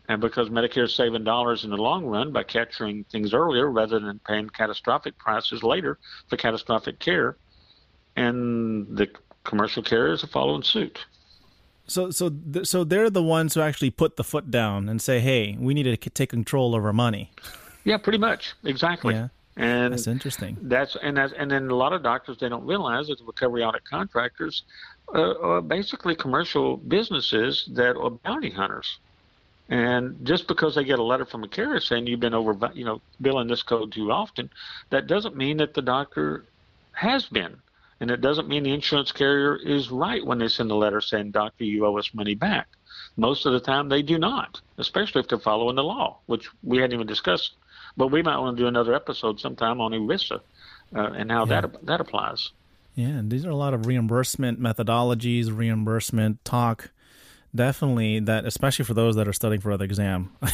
And 0.08 0.22
because 0.22 0.48
Medicare 0.48 0.84
is 0.84 0.94
saving 0.94 1.24
dollars 1.24 1.64
in 1.64 1.70
the 1.70 1.76
long 1.76 2.06
run 2.06 2.32
by 2.32 2.42
capturing 2.42 3.04
things 3.04 3.34
earlier 3.34 3.70
rather 3.70 4.00
than 4.00 4.20
paying 4.20 4.48
catastrophic 4.48 5.18
prices 5.18 5.62
later 5.62 5.98
for 6.28 6.36
catastrophic 6.38 6.98
care, 6.98 7.36
and 8.16 8.86
the 8.96 9.08
commercial 9.44 9.82
carriers 9.82 10.24
are 10.24 10.28
following 10.28 10.62
suit. 10.62 11.04
So 11.88 12.10
so 12.10 12.30
th- 12.30 12.66
so 12.66 12.84
they're 12.84 13.10
the 13.10 13.22
ones 13.22 13.54
who 13.54 13.60
actually 13.60 13.90
put 13.90 14.16
the 14.16 14.24
foot 14.24 14.50
down 14.50 14.88
and 14.88 15.00
say, 15.00 15.20
"Hey, 15.20 15.56
we 15.58 15.74
need 15.74 15.84
to 15.84 15.96
take 15.96 16.30
control 16.30 16.74
over 16.74 16.92
money." 16.92 17.30
Yeah, 17.84 17.96
pretty 17.96 18.18
much, 18.18 18.54
exactly. 18.64 19.14
Yeah. 19.14 19.28
And 19.56 19.92
that's 19.92 20.06
interesting. 20.06 20.56
That's 20.62 20.96
and 21.02 21.16
that's 21.16 21.32
and 21.32 21.50
then 21.50 21.68
a 21.68 21.74
lot 21.74 21.92
of 21.92 22.02
doctors 22.02 22.38
they 22.38 22.48
don't 22.48 22.64
realize 22.64 23.08
that 23.08 23.18
the 23.18 23.24
recovery 23.24 23.64
audit 23.64 23.84
contractors 23.84 24.62
uh, 25.14 25.34
are 25.40 25.60
basically 25.60 26.14
commercial 26.14 26.76
businesses 26.76 27.68
that 27.72 27.96
are 27.96 28.10
bounty 28.10 28.50
hunters. 28.50 28.98
And 29.68 30.24
just 30.24 30.46
because 30.46 30.74
they 30.74 30.84
get 30.84 30.98
a 30.98 31.02
letter 31.02 31.26
from 31.26 31.44
a 31.44 31.48
carrier 31.48 31.80
saying 31.80 32.06
you've 32.06 32.20
been 32.20 32.34
over, 32.34 32.56
you 32.72 32.84
know, 32.84 33.02
billing 33.20 33.48
this 33.48 33.62
code 33.62 33.92
too 33.92 34.10
often, 34.10 34.48
that 34.90 35.06
doesn't 35.06 35.36
mean 35.36 35.58
that 35.58 35.74
the 35.74 35.82
doctor 35.82 36.44
has 36.92 37.26
been. 37.26 37.56
And 38.00 38.10
it 38.10 38.20
doesn't 38.20 38.48
mean 38.48 38.62
the 38.62 38.72
insurance 38.72 39.10
carrier 39.10 39.56
is 39.56 39.90
right 39.90 40.24
when 40.24 40.38
they 40.38 40.48
send 40.48 40.70
a 40.70 40.74
letter 40.74 41.00
saying, 41.00 41.32
Doctor, 41.32 41.64
you 41.64 41.84
owe 41.84 41.98
us 41.98 42.14
money 42.14 42.34
back. 42.34 42.68
Most 43.16 43.46
of 43.46 43.52
the 43.52 43.60
time 43.60 43.88
they 43.88 44.02
do 44.02 44.18
not, 44.18 44.60
especially 44.78 45.20
if 45.20 45.28
they're 45.28 45.38
following 45.38 45.74
the 45.74 45.82
law, 45.82 46.18
which 46.26 46.48
we 46.62 46.78
hadn't 46.78 46.94
even 46.94 47.06
discussed. 47.06 47.54
But 47.96 48.08
we 48.08 48.22
might 48.22 48.38
want 48.38 48.56
to 48.56 48.62
do 48.62 48.68
another 48.68 48.94
episode 48.94 49.40
sometime 49.40 49.80
on 49.80 49.90
ERISA 49.90 50.40
uh, 50.94 51.00
and 51.00 51.30
how 51.30 51.44
yeah. 51.44 51.62
that 51.62 51.86
that 51.86 52.00
applies. 52.00 52.52
Yeah, 52.94 53.08
and 53.08 53.30
these 53.30 53.44
are 53.44 53.50
a 53.50 53.56
lot 53.56 53.74
of 53.74 53.86
reimbursement 53.86 54.60
methodologies, 54.60 55.56
reimbursement 55.56 56.44
talk 56.44 56.90
definitely 57.54 58.20
that 58.20 58.44
especially 58.44 58.84
for 58.84 58.94
those 58.94 59.16
that 59.16 59.26
are 59.26 59.32
studying 59.32 59.60
for 59.60 59.72
other 59.72 59.84
exam. 59.84 60.30
I 60.42 60.52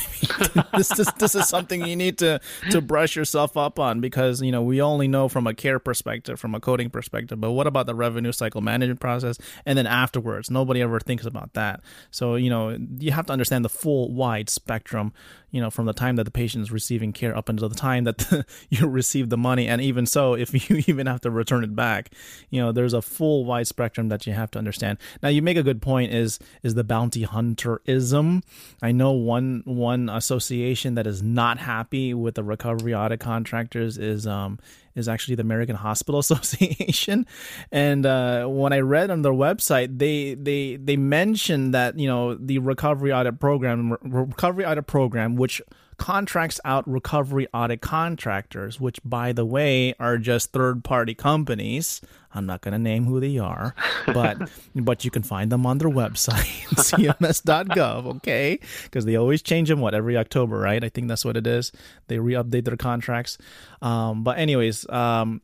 mean, 0.55 0.65
this 0.77 0.99
is 0.99 1.09
this 1.19 1.35
is 1.35 1.49
something 1.49 1.85
you 1.85 1.97
need 1.97 2.19
to 2.19 2.41
to 2.71 2.81
brush 2.81 3.17
yourself 3.17 3.57
up 3.57 3.79
on 3.79 4.01
because 4.01 4.41
you 4.43 4.53
know 4.53 4.63
we 4.63 4.81
only 4.81 5.09
know 5.09 5.29
from 5.29 5.47
a 5.47 5.55
care 5.55 5.79
perspective 5.79 6.39
from 6.39 6.55
a 6.55 6.61
coding 6.61 6.91
perspective 6.91 7.41
but 7.41 7.53
what 7.53 7.67
about 7.67 7.87
the 7.87 7.95
revenue 7.95 8.33
cycle 8.33 8.61
management 8.61 9.01
process 9.01 9.39
and 9.67 9.77
then 9.77 9.87
afterwards? 9.87 10.51
Nobody 10.51 10.81
ever 10.81 11.01
thinks 11.01 11.27
about 11.27 11.53
that. 11.55 11.81
So 12.11 12.37
you 12.37 12.51
know 12.51 12.79
you 12.99 13.13
have 13.13 13.27
to 13.27 13.33
understand 13.33 13.65
the 13.65 13.71
full 13.71 14.13
wide 14.13 14.49
spectrum 14.49 15.13
you 15.55 15.61
know 15.61 15.71
from 15.71 15.87
the 15.87 15.93
time 15.93 16.17
that 16.17 16.25
the 16.25 16.33
patient 16.33 16.63
is 16.63 16.73
receiving 16.73 17.13
care 17.13 17.37
up 17.37 17.49
until 17.49 17.69
the 17.69 17.77
time 17.77 18.03
that 18.05 18.19
the, 18.31 18.45
you 18.69 18.89
receive 18.89 19.29
the 19.29 19.37
money. 19.37 19.69
And 19.69 19.81
even 19.81 20.05
so 20.05 20.35
if 20.35 20.53
you 20.71 20.83
even 20.89 21.07
have 21.07 21.21
to 21.21 21.31
return 21.31 21.63
it 21.63 21.77
back 21.77 22.11
you 22.51 22.61
know 22.61 22.73
there's 22.73 22.93
a 22.93 23.01
full 23.01 23.45
wide 23.45 23.69
spectrum 23.69 24.09
that 24.09 24.27
you 24.27 24.33
have 24.33 24.51
to 24.51 24.59
understand. 24.59 24.99
Now 25.23 25.29
you 25.29 25.43
make 25.43 25.57
a 25.57 25.63
good 25.63 25.81
point 25.81 26.13
is 26.13 26.41
is 26.65 26.75
the 26.75 26.85
bounty 26.85 27.23
hunterism. 27.23 28.43
I 28.83 28.91
know 28.91 29.13
one 29.13 29.63
one 29.65 30.09
association 30.09 30.97
that 30.97 31.07
is 31.07 31.23
not 31.23 31.59
happy 31.59 32.13
with 32.13 32.35
the 32.35 32.43
recovery 32.43 32.95
audit 32.95 33.21
contractors 33.21 33.97
is 33.97 34.27
um 34.27 34.59
is 34.95 35.09
actually 35.09 35.35
the 35.35 35.43
American 35.43 35.77
Hospital 35.77 36.19
Association, 36.25 37.27
and 37.73 38.07
uh, 38.07 38.47
when 38.47 38.73
I 38.73 38.81
read 38.81 39.11
on 39.11 39.23
their 39.23 39.33
website, 39.33 39.99
they 39.99 40.35
they 40.35 40.77
they 40.77 40.97
mentioned 40.97 41.75
that 41.75 41.99
you 41.99 42.09
know 42.09 42.35
the 42.35 42.59
recovery 42.59 43.13
audit 43.13 43.41
program, 43.41 43.97
recovery 44.03 44.65
audit 44.65 44.87
program, 44.87 45.37
which 45.37 45.61
contracts 45.97 46.61
out 46.65 46.89
recovery 46.89 47.47
audit 47.53 47.81
contractors, 47.81 48.81
which, 48.81 49.01
by 49.05 49.33
the 49.33 49.45
way, 49.45 49.95
are 49.99 50.19
just 50.19 50.53
third 50.53 50.85
party 50.85 51.15
companies. 51.15 52.01
I'm 52.35 52.47
not 52.47 52.63
going 52.63 52.73
to 52.73 52.79
name 52.79 53.05
who 53.05 53.21
they 53.21 53.39
are, 53.39 53.75
but 54.07 54.51
but 54.75 55.05
you 55.05 55.11
can 55.11 55.23
find 55.23 55.53
them 55.53 55.65
on 55.67 55.79
their 55.79 55.91
website, 55.91 56.65
cms.gov, 56.75 58.17
okay? 58.17 58.59
Because 58.85 59.05
they 59.05 59.17
always 59.17 59.41
change 59.41 59.69
them, 59.69 59.81
what, 59.81 59.95
every 59.95 60.17
October, 60.17 60.59
right? 60.59 60.83
I 60.83 60.89
think 60.89 61.09
that's 61.09 61.25
what 61.25 61.37
it 61.37 61.47
is. 61.47 61.71
They 62.09 62.19
re 62.19 62.35
update 62.35 62.65
their 62.65 62.77
contracts. 62.77 63.39
Um, 63.83 64.25
but, 64.25 64.39
anyways, 64.39 64.89
um, 64.91 65.43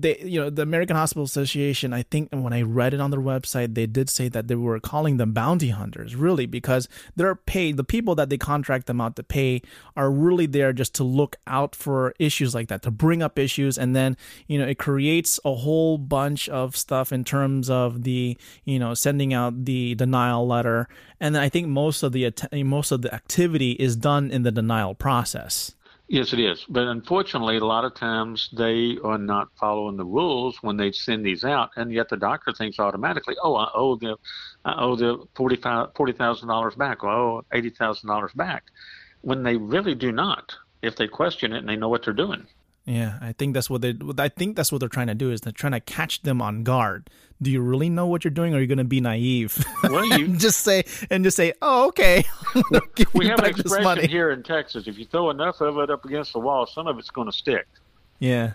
they 0.00 0.18
you 0.20 0.40
know 0.40 0.50
the 0.50 0.62
American 0.62 0.96
Hospital 0.96 1.24
Association 1.24 1.92
I 1.92 2.02
think 2.02 2.30
when 2.32 2.52
I 2.52 2.62
read 2.62 2.94
it 2.94 3.00
on 3.00 3.10
their 3.10 3.20
website 3.20 3.74
they 3.74 3.86
did 3.86 4.08
say 4.08 4.28
that 4.28 4.48
they 4.48 4.54
were 4.54 4.80
calling 4.80 5.16
them 5.16 5.32
bounty 5.32 5.70
hunters 5.70 6.16
really 6.16 6.46
because 6.46 6.88
they're 7.16 7.34
paid 7.34 7.76
the 7.76 7.84
people 7.84 8.14
that 8.14 8.30
they 8.30 8.38
contract 8.38 8.86
them 8.86 9.00
out 9.00 9.16
to 9.16 9.22
pay 9.22 9.62
are 9.96 10.10
really 10.10 10.46
there 10.46 10.72
just 10.72 10.94
to 10.94 11.04
look 11.04 11.36
out 11.46 11.74
for 11.74 12.14
issues 12.18 12.54
like 12.54 12.68
that 12.68 12.82
to 12.82 12.90
bring 12.90 13.22
up 13.22 13.38
issues. 13.38 13.78
And 13.78 13.94
then 13.94 14.16
you 14.46 14.58
know 14.58 14.66
it 14.66 14.78
creates 14.78 15.38
a 15.44 15.54
whole 15.54 15.98
bunch 15.98 16.48
of 16.48 16.76
stuff 16.76 17.12
in 17.12 17.24
terms 17.24 17.68
of 17.68 18.02
the 18.02 18.36
you 18.64 18.78
know 18.78 18.94
sending 18.94 19.34
out 19.34 19.64
the 19.64 19.94
denial 19.94 20.46
letter. 20.46 20.88
And 21.20 21.36
I 21.36 21.48
think 21.48 21.68
most 21.68 22.02
of 22.02 22.12
the 22.12 22.32
most 22.52 22.90
of 22.90 23.02
the 23.02 23.14
activity 23.14 23.72
is 23.72 23.96
done 23.96 24.30
in 24.30 24.42
the 24.42 24.52
denial 24.52 24.94
process 24.94 25.74
Yes, 26.12 26.34
it 26.34 26.40
is. 26.40 26.66
But 26.68 26.88
unfortunately, 26.88 27.56
a 27.56 27.64
lot 27.64 27.86
of 27.86 27.94
times 27.94 28.50
they 28.52 28.98
are 29.02 29.16
not 29.16 29.48
following 29.58 29.96
the 29.96 30.04
rules 30.04 30.58
when 30.62 30.76
they 30.76 30.92
send 30.92 31.24
these 31.24 31.42
out, 31.42 31.70
and 31.76 31.90
yet 31.90 32.10
the 32.10 32.18
doctor 32.18 32.52
thinks 32.52 32.78
automatically, 32.78 33.34
"Oh, 33.42 33.54
I 33.56 33.70
owe 33.74 33.96
the, 33.96 34.18
I 34.62 34.74
owe 34.78 34.94
the 34.94 35.24
forty 35.34 35.56
thousand 36.12 36.48
dollars 36.48 36.74
back, 36.76 37.02
or 37.02 37.08
I 37.08 37.14
owe 37.16 37.42
eighty 37.54 37.70
thousand 37.70 38.08
dollars 38.08 38.32
back," 38.34 38.64
when 39.22 39.42
they 39.42 39.56
really 39.56 39.94
do 39.94 40.12
not. 40.12 40.54
If 40.82 40.96
they 40.96 41.08
question 41.08 41.54
it 41.54 41.60
and 41.60 41.68
they 41.70 41.76
know 41.76 41.88
what 41.88 42.04
they're 42.04 42.12
doing. 42.12 42.46
Yeah, 42.84 43.18
I 43.20 43.32
think 43.32 43.54
that's 43.54 43.70
what 43.70 43.80
they. 43.80 43.94
I 44.18 44.28
think 44.28 44.56
that's 44.56 44.72
what 44.72 44.78
they're 44.78 44.88
trying 44.88 45.06
to 45.06 45.14
do 45.14 45.30
is 45.30 45.42
they're 45.42 45.52
trying 45.52 45.72
to 45.72 45.80
catch 45.80 46.22
them 46.22 46.42
on 46.42 46.64
guard. 46.64 47.10
Do 47.40 47.50
you 47.50 47.60
really 47.60 47.88
know 47.88 48.06
what 48.06 48.24
you're 48.24 48.32
doing, 48.32 48.54
or 48.54 48.56
are 48.56 48.60
you 48.60 48.66
going 48.66 48.78
to 48.78 48.84
be 48.84 49.00
naive? 49.00 49.64
Well, 49.84 50.04
you 50.04 50.28
just 50.36 50.60
say 50.60 50.84
and 51.08 51.22
just 51.22 51.36
say, 51.36 51.52
"Oh, 51.62 51.86
okay." 51.88 52.24
we 53.14 53.28
have 53.28 53.38
an 53.38 53.46
expression 53.46 54.10
here 54.10 54.32
in 54.32 54.42
Texas: 54.42 54.88
if 54.88 54.98
you 54.98 55.04
throw 55.04 55.30
enough 55.30 55.60
of 55.60 55.78
it 55.78 55.90
up 55.90 56.04
against 56.04 56.32
the 56.32 56.40
wall, 56.40 56.66
some 56.66 56.88
of 56.88 56.98
it's 56.98 57.10
going 57.10 57.30
to 57.30 57.36
stick. 57.36 57.68
Yeah, 58.18 58.54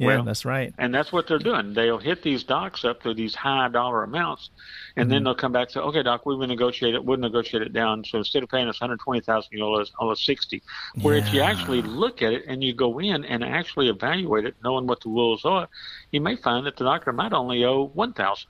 yeah, 0.00 0.06
well, 0.06 0.22
that's 0.24 0.46
right. 0.46 0.72
And 0.78 0.94
that's 0.94 1.12
what 1.12 1.28
they're 1.28 1.38
doing. 1.38 1.74
They'll 1.74 1.98
hit 1.98 2.22
these 2.22 2.42
docs 2.42 2.86
up 2.86 3.02
to 3.02 3.12
these 3.12 3.34
high 3.34 3.68
dollar 3.68 4.02
amounts, 4.02 4.48
and 4.96 5.04
mm-hmm. 5.04 5.12
then 5.12 5.24
they'll 5.24 5.34
come 5.34 5.52
back 5.52 5.68
and 5.68 5.72
say, 5.74 5.80
"Okay, 5.80 6.02
doc, 6.02 6.24
we 6.24 6.34
will 6.34 6.46
negotiate 6.46 6.94
it. 6.94 7.04
We'll 7.04 7.18
negotiate 7.18 7.62
it 7.62 7.74
down. 7.74 8.04
So 8.04 8.18
instead 8.18 8.42
of 8.42 8.48
paying 8.48 8.66
us 8.66 8.80
one 8.80 8.88
hundred 8.88 9.02
twenty 9.02 9.20
thousand, 9.20 9.50
you'll 9.52 9.86
owe 10.00 10.08
us 10.08 10.22
sixty. 10.22 10.62
Where 11.02 11.16
yeah. 11.16 11.26
if 11.26 11.34
you 11.34 11.42
actually 11.42 11.82
look 11.82 12.22
at 12.22 12.32
it 12.32 12.44
and 12.46 12.64
you 12.64 12.72
go 12.72 12.98
in 12.98 13.24
and 13.26 13.44
actually 13.44 13.88
evaluate 13.88 14.46
it, 14.46 14.54
knowing 14.64 14.86
what 14.86 15.02
the 15.02 15.10
rules 15.10 15.44
are, 15.44 15.68
you 16.10 16.22
may 16.22 16.36
find 16.36 16.66
that 16.66 16.76
the 16.76 16.84
doctor 16.84 17.12
might 17.12 17.34
only 17.34 17.64
owe 17.64 17.84
one 17.84 18.14
thousand. 18.14 18.48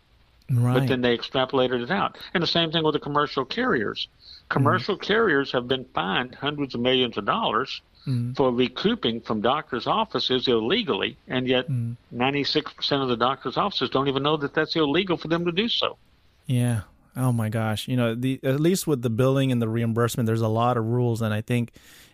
Right. 0.53 0.75
But 0.75 0.89
then 0.89 1.01
they 1.01 1.17
extrapolated 1.17 1.83
it 1.83 1.91
out. 1.91 2.19
And 2.35 2.43
the 2.43 2.47
same 2.49 2.73
thing 2.73 2.85
with 2.85 2.95
the 2.95 3.01
commercial 3.01 3.45
carriers. 3.45 4.09
Commercial 4.49 4.97
mm-hmm. 4.97 5.05
carriers 5.05 5.53
have 5.53 5.69
been 5.69 5.85
fined 5.95 6.35
hundreds 6.35 6.75
of 6.75 6.81
millions 6.81 7.17
of 7.17 7.25
dollars 7.25 7.83
mm. 8.07 8.37
for 8.37 8.53
recouping 8.53 9.21
from 9.21 9.41
doctors' 9.41 9.87
offices 9.87 10.49
illegally, 10.49 11.17
and 11.29 11.47
yet 11.47 11.69
mm. 11.69 11.97
96% 12.15 13.03
of 13.03 13.09
the 13.09 13.17
doctors' 13.17 13.57
offices 13.57 13.91
don't 13.91 14.09
even 14.09 14.23
know 14.23 14.37
that 14.37 14.55
that's 14.55 14.77
illegal 14.77 15.17
for 15.17 15.29
them 15.29 15.45
to 15.45 15.53
do 15.53 15.69
so. 15.69 15.97
Yeah. 16.47 16.83
Oh 17.17 17.33
my 17.33 17.49
gosh. 17.49 17.89
You 17.89 17.97
know, 17.97 18.15
the 18.15 18.41
at 18.43 18.61
least 18.61 18.87
with 18.87 19.03
the 19.03 19.11
billing 19.11 19.53
and 19.53 19.61
the 19.61 19.69
reimbursement, 19.69 20.27
there's 20.27 20.41
a 20.41 20.49
lot 20.49 20.77
of 20.77 20.87
rules, 20.87 21.23
and 21.23 21.35
I 21.35 21.41
think 21.41 21.73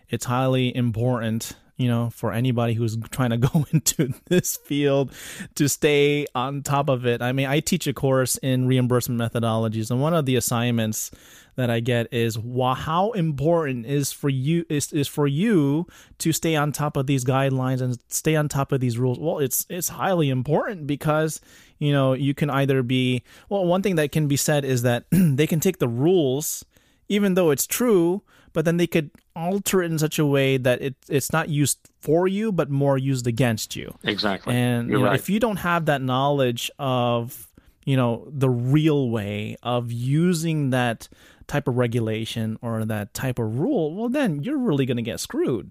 it's 0.09 0.25
highly 0.25 0.75
important 0.75 1.55
you 1.77 1.89
know, 1.89 2.11
for 2.11 2.33
anybody 2.33 2.75
who's 2.75 2.97
trying 3.11 3.31
to 3.31 3.39
go 3.39 3.67
into 3.73 4.13
this 4.27 4.57
field 4.57 5.13
to 5.55 5.69
stay 5.69 6.27
on 6.35 6.63
top 6.63 6.89
of 6.89 7.07
it. 7.07 7.23
I 7.23 7.33
mean, 7.33 7.47
I 7.47 7.61
teach 7.61 7.87
a 7.87 7.93
course 7.93 8.37
in 8.39 8.67
reimbursement 8.67 9.21
methodologies, 9.21 9.91
and 9.91 10.01
one 10.01 10.15
of 10.15 10.27
the 10.27 10.37
assignments 10.37 11.11
that 11.57 11.71
I 11.71 11.81
get 11.81 12.13
is 12.13 12.39
how 12.77 13.13
important 13.13 13.87
is 13.87 14.13
for 14.13 14.29
you 14.29 14.65
is, 14.69 14.93
is 14.93 15.09
for 15.09 15.27
you 15.27 15.87
to 16.19 16.33
stay 16.33 16.55
on 16.55 16.71
top 16.71 16.97
of 16.97 17.07
these 17.07 17.25
guidelines 17.25 17.81
and 17.81 17.99
stay 18.09 18.37
on 18.37 18.49
top 18.49 18.73
of 18.73 18.81
these 18.81 18.99
rules. 18.99 19.19
Well, 19.19 19.39
it's 19.39 19.67
it's 19.69 19.89
highly 19.89 20.29
important 20.29 20.87
because 20.87 21.41
you 21.79 21.93
know 21.93 22.13
you 22.13 22.35
can 22.35 22.51
either 22.51 22.83
be 22.83 23.23
well. 23.49 23.65
One 23.65 23.83
thing 23.83 23.97
that 23.97 24.13
can 24.13 24.29
be 24.29 24.37
said 24.37 24.65
is 24.65 24.83
that 24.83 25.07
they 25.11 25.47
can 25.47 25.61
take 25.61 25.79
the 25.79 25.89
rules, 25.89 26.65
even 27.09 27.35
though 27.35 27.51
it's 27.51 27.67
true, 27.67 28.23
but 28.57 28.65
then 28.65 28.79
they 28.79 28.87
could 28.87 29.11
alter 29.37 29.83
it 29.83 29.91
in 29.91 29.99
such 29.99 30.19
a 30.19 30.25
way 30.25 30.57
that 30.57 30.81
it 30.81 30.95
it's 31.11 31.31
not 31.31 31.51
used 31.51 31.79
for 32.01 32.27
you, 32.27 32.51
but 32.51 32.71
more 32.71 32.97
used 32.97 33.27
against 33.27 33.77
you. 33.77 33.95
Exactly. 34.03 34.55
And 34.55 34.89
you 34.89 34.99
know, 34.99 35.05
right. 35.05 35.15
if 35.15 35.29
you 35.29 35.39
don't 35.39 35.59
have 35.59 35.85
that 35.85 36.01
knowledge 36.01 36.71
of 36.79 37.49
you 37.85 37.99
know 37.99 38.27
the 38.31 38.49
real 38.49 39.11
way 39.11 39.59
of 39.63 39.93
using 39.93 40.71
that 40.71 41.07
type 41.47 41.69
of 41.69 41.77
regulation 41.77 42.59
or 42.63 42.87
that 42.87 43.13
type 43.13 43.39
of 43.39 43.59
rule, 43.59 43.95
well, 43.95 44.09
then 44.09 44.43
you're 44.43 44.57
really 44.57 44.87
going 44.87 44.97
to 44.97 45.03
get 45.03 45.21
screwed. 45.21 45.71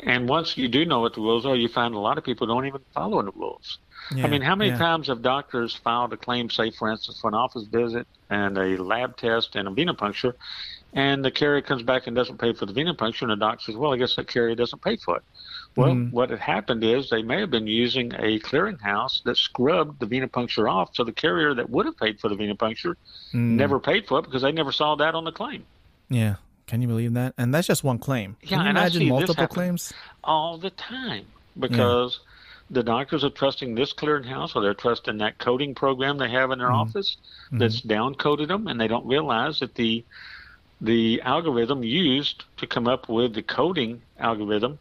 And 0.00 0.26
once 0.26 0.56
you 0.56 0.66
do 0.66 0.86
know 0.86 1.00
what 1.00 1.12
the 1.12 1.20
rules 1.20 1.44
are, 1.44 1.54
you 1.54 1.68
find 1.68 1.94
a 1.94 1.98
lot 1.98 2.16
of 2.16 2.24
people 2.24 2.46
don't 2.46 2.64
even 2.64 2.80
follow 2.94 3.20
the 3.20 3.32
rules. 3.32 3.78
Yeah, 4.14 4.24
I 4.24 4.28
mean, 4.28 4.40
how 4.40 4.56
many 4.56 4.70
yeah. 4.70 4.78
times 4.78 5.08
have 5.08 5.20
doctors 5.22 5.74
filed 5.74 6.12
a 6.14 6.16
claim, 6.16 6.48
say, 6.48 6.70
for 6.70 6.90
instance, 6.90 7.20
for 7.20 7.28
an 7.28 7.34
office 7.34 7.64
visit 7.64 8.06
and 8.30 8.56
a 8.58 8.76
lab 8.82 9.16
test 9.16 9.56
and 9.56 9.68
a 9.68 9.70
venipuncture, 9.70 10.34
and 10.94 11.24
the 11.24 11.30
carrier 11.30 11.60
comes 11.60 11.82
back 11.82 12.06
and 12.06 12.14
doesn't 12.16 12.38
pay 12.38 12.52
for 12.52 12.66
the 12.66 12.72
venipuncture, 12.72 13.22
and 13.22 13.30
the 13.32 13.36
doctor 13.36 13.64
says, 13.64 13.76
well, 13.76 13.92
I 13.92 13.96
guess 13.96 14.14
that 14.16 14.28
carrier 14.28 14.54
doesn't 14.54 14.80
pay 14.80 14.96
for 14.96 15.16
it. 15.16 15.22
Well, 15.76 15.90
mm-hmm. 15.90 16.14
what 16.14 16.30
had 16.30 16.38
happened 16.38 16.84
is 16.84 17.10
they 17.10 17.22
may 17.22 17.40
have 17.40 17.50
been 17.50 17.66
using 17.66 18.14
a 18.14 18.38
clearinghouse 18.38 19.24
that 19.24 19.36
scrubbed 19.36 19.98
the 19.98 20.06
venipuncture 20.06 20.70
off, 20.70 20.94
so 20.94 21.02
the 21.02 21.12
carrier 21.12 21.52
that 21.54 21.68
would 21.68 21.84
have 21.84 21.96
paid 21.98 22.20
for 22.20 22.28
the 22.28 22.36
venipuncture 22.36 22.94
mm. 23.32 23.34
never 23.34 23.80
paid 23.80 24.06
for 24.06 24.20
it 24.20 24.22
because 24.22 24.42
they 24.42 24.52
never 24.52 24.70
saw 24.70 24.94
that 24.94 25.14
on 25.14 25.24
the 25.24 25.32
claim. 25.32 25.64
Yeah. 26.08 26.36
Can 26.66 26.80
you 26.80 26.88
believe 26.88 27.12
that? 27.14 27.34
And 27.36 27.52
that's 27.52 27.66
just 27.66 27.84
one 27.84 27.98
claim. 27.98 28.36
Yeah, 28.40 28.48
Can 28.48 28.60
you 28.60 28.68
and 28.68 28.78
imagine 28.78 29.08
multiple 29.08 29.46
claims? 29.48 29.92
All 30.22 30.56
the 30.56 30.70
time 30.70 31.26
because 31.58 32.20
yeah. 32.20 32.76
the 32.76 32.82
doctors 32.82 33.22
are 33.24 33.30
trusting 33.30 33.74
this 33.74 33.92
clearinghouse 33.92 34.56
or 34.56 34.62
they're 34.62 34.74
trusting 34.74 35.18
that 35.18 35.38
coding 35.38 35.74
program 35.74 36.16
they 36.18 36.30
have 36.30 36.50
in 36.52 36.58
their 36.58 36.68
mm-hmm. 36.68 36.76
office 36.76 37.16
that's 37.52 37.80
mm-hmm. 37.80 37.88
down 37.88 38.14
coded 38.14 38.48
them, 38.48 38.66
and 38.66 38.80
they 38.80 38.88
don't 38.88 39.06
realize 39.06 39.60
that 39.60 39.74
the 39.74 40.04
the 40.80 41.20
algorithm 41.22 41.82
used 41.82 42.44
to 42.58 42.66
come 42.66 42.86
up 42.86 43.08
with 43.08 43.34
the 43.34 43.42
coding 43.42 44.02
algorithm 44.18 44.78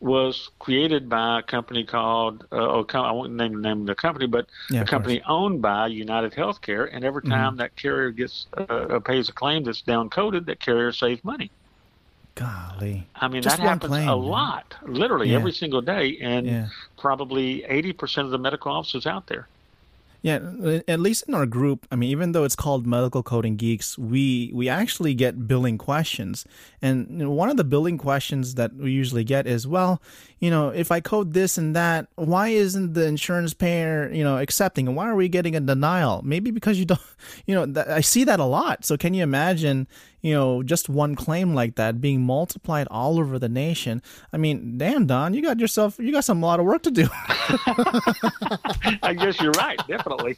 was 0.00 0.50
created 0.58 1.08
by 1.08 1.38
a 1.38 1.42
company 1.42 1.84
called, 1.84 2.46
uh, 2.52 2.56
oh, 2.56 2.86
I 2.92 3.12
won't 3.12 3.32
name 3.32 3.54
the 3.54 3.60
name 3.60 3.80
of 3.82 3.86
the 3.86 3.94
company, 3.94 4.26
but 4.26 4.46
yeah, 4.70 4.82
a 4.82 4.84
company 4.84 5.18
course. 5.18 5.26
owned 5.28 5.62
by 5.62 5.86
United 5.86 6.32
Healthcare. 6.32 6.88
And 6.92 7.04
every 7.04 7.22
time 7.22 7.52
mm-hmm. 7.52 7.58
that 7.58 7.76
carrier 7.76 8.10
gets 8.10 8.46
uh, 8.56 8.62
uh, 8.62 9.00
pays 9.00 9.28
a 9.28 9.32
claim 9.32 9.64
that's 9.64 9.80
down 9.80 10.10
coded, 10.10 10.46
that 10.46 10.60
carrier 10.60 10.92
saves 10.92 11.24
money. 11.24 11.50
Golly. 12.34 13.06
I 13.14 13.28
mean, 13.28 13.42
Just 13.42 13.58
that 13.58 13.62
happens 13.62 13.90
claim, 13.90 14.08
a 14.08 14.16
man. 14.16 14.26
lot, 14.26 14.74
literally 14.82 15.30
yeah. 15.30 15.36
every 15.36 15.52
single 15.52 15.80
day, 15.80 16.18
and 16.20 16.46
yeah. 16.46 16.68
probably 16.98 17.62
80% 17.62 18.24
of 18.24 18.30
the 18.30 18.38
medical 18.38 18.72
offices 18.72 19.06
out 19.06 19.28
there. 19.28 19.48
Yeah, 20.24 20.38
at 20.88 21.00
least 21.00 21.24
in 21.28 21.34
our 21.34 21.44
group, 21.44 21.86
I 21.92 21.96
mean, 21.96 22.08
even 22.08 22.32
though 22.32 22.44
it's 22.44 22.56
called 22.56 22.86
Medical 22.86 23.22
Coding 23.22 23.56
Geeks, 23.56 23.98
we 23.98 24.50
we 24.54 24.70
actually 24.70 25.12
get 25.12 25.46
billing 25.46 25.76
questions, 25.76 26.46
and 26.80 27.28
one 27.36 27.50
of 27.50 27.58
the 27.58 27.62
billing 27.62 27.98
questions 27.98 28.54
that 28.54 28.74
we 28.74 28.90
usually 28.90 29.22
get 29.22 29.46
is, 29.46 29.66
well, 29.66 30.00
you 30.38 30.48
know, 30.48 30.70
if 30.70 30.90
I 30.90 31.00
code 31.00 31.34
this 31.34 31.58
and 31.58 31.76
that, 31.76 32.06
why 32.14 32.48
isn't 32.48 32.94
the 32.94 33.04
insurance 33.04 33.52
payer, 33.52 34.10
you 34.14 34.24
know, 34.24 34.38
accepting, 34.38 34.88
and 34.88 34.96
why 34.96 35.10
are 35.10 35.14
we 35.14 35.28
getting 35.28 35.54
a 35.56 35.60
denial? 35.60 36.22
Maybe 36.24 36.50
because 36.50 36.78
you 36.78 36.86
don't, 36.86 37.00
you 37.46 37.54
know, 37.54 37.66
th- 37.66 37.86
I 37.86 38.00
see 38.00 38.24
that 38.24 38.40
a 38.40 38.46
lot. 38.46 38.86
So 38.86 38.96
can 38.96 39.12
you 39.12 39.22
imagine, 39.22 39.86
you 40.24 40.32
know, 40.32 40.62
just 40.62 40.88
one 40.88 41.14
claim 41.14 41.52
like 41.54 41.74
that 41.74 42.00
being 42.00 42.22
multiplied 42.22 42.88
all 42.90 43.18
over 43.20 43.38
the 43.38 43.48
nation? 43.48 44.00
I 44.32 44.38
mean, 44.38 44.78
damn, 44.78 45.04
Don, 45.06 45.34
you 45.34 45.42
got 45.42 45.60
yourself, 45.60 45.98
you 45.98 46.10
got 46.12 46.24
some 46.24 46.40
lot 46.40 46.58
of 46.60 46.64
work 46.64 46.82
to 46.84 46.90
do. 46.90 47.06
I 49.02 49.14
guess 49.18 49.40
you're 49.40 49.52
right, 49.52 49.78
definitely. 49.86 50.34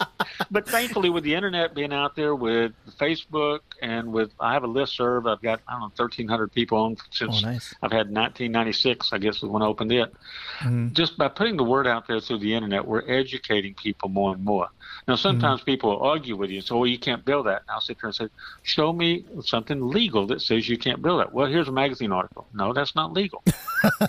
But 0.51 0.68
thankfully, 0.68 1.09
with 1.11 1.24
the 1.24 1.34
internet 1.34 1.74
being 1.74 1.93
out 1.93 2.16
there, 2.16 2.34
with 2.34 2.72
Facebook, 2.99 3.61
and 3.80 4.12
with 4.12 4.32
I 4.41 4.53
have 4.55 4.64
a 4.64 4.66
list 4.66 4.97
serve, 4.97 5.26
I've 5.26 5.41
got 5.41 5.61
I 5.68 5.72
don't 5.72 5.80
know 5.82 5.87
1,300 5.97 6.53
people 6.53 6.78
on 6.78 6.97
since 7.11 7.43
Oh, 7.45 7.47
nice. 7.47 7.72
I've 7.82 7.93
had 7.93 8.07
1996. 8.12 9.12
I 9.12 9.18
guess 9.18 9.41
was 9.43 9.51
when 9.51 9.62
I 9.62 9.66
opened 9.66 9.93
it. 9.93 10.12
Mhm. 10.61 10.93
Just 10.95 11.16
by 11.16 11.28
putting 11.28 11.57
the 11.57 11.64
word 11.64 11.87
out 11.87 12.09
there 12.09 12.18
through 12.20 12.39
the 12.39 12.55
internet, 12.55 12.87
we're 12.87 13.09
educating 13.09 13.74
people 13.74 14.09
more 14.09 14.34
and 14.34 14.45
more. 14.45 14.68
Now, 15.07 15.14
sometimes 15.16 15.62
people 15.62 15.91
will 15.91 16.03
argue 16.03 16.37
with 16.37 16.51
you 16.51 16.57
and 16.59 16.66
say, 16.66 16.74
"Well, 16.74 16.87
you 16.87 16.99
can't 16.99 17.24
build 17.24 17.47
that." 17.47 17.62
And 17.62 17.70
I'll 17.70 17.80
sit 17.80 17.99
there 18.01 18.09
and 18.09 18.14
say, 18.14 18.28
"Show 18.62 18.93
me 18.93 19.24
something 19.45 19.76
legal 19.81 20.27
that 20.29 20.41
says 20.43 20.68
you 20.68 20.79
can't 20.79 21.03
build 21.03 21.20
it. 21.20 21.33
Well, 21.33 21.47
here's 21.47 21.68
a 21.68 21.72
magazine 21.72 22.12
article. 22.12 22.47
No, 22.55 22.72
that's 22.72 22.95
not 22.95 23.12
legal. 23.12 23.43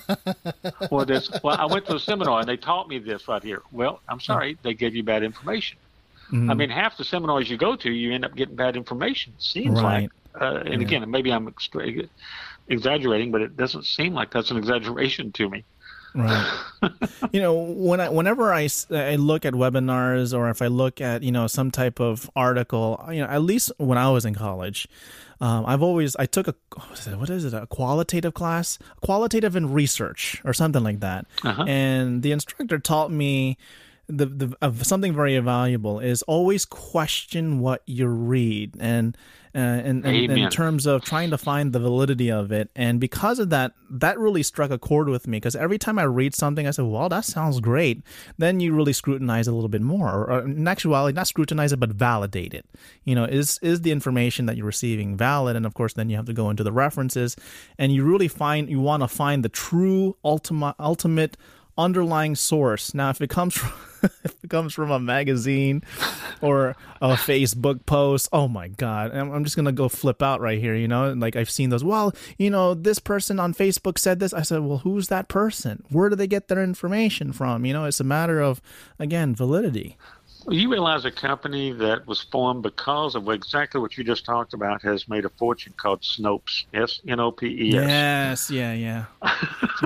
well, 0.92 1.06
this, 1.06 1.30
well, 1.44 1.58
I 1.60 1.66
went 1.66 1.86
to 1.88 1.96
a 1.96 2.00
seminar 2.00 2.40
and 2.40 2.50
they 2.50 2.58
taught 2.58 2.88
me 2.88 3.00
this 3.00 3.28
right 3.28 3.44
here. 3.44 3.62
Well, 3.72 4.02
I'm 4.08 4.20
sorry, 4.20 4.58
they 4.64 4.74
gave 4.74 4.96
you 4.96 5.04
bad 5.04 5.24
information. 5.24 5.78
I 6.30 6.54
mean, 6.56 6.70
half 6.70 6.98
the 6.98 7.06
seminars 7.06 7.50
you 7.50 7.56
go 7.56 7.78
to, 7.78 7.90
you 7.90 8.14
end 8.14 8.26
up 8.26 8.36
getting 8.36 8.56
bad 8.56 8.76
information. 8.76 9.32
Seems 9.38 9.82
Right. 9.82 10.10
like, 10.34 10.42
uh, 10.42 10.62
and 10.66 10.82
again, 10.82 11.10
maybe 11.10 11.32
I'm 11.32 11.48
extra- 11.48 11.90
exaggerating, 12.68 13.32
but 13.32 13.42
it 13.42 13.56
doesn't 13.56 13.86
seem 13.86 14.14
like 14.14 14.32
that's 14.32 14.52
an 14.52 14.58
exaggeration 14.58 15.32
to 15.32 15.50
me. 15.50 15.64
Right. 16.14 16.52
you 17.32 17.40
know, 17.40 17.54
when 17.56 18.02
I, 18.02 18.10
whenever 18.10 18.52
I, 18.54 18.68
I 18.92 19.16
look 19.16 19.46
at 19.46 19.54
webinars 19.54 20.38
or 20.38 20.50
if 20.50 20.62
I 20.62 20.68
look 20.68 21.00
at, 21.00 21.24
you 21.24 21.32
know, 21.32 21.48
some 21.48 21.72
type 21.72 22.02
of 22.02 22.30
article, 22.36 23.02
you 23.10 23.22
know, 23.22 23.28
at 23.28 23.42
least 23.44 23.72
when 23.78 23.98
I 23.98 24.10
was 24.10 24.26
in 24.26 24.34
college, 24.34 24.88
um, 25.40 25.66
I've 25.66 25.84
always, 25.84 26.16
I 26.16 26.26
took 26.26 26.48
a, 26.48 26.56
what 26.76 27.00
is 27.00 27.08
it, 27.08 27.18
what 27.18 27.30
is 27.30 27.46
it, 27.46 27.54
a 27.54 27.68
qualitative 27.68 28.34
class? 28.34 28.80
Qualitative 29.02 29.56
in 29.56 29.72
research 29.72 30.42
or 30.44 30.54
something 30.54 30.84
like 30.84 31.00
that. 31.02 31.26
Uh-huh. 31.44 31.64
And 31.68 32.24
the 32.24 32.32
instructor 32.32 32.80
taught 32.80 33.12
me 33.12 33.58
the, 34.08 34.26
the 34.26 34.58
of 34.62 34.86
something 34.86 35.14
very 35.14 35.38
valuable 35.40 36.00
is 36.00 36.22
always 36.24 36.66
question 36.66 37.60
what 37.60 37.82
you 37.86 38.08
read 38.08 38.76
and 38.80 39.18
uh, 39.56 39.82
in, 39.84 40.06
in, 40.06 40.30
in 40.30 40.50
terms 40.50 40.86
of 40.86 41.04
trying 41.04 41.32
to 41.32 41.38
find 41.38 41.74
the 41.74 41.80
validity 41.80 42.30
of 42.30 42.52
it. 42.52 42.70
And 42.76 43.00
because 43.00 43.40
of 43.40 43.50
that 43.50 43.74
that 43.90 44.20
really 44.20 44.44
struck 44.44 44.70
a 44.70 44.78
chord 44.78 45.10
with 45.10 45.26
me 45.26 45.38
because 45.38 45.56
every 45.56 45.78
time 45.78 45.98
i 45.98 46.04
read 46.04 46.36
something 46.36 46.68
i 46.68 46.72
said 46.72 46.86
well 46.86 47.10
that 47.10 47.26
sounds 47.26 47.60
great. 47.60 48.02
Then 48.38 48.60
you 48.60 48.74
really 48.74 48.94
scrutinize 48.94 49.48
a 49.48 49.52
little 49.52 49.70
bit 49.70 49.82
more 49.82 50.10
or, 50.10 50.32
or 50.32 50.40
in 50.42 50.68
actuality 50.68 51.16
not 51.16 51.28
scrutinize 51.28 51.74
it 51.74 51.80
but 51.80 51.90
validate 51.90 52.54
it. 52.54 52.66
You 53.04 53.16
know 53.16 53.26
is 53.26 53.60
is 53.62 53.82
the 53.82 53.92
information 53.92 54.46
that 54.46 54.56
you're 54.56 54.66
receiving 54.66 55.18
valid? 55.18 55.56
And 55.56 55.66
of 55.66 55.74
course 55.74 55.94
then 55.94 56.10
you 56.10 56.16
have 56.16 56.26
to 56.26 56.34
go 56.34 56.50
into 56.50 56.64
the 56.64 56.72
references 56.72 57.36
and 57.78 57.92
you 57.92 58.06
really 58.06 58.28
find 58.28 58.70
you 58.70 58.80
want 58.80 59.04
to 59.04 59.08
find 59.08 59.44
the 59.44 59.50
true 59.50 60.16
ultimate 60.24 60.76
ultimate 60.80 61.36
underlying 61.78 62.36
source. 62.36 62.94
Now, 62.94 63.10
if 63.10 63.22
it 63.22 63.30
comes 63.30 63.56
from 63.56 63.72
if 64.24 64.36
it 64.44 64.50
comes 64.50 64.74
from 64.74 64.92
a 64.92 65.00
magazine 65.00 65.84
or 66.42 66.76
a 67.02 67.14
Facebook 67.14 67.86
post, 67.86 68.30
oh 68.32 68.48
my 68.48 68.68
god, 68.68 69.16
I'm, 69.16 69.44
just 69.44 69.56
gonna 69.56 69.72
go 69.72 69.90
flip 69.90 70.22
out 70.22 70.42
right 70.42 70.60
here. 70.60 70.76
You 70.76 70.88
know, 70.88 71.14
like 71.14 71.36
I've 71.36 71.50
seen 71.50 71.70
those. 71.70 71.84
Well, 71.84 72.14
you 72.38 72.50
know, 72.50 72.74
this 72.74 73.00
person 73.00 73.40
on 73.40 73.54
Facebook 73.54 73.98
said 73.98 74.20
this. 74.20 74.34
I 74.34 74.42
said, 74.42 74.62
well, 74.62 74.80
who's 74.80 75.08
that 75.08 75.28
person? 75.28 75.84
Where 75.90 76.10
do 76.10 76.16
they 76.16 76.28
get 76.28 76.48
their 76.48 76.64
information 76.64 77.32
from? 77.32 77.66
You 77.66 77.74
know, 77.74 77.86
it's 77.86 78.00
a 78.00 78.06
matter 78.06 78.42
of 78.42 78.62
again 79.00 79.36
validity. 79.36 79.98
You 80.50 80.72
realize 80.72 81.04
a 81.04 81.12
company 81.12 81.74
that 81.74 82.08
was 82.08 82.22
formed 82.22 82.64
because 82.64 83.16
of 83.16 83.28
exactly 83.28 83.82
what 83.82 83.98
you 83.98 84.04
just 84.06 84.24
talked 84.24 84.54
about 84.54 84.82
has 84.82 85.08
made 85.10 85.26
a 85.26 85.30
fortune 85.30 85.74
called 85.76 86.02
Snopes. 86.02 86.66
S 86.74 87.02
N 87.06 87.20
O 87.20 87.32
P 87.32 87.48
E 87.48 87.78
S. 87.78 88.50
Yes, 88.50 88.50
yeah, 88.50 88.74
yeah, 88.74 89.06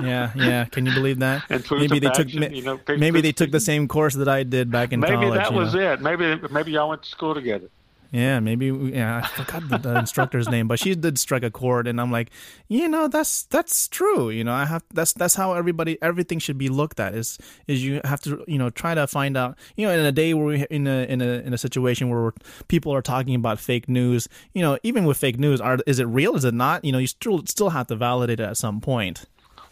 yeah, 0.02 0.30
yeah. 0.36 0.64
Can 0.66 0.86
you 0.86 0.94
believe 0.94 1.18
that? 1.18 1.42
And 1.50 1.68
maybe 1.70 1.98
they 1.98 2.10
took 2.10 2.32
you 2.32 2.62
know, 2.62 2.78
maybe 2.88 3.20
they 3.20 3.32
took 3.32 3.50
the 3.50 3.60
same 3.72 3.88
course 3.88 4.14
that 4.14 4.28
I 4.28 4.44
did 4.44 4.70
back 4.70 4.92
in 4.92 5.00
Maybe 5.00 5.14
college. 5.14 5.34
that 5.34 5.52
was 5.52 5.74
know? 5.74 5.94
it. 5.94 6.00
Maybe 6.00 6.40
maybe 6.50 6.72
y'all 6.72 6.90
went 6.90 7.02
to 7.02 7.08
school 7.08 7.34
together. 7.34 7.68
Yeah, 8.12 8.40
maybe. 8.40 8.70
we- 8.70 8.92
Yeah, 8.92 9.22
I 9.24 9.26
forgot 9.26 9.68
the, 9.70 9.78
the 9.78 9.98
instructor's 10.04 10.46
name, 10.46 10.68
but 10.68 10.78
she 10.78 10.94
did 10.94 11.18
strike 11.18 11.42
a 11.42 11.50
chord, 11.50 11.86
and 11.88 11.98
I'm 11.98 12.12
like, 12.12 12.30
you 12.68 12.86
know, 12.86 13.08
that's 13.08 13.44
that's 13.44 13.88
true. 13.88 14.28
You 14.28 14.44
know, 14.44 14.52
I 14.52 14.66
have 14.66 14.84
that's 14.92 15.14
that's 15.14 15.34
how 15.34 15.54
everybody 15.54 15.96
everything 16.02 16.38
should 16.38 16.58
be 16.58 16.68
looked 16.68 17.00
at. 17.00 17.14
Is 17.14 17.38
is 17.66 17.82
you 17.82 18.02
have 18.04 18.20
to 18.20 18.44
you 18.46 18.58
know 18.58 18.68
try 18.68 18.94
to 18.94 19.06
find 19.06 19.34
out. 19.36 19.56
You 19.76 19.86
know, 19.86 19.94
in 19.94 20.00
a 20.04 20.12
day 20.12 20.34
where 20.34 20.44
we 20.44 20.66
in 20.68 20.86
a 20.86 21.04
in 21.06 21.22
a 21.22 21.40
in 21.40 21.54
a 21.54 21.58
situation 21.58 22.10
where 22.10 22.34
people 22.68 22.94
are 22.94 23.00
talking 23.02 23.34
about 23.34 23.58
fake 23.58 23.88
news. 23.88 24.28
You 24.52 24.60
know, 24.60 24.78
even 24.82 25.06
with 25.06 25.16
fake 25.16 25.38
news, 25.38 25.58
are 25.62 25.78
is 25.86 25.98
it 25.98 26.04
real? 26.04 26.36
Is 26.36 26.44
it 26.44 26.52
not? 26.54 26.84
You 26.84 26.92
know, 26.92 26.98
you 26.98 27.06
still 27.06 27.46
still 27.46 27.70
have 27.70 27.86
to 27.86 27.96
validate 27.96 28.40
it 28.40 28.44
at 28.44 28.58
some 28.58 28.82
point. 28.82 29.24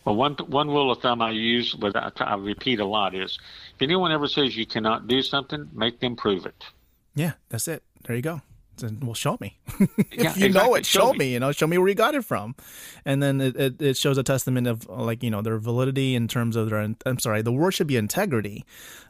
Well, 0.07 0.17
one 0.17 0.33
one 0.47 0.69
rule 0.69 0.91
of 0.91 1.03
thumb 1.03 1.21
I 1.21 1.33
use, 1.33 1.75
but 1.75 1.95
I, 1.95 2.11
I 2.21 2.37
repeat 2.37 2.81
a 2.81 2.87
lot, 2.87 3.15
is 3.15 3.39
if 3.77 3.83
anyone 3.83 4.13
ever 4.13 4.29
says 4.29 4.57
you 4.57 4.65
cannot 4.65 5.09
do 5.09 5.21
something, 5.21 5.69
make 5.75 6.01
them 6.01 6.17
prove 6.17 6.47
it. 6.47 6.65
Yeah, 7.15 7.33
that's 7.51 7.69
it. 7.69 7.83
There 8.05 8.17
you 8.17 8.23
go. 8.23 8.41
Then, 8.81 8.99
well, 9.03 9.15
show 9.15 9.37
me. 9.41 9.59
Yeah, 10.13 10.31
if 10.31 10.37
you 10.37 10.49
know 10.49 10.75
it, 10.75 10.85
show, 10.85 11.13
me. 11.13 11.33
You 11.33 11.41
know, 11.41 11.53
show 11.53 11.67
me 11.67 11.79
where 11.79 11.89
you 11.89 11.95
got 11.95 12.15
it 12.15 12.25
from, 12.25 12.55
and 13.05 13.23
then 13.23 13.41
it, 13.41 13.57
it, 13.57 13.81
it 13.81 13.97
shows 13.97 14.19
a 14.19 14.23
testament 14.23 14.67
of 14.67 14.89
like 14.89 15.23
you 15.23 15.31
know 15.31 15.41
their 15.41 15.59
validity 15.59 16.15
in 16.15 16.29
terms 16.29 16.57
of 16.57 16.69
their. 16.69 16.79
I'm 16.79 17.19
sorry, 17.19 17.41
the 17.41 17.53
word 17.53 17.71
should 17.73 17.87
be 17.87 17.97
integrity, 17.97 18.65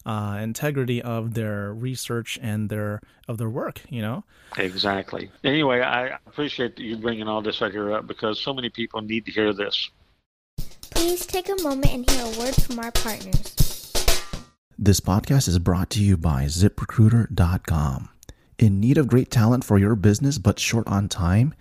uh, 0.07 0.39
integrity 0.41 1.03
of 1.03 1.35
their 1.35 1.73
research 1.73 2.39
and 2.43 2.69
their 2.69 3.01
of 3.27 3.39
their 3.39 3.49
work. 3.49 3.83
You 3.89 4.03
know. 4.03 4.25
Exactly. 4.59 5.31
Anyway, 5.43 5.81
I 5.81 6.19
appreciate 6.27 6.79
you 6.79 6.97
bringing 6.97 7.27
all 7.27 7.43
this 7.43 7.61
right 7.61 7.73
here 7.73 7.93
up 7.93 8.07
because 8.07 8.39
so 8.41 8.53
many 8.53 8.69
people 8.69 9.01
need 9.01 9.25
to 9.27 9.33
hear 9.33 9.53
this. 9.53 9.91
Please 10.91 11.27
take 11.27 11.49
a 11.49 11.61
moment 11.63 11.93
and 11.93 12.11
hear 12.11 12.25
a 12.25 12.39
word 12.39 12.55
from 12.55 12.79
our 12.79 12.93
partners. 12.93 13.57
This 14.79 15.01
podcast 15.01 15.49
is 15.49 15.59
brought 15.59 15.91
to 15.91 16.03
you 16.03 16.17
by 16.17 16.45
ziprecruiter.com. 16.45 18.10
In 18.61 18.79
need 18.79 18.99
of 18.99 19.09
great 19.09 19.31
talent 19.31 19.65
for 19.65 19.79
your 19.79 19.97
business 19.97 20.37
but 20.37 20.59
short 20.59 20.87
on 20.87 21.09
time? 21.09 21.55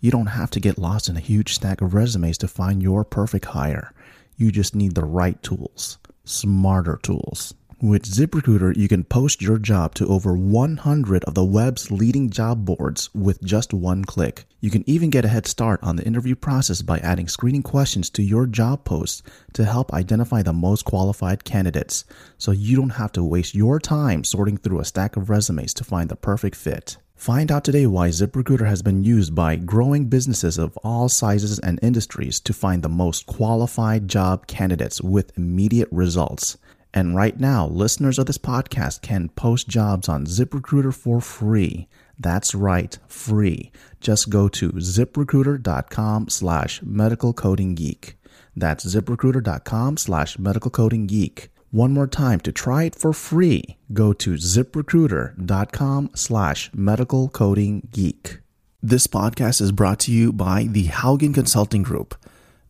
You 0.00 0.10
don't 0.10 0.26
have 0.26 0.50
to 0.50 0.60
get 0.60 0.76
lost 0.76 1.08
in 1.08 1.16
a 1.16 1.20
huge 1.20 1.54
stack 1.54 1.80
of 1.80 1.94
resumes 1.94 2.36
to 2.38 2.46
find 2.46 2.82
your 2.82 3.04
perfect 3.06 3.46
hire. 3.46 3.94
You 4.36 4.52
just 4.52 4.74
need 4.74 4.94
the 4.94 5.06
right 5.06 5.42
tools, 5.42 5.96
smarter 6.26 7.00
tools. 7.02 7.54
With 7.82 8.04
ZipRecruiter, 8.04 8.76
you 8.76 8.86
can 8.86 9.02
post 9.02 9.42
your 9.42 9.58
job 9.58 9.96
to 9.96 10.06
over 10.06 10.36
100 10.36 11.24
of 11.24 11.34
the 11.34 11.44
web's 11.44 11.90
leading 11.90 12.30
job 12.30 12.64
boards 12.64 13.10
with 13.12 13.42
just 13.42 13.74
one 13.74 14.04
click. 14.04 14.44
You 14.60 14.70
can 14.70 14.88
even 14.88 15.10
get 15.10 15.24
a 15.24 15.28
head 15.28 15.48
start 15.48 15.82
on 15.82 15.96
the 15.96 16.04
interview 16.04 16.36
process 16.36 16.80
by 16.80 17.00
adding 17.00 17.26
screening 17.26 17.64
questions 17.64 18.08
to 18.10 18.22
your 18.22 18.46
job 18.46 18.84
posts 18.84 19.24
to 19.54 19.64
help 19.64 19.92
identify 19.92 20.42
the 20.42 20.52
most 20.52 20.84
qualified 20.84 21.42
candidates, 21.42 22.04
so 22.38 22.52
you 22.52 22.76
don't 22.76 22.90
have 22.90 23.10
to 23.12 23.24
waste 23.24 23.52
your 23.52 23.80
time 23.80 24.22
sorting 24.22 24.58
through 24.58 24.78
a 24.78 24.84
stack 24.84 25.16
of 25.16 25.28
resumes 25.28 25.74
to 25.74 25.82
find 25.82 26.08
the 26.08 26.14
perfect 26.14 26.54
fit. 26.54 26.98
Find 27.16 27.50
out 27.50 27.64
today 27.64 27.88
why 27.88 28.10
ZipRecruiter 28.10 28.68
has 28.68 28.82
been 28.82 29.02
used 29.02 29.34
by 29.34 29.56
growing 29.56 30.04
businesses 30.04 30.56
of 30.56 30.76
all 30.84 31.08
sizes 31.08 31.58
and 31.58 31.80
industries 31.82 32.38
to 32.40 32.52
find 32.52 32.84
the 32.84 32.88
most 32.88 33.26
qualified 33.26 34.06
job 34.06 34.46
candidates 34.46 35.00
with 35.00 35.36
immediate 35.36 35.88
results. 35.90 36.58
And 36.94 37.16
right 37.16 37.38
now, 37.38 37.66
listeners 37.66 38.18
of 38.18 38.26
this 38.26 38.38
podcast 38.38 39.00
can 39.00 39.30
post 39.30 39.68
jobs 39.68 40.08
on 40.08 40.26
ZipRecruiter 40.26 40.94
for 40.94 41.20
free. 41.20 41.88
That's 42.18 42.54
right, 42.54 42.98
free. 43.08 43.72
Just 44.00 44.28
go 44.28 44.48
to 44.48 44.72
ziprecruiter.com 44.72 46.28
slash 46.28 46.82
medical 46.82 47.32
coding 47.32 47.74
geek. 47.74 48.16
That's 48.54 48.84
ziprecruiter.com 48.84 49.96
slash 49.96 50.38
medical 50.38 50.70
coding 50.70 51.06
geek. 51.06 51.48
One 51.70 51.92
more 51.92 52.06
time 52.06 52.40
to 52.40 52.52
try 52.52 52.84
it 52.84 52.94
for 52.94 53.14
free. 53.14 53.78
Go 53.94 54.12
to 54.12 54.34
ziprecruiter.com 54.34 56.10
slash 56.14 56.70
medical 56.74 57.30
coding 57.30 57.88
geek. 57.90 58.40
This 58.82 59.06
podcast 59.06 59.62
is 59.62 59.72
brought 59.72 60.00
to 60.00 60.12
you 60.12 60.32
by 60.32 60.64
the 60.64 60.88
Haugen 60.88 61.32
Consulting 61.32 61.82
Group. 61.82 62.14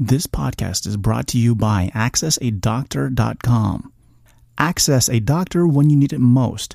This 0.00 0.26
podcast 0.26 0.84
is 0.84 0.96
brought 0.96 1.28
to 1.28 1.38
you 1.38 1.54
by 1.54 1.92
AccessADoctor.com. 1.94 3.92
Access 4.58 5.08
a 5.08 5.20
doctor 5.20 5.64
when 5.64 5.90
you 5.90 5.96
need 5.96 6.12
it 6.12 6.18
most. 6.18 6.74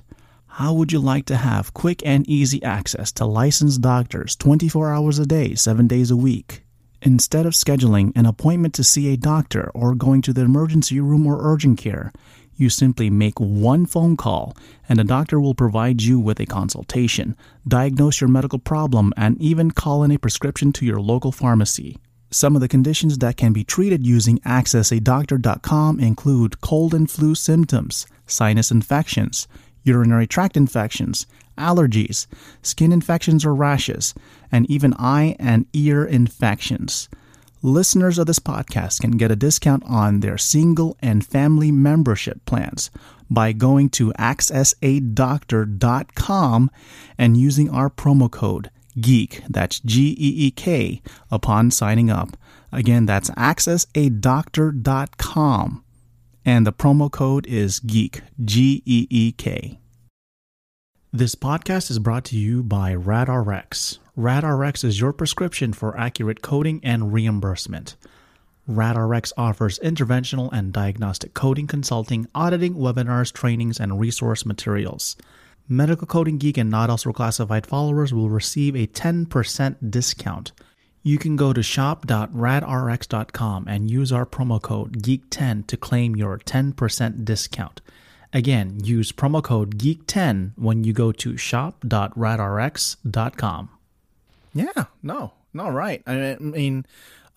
How 0.58 0.72
would 0.72 0.93
you 0.93 0.99
like 0.99 1.26
to 1.26 1.36
have 1.36 1.74
quick 1.74 2.01
and 2.06 2.26
easy 2.30 2.64
access 2.64 3.12
to 3.12 3.26
licensed 3.26 3.82
doctors 3.82 4.38
24 4.38 4.93
hours 4.93 5.20
a 5.20 5.26
day, 5.26 5.53
7 5.53 5.86
days 5.86 6.12
a 6.12 6.16
week? 6.16 6.64
Instead 7.01 7.45
of 7.45 7.51
scheduling 7.51 8.14
an 8.16 8.26
appointment 8.26 8.74
to 8.76 8.84
see 8.86 9.12
a 9.12 9.18
doctor 9.18 9.70
or 9.74 9.93
going 9.93 10.22
to 10.22 10.32
the 10.32 10.43
emergency 10.43 11.01
room 11.01 11.28
or 11.28 11.39
urgent 11.41 11.78
care, 11.78 12.14
you 12.56 12.70
simply 12.70 13.10
make 13.10 13.38
one 13.38 13.86
phone 13.86 14.16
call 14.16 14.56
and 14.88 14.97
a 14.97 15.03
doctor 15.03 15.41
will 15.41 15.56
provide 15.56 16.01
you 16.01 16.22
with 16.22 16.39
a 16.39 16.45
consultation, 16.45 17.36
diagnose 17.68 18.22
your 18.22 18.30
medical 18.30 18.58
problem, 18.58 19.12
and 19.18 19.38
even 19.41 19.72
call 19.72 20.03
in 20.03 20.12
a 20.12 20.18
prescription 20.18 20.72
to 20.72 20.86
your 20.86 21.01
local 21.01 21.34
pharmacy. 21.34 21.97
Some 22.32 22.56
of 22.56 22.62
the 22.62 22.70
conditions 22.70 23.18
that 23.18 23.36
can 23.36 23.51
be 23.51 23.66
treated 23.66 24.08
using 24.08 24.39
accessadoctor.com 24.39 25.99
include 25.99 26.62
cold 26.62 26.93
and 26.93 27.12
flu 27.12 27.36
symptoms, 27.36 28.08
sinus 28.26 28.72
infections, 28.72 29.49
urinary 29.86 30.28
tract 30.28 30.58
infections, 30.58 31.26
allergies, 31.58 32.28
skin 32.62 32.92
infections 32.92 33.46
or 33.46 33.56
rashes, 33.56 34.14
and 34.52 34.70
even 34.70 34.94
eye 35.00 35.38
and 35.40 35.66
ear 35.72 36.04
infections. 36.04 37.08
Listeners 37.62 38.20
of 38.20 38.28
this 38.28 38.40
podcast 38.40 39.00
can 39.00 39.12
get 39.12 39.32
a 39.32 39.36
discount 39.36 39.84
on 39.88 40.20
their 40.20 40.38
single 40.38 40.98
and 41.02 41.26
family 41.26 41.72
membership 41.72 42.44
plans 42.46 42.92
by 43.30 43.54
going 43.54 43.88
to 43.90 44.12
accessadoctor.com 44.14 46.72
and 47.18 47.38
using 47.38 47.70
our 47.70 47.90
promo 47.90 48.30
code 48.30 48.70
GEEK, 49.00 49.44
that's 49.50 49.80
G 49.80 50.12
E 50.12 50.48
E 50.48 50.52
K, 50.52 51.02
upon 51.32 51.72
signing 51.72 52.10
up. 52.10 52.36
Again, 52.72 53.06
that's 53.06 53.30
accessadoctor.com 53.32 55.85
and 56.46 56.66
the 56.66 56.72
promo 56.72 57.12
code 57.12 57.48
is 57.48 57.80
GEEK, 57.80 58.22
G 58.46 58.84
E 58.86 59.08
E 59.10 59.32
K. 59.32 59.80
This 61.12 61.34
podcast 61.34 61.89
is 61.89 61.98
brought 61.98 62.26
to 62.26 62.38
you 62.38 62.62
by 62.62 62.93
RadRx. 62.93 63.98
RadRx 64.18 64.84
is 64.84 65.00
your 65.00 65.12
prescription 65.12 65.74
for 65.74 65.98
accurate 65.98 66.41
coding 66.41 66.80
and 66.84 67.12
reimbursement. 67.12 67.96
RadRx 68.70 69.32
offers 69.38 69.80
interventional 69.80 70.50
and 70.52 70.72
diagnostic 70.72 71.34
coding 71.34 71.68
consulting, 71.68 72.28
auditing, 72.36 72.76
webinars, 72.76 73.32
trainings, 73.34 73.80
and 73.80 74.00
resource 74.00 74.46
materials. 74.46 75.16
Medical 75.68 76.06
Coding 76.06 76.38
Geek 76.38 76.58
and 76.58 76.70
Not 76.70 76.91
Elsewhere 76.91 77.14
Classified 77.14 77.66
followers 77.66 78.14
will 78.14 78.30
receive 78.30 78.76
a 78.76 78.86
10% 78.86 79.89
discount. 79.89 80.52
You 81.06 81.18
can 81.20 81.36
go 81.36 81.53
to 81.53 81.62
shop.radrx.com 81.62 83.68
and 83.68 83.91
use 83.91 84.12
our 84.12 84.26
promo 84.26 84.60
code 84.60 85.03
GEEK10 85.03 85.68
to 85.68 85.78
claim 85.78 86.16
your 86.16 86.39
10% 86.39 87.24
discount. 87.24 87.82
Again, 88.34 88.80
use 88.84 89.12
promo 89.12 89.43
code 89.43 89.78
GEEK10 89.78 90.53
when 90.56 90.84
you 90.84 90.93
go 90.93 91.12
to 91.12 91.38
shop.radrx.com. 91.38 93.70
Yeah, 94.56 94.86
no, 95.03 95.34
no, 95.53 95.70
right. 95.70 96.01
I 96.08 96.38
mean, 96.39 96.88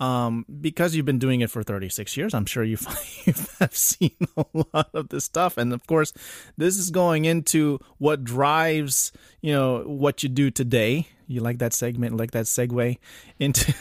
um, 0.00 0.46
because 0.60 0.94
you've 0.94 1.06
been 1.06 1.18
doing 1.18 1.40
it 1.40 1.50
for 1.50 1.62
36 1.62 2.16
years, 2.16 2.34
I'm 2.34 2.46
sure 2.46 2.62
you've, 2.62 2.86
seen 3.72 4.16
a 4.36 4.44
lot 4.72 4.90
of 4.94 5.08
this 5.08 5.24
stuff. 5.24 5.56
And 5.56 5.72
of 5.72 5.86
course, 5.86 6.12
this 6.56 6.78
is 6.78 6.90
going 6.90 7.24
into 7.24 7.80
what 7.98 8.24
drives, 8.24 9.12
you 9.40 9.52
know, 9.52 9.82
what 9.82 10.22
you 10.22 10.28
do 10.28 10.50
today. 10.50 11.08
You 11.26 11.40
like 11.40 11.58
that 11.58 11.74
segment, 11.74 12.16
like 12.16 12.30
that 12.30 12.46
segue 12.46 12.96
into 13.38 13.74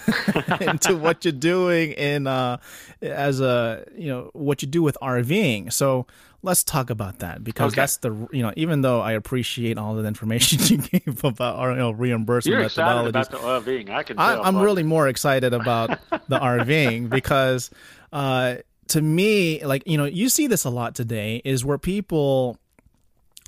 into 0.70 0.98
what 0.98 1.24
you're 1.24 1.32
doing 1.32 1.92
in 1.94 2.28
uh, 2.28 2.58
as 3.02 3.40
a 3.40 3.86
you 3.96 4.10
know 4.10 4.32
what 4.34 4.62
you 4.62 4.68
do 4.68 4.84
with 4.84 4.98
RVing. 5.02 5.72
So 5.72 6.08
let's 6.44 6.64
talk 6.64 6.90
about 6.90 7.20
that 7.20 7.44
because 7.44 7.74
okay. 7.74 7.82
that's 7.82 7.98
the 7.98 8.28
you 8.32 8.42
know 8.42 8.54
even 8.56 8.82
though 8.82 9.02
I 9.02 9.14
appreciate 9.14 9.78
all 9.78 9.96
the 9.96 10.06
information 10.06 10.60
you 10.64 10.78
gave 10.78 11.24
about 11.24 11.58
our 11.58 11.72
you 11.72 11.78
know, 11.78 11.92
reimbursement 11.92 12.60
You're 12.60 12.70
methodologies. 12.70 13.10
about 13.10 13.32
the 13.32 13.38
RVing. 13.38 13.90
I 13.90 14.04
can. 14.04 14.20
I, 14.20 14.48
am 14.48 14.58
really 14.58 14.84
more 14.84 15.08
excited 15.08 15.54
about 15.54 16.00
the 16.10 16.40
RVing 16.40 17.10
because 17.10 17.70
uh, 18.12 18.56
to 18.90 19.02
me, 19.02 19.64
like 19.64 19.84
you 19.86 19.98
know, 19.98 20.06
you 20.06 20.30
see 20.30 20.48
this 20.48 20.66
a 20.66 20.70
lot 20.70 20.96
today 20.96 21.42
is 21.44 21.66
where 21.66 21.78
people 21.78 22.58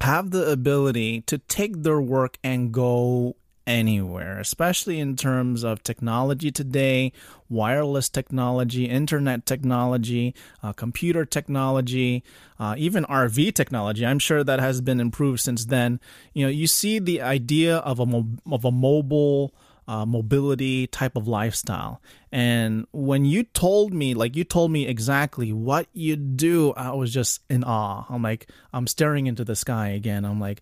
have 0.02 0.32
the 0.32 0.50
ability 0.50 1.22
to 1.22 1.38
take 1.38 1.84
their 1.84 2.00
work 2.00 2.38
and 2.44 2.72
go 2.72 3.36
anywhere, 3.66 4.40
especially 4.40 5.00
in 5.00 5.16
terms 5.16 5.64
of 5.64 5.84
technology 5.84 6.52
today, 6.52 7.12
wireless 7.50 8.10
technology, 8.10 8.86
internet 8.86 9.46
technology, 9.46 10.34
uh, 10.64 10.74
computer 10.74 11.26
technology, 11.26 12.24
uh, 12.60 12.76
even 12.78 13.06
RV 13.06 13.54
technology. 13.54 14.06
I'm 14.06 14.20
sure 14.20 14.44
that 14.44 14.60
has 14.60 14.82
been 14.82 15.00
improved 15.00 15.40
since 15.40 15.66
then. 15.66 16.00
You 16.34 16.46
know, 16.46 16.52
you 16.52 16.68
see 16.68 17.00
the 17.00 17.22
idea 17.22 17.78
of 17.78 18.00
a 18.00 18.06
mo- 18.06 18.38
of 18.52 18.66
a 18.66 18.72
mobile 18.72 19.54
uh, 19.90 20.06
mobility 20.06 20.86
type 20.86 21.16
of 21.16 21.28
lifestyle. 21.28 22.00
And 22.32 22.86
when 22.92 23.26
you 23.26 23.44
told 23.44 23.92
me, 23.92 24.14
like 24.14 24.36
you 24.36 24.44
told 24.44 24.70
me 24.70 24.86
exactly 24.86 25.52
what 25.52 25.88
you 25.94 26.16
do, 26.16 26.74
I 26.74 26.92
was 26.92 27.12
just 27.12 27.42
in 27.50 27.64
awe. 27.64 28.06
I'm 28.08 28.22
like, 28.22 28.48
I'm 28.72 28.86
staring 28.86 29.26
into 29.26 29.44
the 29.44 29.56
sky 29.56 29.90
again. 29.90 30.26
I'm 30.26 30.40
like, 30.40 30.62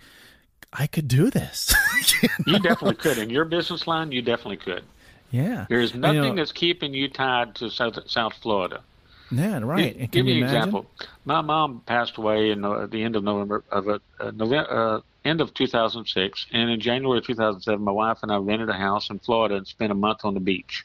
I 0.74 0.88
could 0.88 1.08
do 1.08 1.30
this. 1.30 1.74
you, 2.22 2.30
know? 2.30 2.54
you, 2.54 2.60
definitely 2.60 2.96
could. 2.96 3.18
In 3.18 3.30
your 3.30 3.46
business 3.46 3.88
line, 3.88 4.12
you 4.12 4.22
definitely 4.22 4.58
could. 4.58 4.84
Yeah. 5.32 5.66
There's 5.70 5.94
nothing 5.94 6.16
you 6.16 6.30
know, 6.30 6.36
that's 6.36 6.52
keeping 6.52 6.94
you 6.94 7.10
tied 7.10 7.56
to 7.56 7.70
South, 7.70 7.98
South 8.10 8.34
Florida. 8.42 8.82
Yeah, 9.30 9.60
right. 9.62 9.98
Give, 9.98 10.12
give 10.12 10.26
me 10.26 10.38
an 10.38 10.44
example. 10.44 10.86
My 11.26 11.42
mom 11.42 11.82
passed 11.86 12.18
away 12.18 12.52
in 12.52 12.64
uh, 12.64 12.86
the 12.86 13.04
end 13.04 13.16
of 13.16 13.24
November 13.24 13.64
of 13.70 13.90
uh, 13.90 14.00
November, 14.34 14.68
uh, 14.70 15.02
end 15.26 15.42
of 15.42 15.54
2006, 15.54 16.46
and 16.54 16.70
in 16.70 16.80
January 16.80 17.20
of 17.20 17.26
2007, 17.26 17.84
my 17.84 17.92
wife 17.92 18.20
and 18.24 18.32
I 18.32 18.38
rented 18.38 18.70
a 18.70 18.74
house 18.74 19.10
in 19.10 19.20
Florida 19.20 19.56
and 19.56 19.68
spent 19.68 19.92
a 19.92 19.96
month 19.96 20.24
on 20.24 20.34
the 20.34 20.40
beach. 20.40 20.84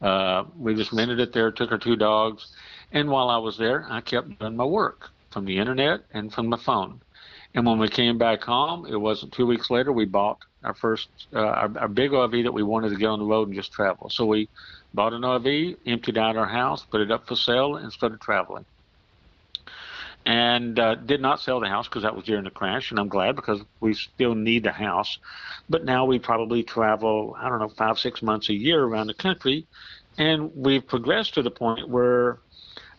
Uh, 0.00 0.44
we 0.56 0.74
just 0.74 0.92
rented 0.92 1.18
it 1.18 1.32
there, 1.32 1.50
took 1.50 1.72
our 1.72 1.78
two 1.78 1.96
dogs, 1.96 2.54
and 2.92 3.10
while 3.10 3.28
I 3.28 3.38
was 3.38 3.58
there, 3.58 3.84
I 3.90 4.00
kept 4.00 4.38
doing 4.38 4.56
my 4.56 4.64
work 4.64 5.10
from 5.30 5.44
the 5.44 5.58
internet 5.58 6.02
and 6.12 6.32
from 6.32 6.48
my 6.48 6.56
phone. 6.56 7.00
And 7.54 7.66
when 7.66 7.78
we 7.78 7.88
came 7.88 8.16
back 8.16 8.44
home, 8.44 8.86
it 8.86 8.96
wasn't 8.96 9.32
two 9.32 9.46
weeks 9.46 9.70
later 9.70 9.92
we 9.92 10.04
bought 10.04 10.38
our 10.62 10.74
first 10.74 11.08
uh, 11.34 11.40
our, 11.40 11.78
our 11.78 11.88
big 11.88 12.12
RV 12.12 12.44
that 12.44 12.52
we 12.52 12.62
wanted 12.62 12.90
to 12.90 12.96
get 12.96 13.06
on 13.06 13.18
the 13.18 13.24
road 13.24 13.48
and 13.48 13.56
just 13.56 13.72
travel. 13.72 14.08
So 14.10 14.26
we 14.26 14.48
bought 14.94 15.12
an 15.12 15.22
RV, 15.22 15.78
emptied 15.86 16.18
out 16.18 16.36
our 16.36 16.46
house, 16.46 16.84
put 16.84 17.00
it 17.00 17.10
up 17.10 17.26
for 17.26 17.36
sale, 17.36 17.76
and 17.76 17.92
started 17.92 18.20
traveling. 18.20 18.64
And 20.26 20.78
uh, 20.78 20.96
did 20.96 21.20
not 21.20 21.40
sell 21.40 21.60
the 21.60 21.68
house 21.68 21.88
because 21.88 22.02
that 22.02 22.14
was 22.14 22.24
during 22.26 22.44
the 22.44 22.50
crash, 22.50 22.90
and 22.90 23.00
I'm 23.00 23.08
glad 23.08 23.36
because 23.36 23.62
we 23.80 23.94
still 23.94 24.34
need 24.34 24.64
the 24.64 24.72
house. 24.72 25.18
But 25.68 25.84
now 25.84 26.04
we 26.04 26.18
probably 26.18 26.62
travel, 26.62 27.34
I 27.38 27.48
don't 27.48 27.58
know, 27.58 27.70
five, 27.70 27.98
six 27.98 28.20
months 28.20 28.50
a 28.50 28.54
year 28.54 28.84
around 28.84 29.06
the 29.06 29.14
country, 29.14 29.66
and 30.18 30.54
we've 30.54 30.86
progressed 30.86 31.34
to 31.34 31.42
the 31.42 31.50
point 31.50 31.88
where 31.88 32.38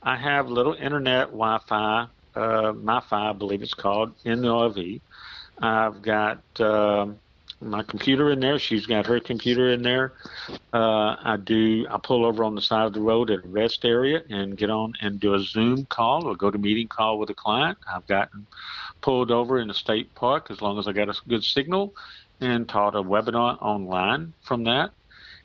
I 0.01 0.17
have 0.17 0.49
little 0.49 0.73
internet 0.73 1.27
Wi-Fi 1.27 2.07
uh, 2.35 2.73
MiFi, 2.73 3.11
I 3.11 3.33
believe 3.33 3.61
it's 3.61 3.73
called, 3.73 4.13
in 4.23 4.41
the 4.41 4.47
RV. 4.47 5.01
I've 5.61 6.01
got 6.01 6.41
uh, 6.59 7.07
my 7.61 7.83
computer 7.83 8.31
in 8.31 8.39
there. 8.39 8.57
She's 8.57 8.85
got 8.85 9.05
her 9.05 9.19
computer 9.19 9.71
in 9.71 9.83
there. 9.83 10.13
Uh, 10.73 11.15
I 11.23 11.37
do. 11.43 11.85
I 11.89 11.97
pull 11.97 12.25
over 12.25 12.43
on 12.43 12.55
the 12.55 12.61
side 12.61 12.85
of 12.85 12.93
the 12.93 13.01
road 13.01 13.29
at 13.29 13.45
a 13.45 13.47
rest 13.47 13.85
area 13.85 14.21
and 14.29 14.57
get 14.57 14.69
on 14.69 14.93
and 15.01 15.19
do 15.19 15.33
a 15.35 15.39
Zoom 15.39 15.85
call 15.85 16.25
or 16.25 16.35
GoToMeeting 16.35 16.89
call 16.89 17.19
with 17.19 17.29
a 17.29 17.35
client. 17.35 17.77
I've 17.87 18.07
gotten 18.07 18.47
pulled 19.01 19.31
over 19.31 19.59
in 19.59 19.69
a 19.69 19.73
state 19.73 20.13
park 20.15 20.47
as 20.49 20.61
long 20.61 20.79
as 20.79 20.87
I 20.87 20.93
got 20.93 21.09
a 21.09 21.15
good 21.27 21.43
signal 21.43 21.93
and 22.39 22.67
taught 22.67 22.95
a 22.95 23.03
webinar 23.03 23.61
online 23.61 24.33
from 24.41 24.63
that 24.63 24.91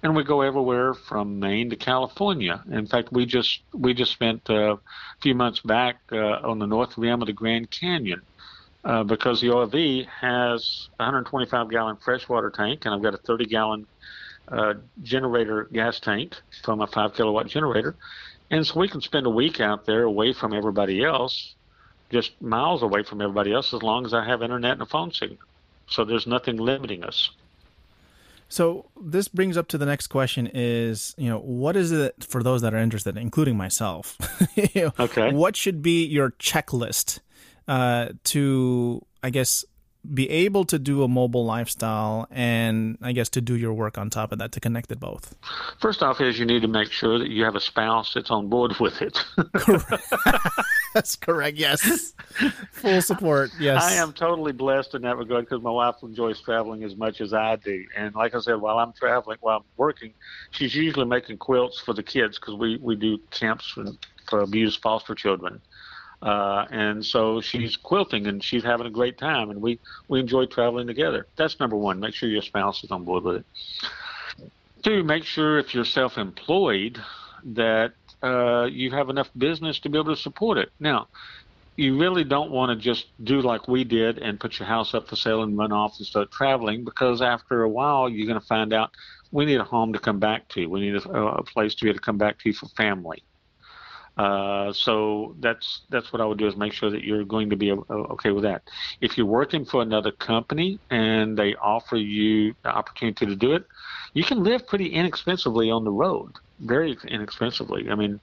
and 0.07 0.15
we 0.15 0.23
go 0.23 0.43
everywhere 0.43 0.95
from 0.95 1.41
Maine 1.41 1.69
to 1.71 1.75
California. 1.75 2.63
In 2.71 2.87
fact, 2.87 3.13
we 3.13 3.27
just 3.27 3.63
we 3.75 3.93
just 3.93 4.13
spent 4.13 4.49
uh, 4.49 4.77
a 4.77 4.79
few 5.21 5.35
months 5.35 5.59
back 5.59 5.97
uh, 6.13 6.49
on 6.49 6.61
the 6.61 6.67
north 6.67 6.97
rim 6.97 7.23
of 7.23 7.27
the 7.27 7.33
Grand 7.33 7.73
Canyon 7.73 8.23
uh, 8.85 9.03
because 9.03 9.41
the 9.41 9.49
RV 9.49 10.07
has 10.07 10.89
a 11.01 11.03
125 11.03 11.71
gallon 11.71 11.97
freshwater 11.97 12.51
tank, 12.51 12.85
and 12.85 12.95
I've 12.95 13.03
got 13.03 13.15
a 13.15 13.19
30 13.19 13.47
gallon 13.47 13.87
uh, 14.47 14.75
generator 15.03 15.65
gas 15.73 15.99
tank 15.99 16.37
from 16.63 16.83
a 16.83 16.87
five 16.87 17.15
kilowatt 17.15 17.49
generator, 17.49 17.97
and 18.49 18.65
so 18.65 18.79
we 18.79 18.89
can 18.89 19.01
spend 19.01 19.27
a 19.27 19.31
week 19.31 19.59
out 19.59 19.87
there 19.87 20.05
away 20.05 20.33
from 20.33 20.55
everybody 20.55 21.03
else, 21.03 21.57
just 22.13 22.41
miles 22.41 22.85
away 22.85 23.03
from 23.03 23.21
everybody 23.21 23.53
else, 23.53 23.75
as 23.75 23.83
long 23.83 24.07
as 24.07 24.15
I 24.15 24.25
have 24.25 24.41
internet 24.41 24.75
and 24.75 24.83
a 24.83 24.87
phone 24.87 25.11
signal. 25.11 25.39
So 25.89 26.05
there's 26.05 26.29
nothing 26.29 26.59
limiting 26.59 27.03
us. 27.03 27.31
So 28.49 28.91
this 29.01 29.29
brings 29.29 29.57
up 29.57 29.69
to 29.69 29.79
the 29.79 29.87
next 29.87 30.07
question: 30.09 30.49
Is 30.53 31.15
you 31.19 31.29
know 31.29 31.39
what 31.39 31.77
is 31.77 31.93
it 31.93 32.25
for 32.25 32.43
those 32.43 32.63
that 32.63 32.75
are 32.75 32.79
interested, 32.79 33.17
including 33.17 33.57
myself? 33.57 34.17
you 34.55 34.83
know, 34.83 34.93
Okay. 34.99 35.33
What 35.33 35.57
should 35.57 35.83
be 35.83 36.05
your 36.05 36.31
checklist 36.33 37.21
uh, 37.69 38.09
to, 38.25 39.05
I 39.23 39.31
guess, 39.31 39.65
be 40.15 40.31
able 40.31 40.65
to 40.67 40.79
do 40.79 41.03
a 41.03 41.09
mobile 41.09 41.45
lifestyle, 41.45 42.29
and 42.31 42.97
I 43.03 43.11
guess 43.13 43.29
to 43.31 43.41
do 43.41 43.57
your 43.57 43.73
work 43.73 43.99
on 43.99 44.09
top 44.11 44.31
of 44.31 44.39
that 44.39 44.53
to 44.53 44.61
connect 44.61 44.93
it 44.93 45.01
both? 45.01 45.35
First 45.81 46.03
off, 46.03 46.21
is 46.21 46.39
you 46.39 46.47
need 46.47 46.63
to 46.63 46.69
make 46.69 46.93
sure 46.93 47.19
that 47.19 47.29
you 47.31 47.43
have 47.45 47.57
a 47.57 47.61
spouse 47.61 48.15
that's 48.15 48.31
on 48.31 48.49
board 48.49 48.75
with 48.79 49.03
it. 49.03 49.19
That's 50.97 51.15
correct. 51.15 51.59
Yes, 51.59 52.15
full 52.73 53.03
support. 53.03 53.51
Yes, 53.61 53.83
I 53.83 53.97
am 53.97 54.15
totally 54.15 54.53
blessed 54.53 54.95
in 54.95 55.03
that 55.03 55.19
regard 55.19 55.45
because 55.45 55.63
my 55.63 55.71
wife 55.71 55.97
enjoys 56.03 56.41
traveling 56.41 56.85
as 56.85 56.97
much 56.97 57.21
as 57.21 57.35
I 57.35 57.57
do. 57.57 57.85
And 57.95 58.15
like 58.15 58.35
I 58.35 58.41
said, 58.41 58.63
while 58.63 58.79
I'm 58.79 58.95
traveling, 58.95 59.37
while 59.43 59.59
I'm 59.59 59.65
working, 59.77 60.15
she's 60.53 60.75
usually 60.75 61.05
making 61.05 61.37
quilts 61.37 61.79
for 61.79 61.93
the 61.93 62.03
kids 62.03 62.39
because 62.39 62.55
we, 62.55 62.79
we 62.79 62.97
do 62.97 63.19
camps 63.31 63.69
for, 63.69 63.85
for 64.27 64.41
abused 64.41 64.81
foster 64.81 65.15
children. 65.15 65.61
Uh, 66.23 66.65
and 66.71 67.05
so 67.05 67.43
she's 67.43 67.77
quilting 67.77 68.27
and 68.27 68.43
she's 68.43 68.65
having 68.65 68.87
a 68.87 68.91
great 68.91 69.19
time, 69.19 69.51
and 69.51 69.61
we, 69.61 69.79
we 70.09 70.19
enjoy 70.19 70.47
traveling 70.47 70.87
together. 70.87 71.27
That's 71.37 71.61
number 71.61 71.77
one. 71.77 72.01
Make 72.01 72.15
sure 72.15 72.31
your 72.31 72.41
spouse 72.41 72.83
is 72.83 72.91
on 72.91 73.05
board 73.05 73.23
with 73.23 73.37
it. 73.37 73.45
Two, 74.83 75.05
make 75.05 75.25
sure 75.25 75.59
if 75.59 75.75
you're 75.75 75.85
self 75.85 76.17
employed 76.17 76.99
that 77.45 77.93
uh, 78.27 78.65
you 78.67 78.91
have 78.91 79.09
enough 79.11 79.31
business 79.37 79.79
to 79.81 79.89
be 79.89 79.99
able 79.99 80.15
to 80.15 80.21
support 80.21 80.59
it. 80.59 80.71
Now, 80.81 81.09
you 81.77 81.99
really 81.99 82.25
don't 82.25 82.51
want 82.51 82.71
to 82.71 82.77
just 82.77 83.07
do 83.23 83.41
like 83.43 83.69
we 83.69 83.85
did 83.85 84.19
and 84.19 84.41
put 84.41 84.59
your 84.59 84.67
house 84.67 84.95
up 84.95 85.09
for 85.09 85.17
sale 85.17 85.43
and 85.43 85.57
run 85.57 85.73
off 85.73 85.99
and 85.99 86.07
start 86.07 86.31
traveling 86.31 86.85
because 86.85 87.21
after 87.21 87.63
a 87.63 87.69
while 87.69 88.09
you're 88.09 88.27
going 88.27 88.41
to 88.41 88.47
find 88.47 88.73
out 88.73 88.91
we 89.31 89.45
need 89.45 89.61
a 89.61 89.65
home 89.65 89.93
to 89.93 89.99
come 89.99 90.19
back 90.19 90.49
to. 90.49 90.67
We 90.67 90.81
need 90.81 90.95
a, 90.95 91.11
a 91.11 91.43
place 91.43 91.75
to 91.75 91.85
be 91.85 91.91
able 91.91 91.99
to 91.99 92.05
come 92.05 92.19
back 92.19 92.39
to 92.41 92.53
for 92.53 92.67
family. 92.69 93.23
Uh, 94.17 94.73
so 94.73 95.37
that's 95.41 95.83
that's 95.91 96.11
what 96.11 96.23
I 96.23 96.25
would 96.25 96.39
do 96.39 96.47
is 96.47 96.57
make 96.57 96.73
sure 96.73 96.91
that 96.91 97.05
you're 97.05 97.25
going 97.25 97.51
to 97.51 97.57
be 97.57 97.71
uh, 97.71 97.77
okay 97.91 98.31
with 98.31 98.45
that. 98.45 98.63
If 99.03 99.19
you're 99.19 99.27
working 99.27 99.65
for 99.67 99.83
another 99.83 100.11
company 100.11 100.81
and 100.91 101.37
they 101.37 101.55
offer 101.57 101.97
you 101.97 102.55
the 102.63 102.71
opportunity 102.71 103.27
to 103.27 103.37
do 103.37 103.53
it, 103.53 103.67
you 104.15 104.25
can 104.25 104.43
live 104.43 104.67
pretty 104.67 104.87
inexpensively 104.87 105.71
on 105.71 105.85
the 105.85 105.91
road, 105.91 106.33
very 106.61 106.97
inexpensively. 107.09 107.91
I 107.91 107.95
mean, 107.95 108.21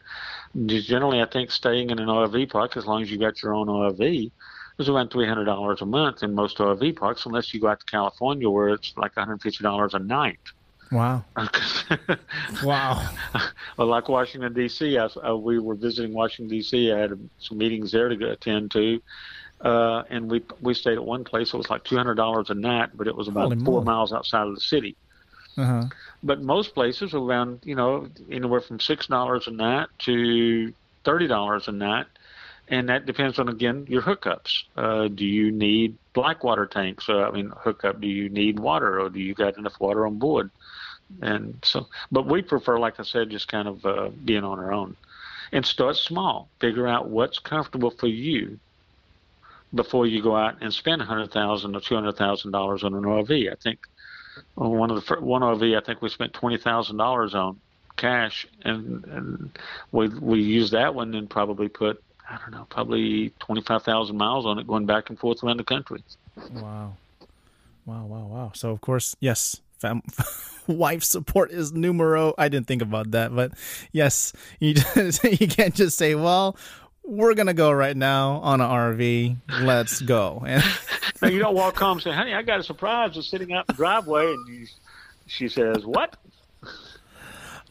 generally, 0.66 1.22
I 1.22 1.28
think 1.28 1.52
staying 1.52 1.92
in 1.92 2.00
an 2.00 2.08
RV 2.08 2.50
park, 2.50 2.76
as 2.76 2.88
long 2.88 3.04
as 3.04 3.12
you 3.12 3.20
got 3.20 3.44
your 3.44 3.54
own 3.54 3.68
RV, 3.68 4.32
is 4.80 4.90
around 4.90 5.10
three 5.12 5.28
hundred 5.28 5.46
dollars 5.46 5.82
a 5.82 5.86
month 5.86 6.24
in 6.24 6.34
most 6.34 6.58
RV 6.58 6.96
parks, 6.96 7.28
unless 7.28 7.54
you 7.54 7.60
go 7.60 7.68
out 7.68 7.80
to 7.82 7.86
California 7.86 8.50
where 8.50 8.70
it's 8.70 8.94
like 8.98 9.16
one 9.16 9.28
hundred 9.28 9.44
fifty 9.44 9.64
dollars 9.64 9.94
a 9.94 10.00
night. 10.00 10.40
Wow. 10.94 11.26
Wow. 12.64 13.10
well, 13.78 13.88
like 13.88 14.08
Washington 14.08 14.54
D.C., 14.54 14.98
I, 14.98 15.06
uh, 15.06 15.36
we 15.36 15.60
were 15.60 15.76
visiting 15.76 16.14
Washington 16.14 16.56
D.C. 16.56 16.92
I 16.92 17.00
had 17.00 17.30
some 17.40 17.58
meetings 17.58 17.92
there 17.92 18.10
to 18.10 18.32
attend 18.32 18.72
to, 18.72 19.02
uh, 19.62 20.04
and 20.10 20.30
we 20.30 20.44
we 20.62 20.74
stayed 20.74 20.94
at 20.94 21.04
one 21.04 21.24
place. 21.24 21.54
It 21.54 21.58
was 21.58 21.70
like 21.70 21.84
two 21.84 21.98
hundred 21.98 22.16
dollars 22.16 22.50
a 22.50 22.54
night, 22.54 22.92
but 22.94 23.08
it 23.08 23.16
was 23.16 23.28
about 23.28 23.52
Holy 23.52 23.58
four 23.66 23.82
moly. 23.82 23.86
miles 23.86 24.14
outside 24.14 24.48
of 24.48 24.56
the 24.56 24.62
city. 24.62 24.96
Uh-huh. 25.58 25.86
But 26.24 26.42
most 26.42 26.74
places 26.74 27.14
are 27.14 27.18
around, 27.20 27.60
you 27.64 27.76
know, 27.76 28.08
anywhere 28.32 28.62
from 28.62 28.80
six 28.80 29.08
dollars 29.08 29.48
a 29.48 29.52
night 29.52 29.88
to 30.00 30.74
thirty 31.04 31.28
dollars 31.28 31.68
a 31.68 31.72
night, 31.72 32.06
and 32.68 32.88
that 32.90 33.06
depends 33.06 33.40
on 33.40 33.50
again 33.50 33.86
your 33.90 34.02
hookups. 34.04 34.64
Uh, 34.78 35.08
do 35.08 35.26
you 35.26 35.52
need 35.52 35.98
black 36.14 36.44
water 36.44 36.66
tanks? 36.66 37.10
Uh, 37.10 37.24
I 37.24 37.32
mean, 37.32 37.52
hookup. 37.56 38.00
Do 38.00 38.08
you 38.08 38.30
need 38.30 38.60
water, 38.60 39.02
or 39.02 39.10
do 39.10 39.20
you 39.20 39.34
got 39.34 39.58
enough 39.58 39.80
water 39.80 40.06
on 40.06 40.18
board? 40.18 40.50
And 41.22 41.58
so, 41.64 41.88
but 42.12 42.26
we 42.26 42.42
prefer, 42.42 42.80
like 42.80 43.00
I 43.00 43.04
said, 43.04 43.30
just 43.30 43.48
kind 43.48 43.68
of 43.68 43.86
uh, 43.86 44.10
being 44.26 44.44
on 44.44 44.60
our 44.60 44.74
own, 44.74 44.96
and 45.52 45.66
start 45.66 45.96
small. 45.96 46.50
Figure 46.60 46.88
out 46.88 47.10
what's 47.10 47.40
comfortable 47.40 47.92
for 47.92 48.08
you 48.08 48.60
before 49.74 50.06
you 50.06 50.22
go 50.22 50.36
out 50.36 50.58
and 50.62 50.74
spend 50.74 51.02
hundred 51.02 51.32
thousand 51.32 51.76
or 51.76 51.82
two 51.82 51.96
hundred 51.96 52.18
thousand 52.18 52.52
dollars 52.52 52.84
on 52.84 52.94
an 52.94 53.04
RV. 53.04 53.52
I 53.52 53.56
think 53.56 53.80
well, 54.56 54.72
one 54.72 54.92
of 54.92 55.06
the 55.06 55.16
one 55.20 55.42
RV 55.42 55.78
I 55.78 55.86
think 55.86 56.02
we 56.02 56.10
spent 56.10 56.34
twenty 56.34 56.58
thousand 56.58 56.98
dollars 56.98 57.36
on 57.36 57.60
cash, 57.98 58.48
and, 58.64 59.04
and 59.06 59.60
we 59.92 60.08
we 60.10 60.42
used 60.42 60.74
that 60.74 60.96
one 60.96 61.14
and 61.14 61.30
probably 61.30 61.70
put 61.70 62.02
I 62.30 62.38
don't 62.38 62.52
know 62.52 62.66
probably 62.70 63.32
twenty 63.40 63.62
five 63.62 63.84
thousand 63.84 64.18
miles 64.18 64.46
on 64.46 64.60
it 64.60 64.68
going 64.68 64.86
back 64.86 65.10
and 65.10 65.20
forth 65.20 65.44
around 65.44 65.58
the 65.58 65.64
country. 65.64 66.04
Wow. 66.52 66.94
Wow, 67.86 68.06
wow, 68.06 68.26
wow. 68.26 68.52
So 68.56 68.72
of 68.72 68.80
course, 68.82 69.16
yes, 69.20 69.60
fam- 69.84 70.02
wife 70.68 71.04
support 71.04 71.52
is 71.52 71.72
numero. 71.74 72.34
I 72.38 72.48
didn't 72.50 72.68
think 72.68 72.82
about 72.82 73.12
that, 73.12 73.36
but 73.36 73.52
yes, 73.92 74.34
you 74.60 74.74
just, 74.96 75.24
you 75.24 75.48
can't 75.48 75.76
just 75.76 75.98
say, 75.98 76.16
"Well, 76.16 76.58
we're 77.04 77.34
to 77.48 77.54
go 77.54 77.70
right 77.72 77.96
now 77.98 78.38
on 78.38 78.62
an 78.62 78.68
RV. 78.70 79.38
Let's 79.62 80.02
go." 80.02 80.44
And 80.48 80.64
Now 81.22 81.28
you 81.28 81.40
don't 81.40 81.56
walk 81.56 81.78
home 81.78 81.98
and 81.98 82.02
say, 82.02 82.12
"Honey, 82.12 82.34
I 82.34 82.42
got 82.42 82.60
a 82.60 82.64
surprise. 82.64 83.16
It's 83.18 83.28
sitting 83.30 83.54
out 83.54 83.66
in 83.70 83.74
the 83.76 83.78
driveway," 83.78 84.26
and 84.26 84.48
you, 84.48 84.68
she 85.28 85.48
says, 85.50 85.86
"What?" 85.86 86.16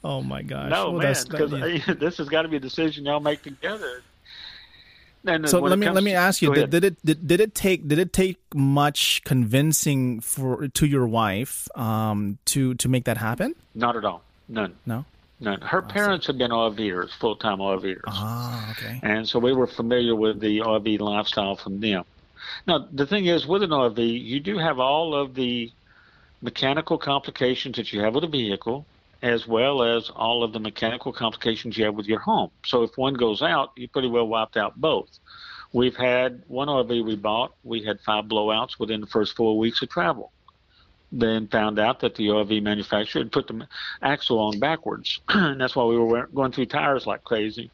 oh 0.05 0.21
my 0.23 0.43
gosh. 0.43 0.71
No, 0.71 0.91
Well, 0.93 1.03
man, 1.03 1.15
because 1.31 1.51
that- 1.87 1.97
this 2.01 2.19
has 2.19 2.29
got 2.29 2.43
to 2.43 2.49
be 2.49 2.57
a 2.57 2.61
decision 2.61 3.05
y'all 3.07 3.21
make 3.21 3.43
together. 3.43 4.03
So 5.25 5.61
let 5.61 5.79
me 5.79 5.87
comes 5.87 5.95
let 5.95 6.05
me 6.05 6.15
ask 6.15 6.43
you 6.43 6.53
did, 6.55 6.71
did 6.71 6.85
it 6.85 7.05
did, 7.05 7.27
did 7.29 7.41
it 7.41 7.55
take 7.55 7.87
did 7.87 7.99
it 7.99 8.13
take 8.13 8.39
much 8.55 9.23
convincing 9.25 10.21
for 10.21 10.69
to 10.69 10.87
your 10.87 11.07
wife 11.07 11.69
um 11.77 12.39
to 12.47 12.75
to 12.75 12.89
make 12.89 13.05
that 13.05 13.19
happen 13.19 13.55
Not 13.75 13.97
at 13.97 14.05
all. 14.05 14.23
None. 14.49 14.75
no 14.87 15.05
None. 15.41 15.61
Her 15.61 15.83
parents 15.83 16.27
have 16.29 16.39
been 16.39 16.51
RVers, 16.53 17.11
full 17.19 17.37
time 17.37 17.59
RVers. 17.59 18.03
ah 18.07 18.71
okay 18.73 19.01
And 19.03 19.29
so 19.29 19.39
we 19.39 19.53
were 19.53 19.67
familiar 19.67 20.15
with 20.15 20.41
the 20.41 20.59
RV 20.59 21.01
lifestyle 21.01 21.57
from 21.57 21.81
them. 21.81 22.05
Now, 22.67 22.87
the 22.93 23.07
thing 23.07 23.27
is, 23.27 23.47
with 23.47 23.63
an 23.63 23.71
RV, 23.71 23.99
you 24.25 24.41
do 24.41 24.59
have 24.59 24.79
all 24.79 25.15
of 25.15 25.35
the 25.35 25.71
mechanical 26.43 26.99
complications 26.99 27.77
that 27.77 27.93
you 27.93 28.01
have 28.01 28.15
with 28.15 28.25
a 28.25 28.29
vehicle, 28.29 28.85
as 29.23 29.47
well 29.47 29.83
as 29.85 30.11
all 30.11 30.43
of 30.43 30.53
the 30.53 30.59
mechanical 30.59 31.13
complications 31.13 31.79
you 31.79 31.85
have 31.85 31.95
with 31.95 32.07
your 32.07 32.19
home. 32.19 32.51
So 32.67 32.83
if 32.83 32.91
one 32.97 33.15
goes 33.15 33.41
out, 33.41 33.71
you 33.77 33.89
pretty 33.89 34.09
well 34.09 34.27
wiped 34.27 34.57
out 34.57 34.81
both. 34.81 35.19
We've 35.73 35.97
had 35.97 36.43
one 36.49 36.69
RV 36.69 37.05
we 37.05 37.17
bought, 37.17 37.55
we 37.63 37.83
had 37.85 38.01
five 38.01 38.25
blowouts 38.25 38.79
within 38.79 39.01
the 39.01 39.07
first 39.07 39.37
four 39.37 39.57
weeks 39.57 39.81
of 39.81 39.89
travel. 39.89 40.33
Then 41.13 41.47
found 41.49 41.79
out 41.79 42.01
that 42.01 42.15
the 42.17 42.29
RV 42.29 42.63
manufacturer 42.63 43.23
had 43.23 43.33
put 43.33 43.47
the 43.47 43.67
axle 44.03 44.39
on 44.39 44.59
backwards. 44.59 45.21
and 45.29 45.61
that's 45.61 45.77
why 45.77 45.85
we 45.85 45.97
were 45.97 46.27
going 46.27 46.53
through 46.53 46.67
tires 46.67 47.07
like 47.07 47.23
crazy. 47.23 47.71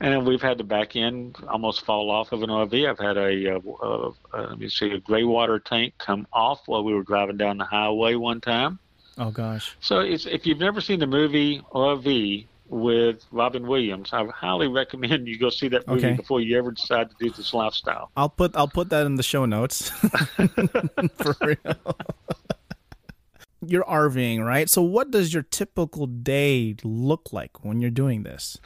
And 0.00 0.26
we've 0.26 0.42
had 0.42 0.58
the 0.58 0.64
back 0.64 0.96
end 0.96 1.36
almost 1.46 1.84
fall 1.84 2.10
off 2.10 2.32
of 2.32 2.42
an 2.42 2.48
RV. 2.48 2.88
I've 2.88 2.98
had 2.98 3.16
a, 3.16 3.54
uh, 3.54 3.60
uh, 3.80 4.12
uh, 4.34 4.46
let 4.48 4.58
me 4.58 4.68
see, 4.68 4.90
a 4.90 4.98
gray 4.98 5.22
water 5.22 5.60
tank 5.60 5.94
come 5.98 6.26
off 6.32 6.62
while 6.66 6.82
we 6.82 6.94
were 6.94 7.04
driving 7.04 7.36
down 7.36 7.58
the 7.58 7.64
highway 7.64 8.14
one 8.14 8.40
time. 8.40 8.80
Oh 9.18 9.30
gosh 9.30 9.76
So 9.80 10.00
it's, 10.00 10.26
if 10.26 10.46
you've 10.46 10.58
never 10.58 10.80
seen 10.80 10.98
the 11.00 11.06
movie 11.06 11.60
RV 11.72 12.46
with 12.68 13.26
Robin 13.30 13.66
Williams, 13.66 14.10
I 14.14 14.24
highly 14.26 14.66
recommend 14.68 15.28
you 15.28 15.38
go 15.38 15.50
see 15.50 15.68
that 15.68 15.86
movie 15.86 16.06
Okay. 16.06 16.16
before 16.16 16.40
you 16.40 16.56
ever 16.58 16.70
decide 16.70 17.10
to 17.10 17.16
do 17.20 17.30
this 17.30 17.52
lifestyle. 17.52 18.10
I'll 18.16 18.30
put 18.30 18.56
I'll 18.56 18.68
put 18.68 18.88
that 18.90 19.04
in 19.04 19.16
the 19.16 19.22
show 19.22 19.44
notes. 19.44 19.90
For 21.16 21.36
real. 21.42 21.96
You're 23.64 23.84
RVing, 23.84 24.44
right? 24.44 24.68
So 24.68 24.82
what 24.82 25.10
does 25.12 25.32
your 25.32 25.42
typical 25.44 26.06
day 26.06 26.74
look 26.82 27.32
like 27.32 27.62
when 27.64 27.80
you're 27.80 27.90
doing 27.90 28.22
this? 28.24 28.58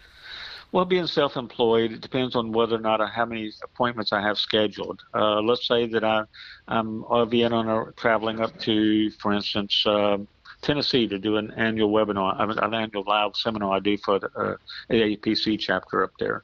Well, 0.72 0.84
being 0.84 1.06
self-employed, 1.06 1.92
it 1.92 2.00
depends 2.00 2.34
on 2.34 2.52
whether 2.52 2.76
or 2.76 2.80
not 2.80 3.00
I, 3.00 3.06
how 3.06 3.24
many 3.24 3.52
appointments 3.62 4.12
I 4.12 4.20
have 4.22 4.38
scheduled. 4.38 5.00
Uh, 5.14 5.40
let's 5.40 5.66
say 5.68 5.86
that 5.86 6.02
I, 6.04 6.24
I'm 6.68 7.02
RVing 7.04 7.52
on 7.52 7.68
a 7.68 7.92
traveling 7.92 8.40
up 8.40 8.56
to, 8.60 9.10
for 9.12 9.32
instance, 9.32 9.84
um 9.86 10.28
Tennessee 10.62 11.06
to 11.08 11.18
do 11.18 11.36
an 11.36 11.52
annual 11.52 11.90
webinar, 11.90 12.40
an 12.40 12.74
annual 12.74 13.04
live 13.06 13.36
seminar 13.36 13.76
I 13.76 13.80
do 13.80 13.96
for 13.98 14.18
the 14.18 14.28
uh, 14.36 14.56
AAPC 14.90 15.58
chapter 15.58 16.02
up 16.02 16.12
there 16.18 16.42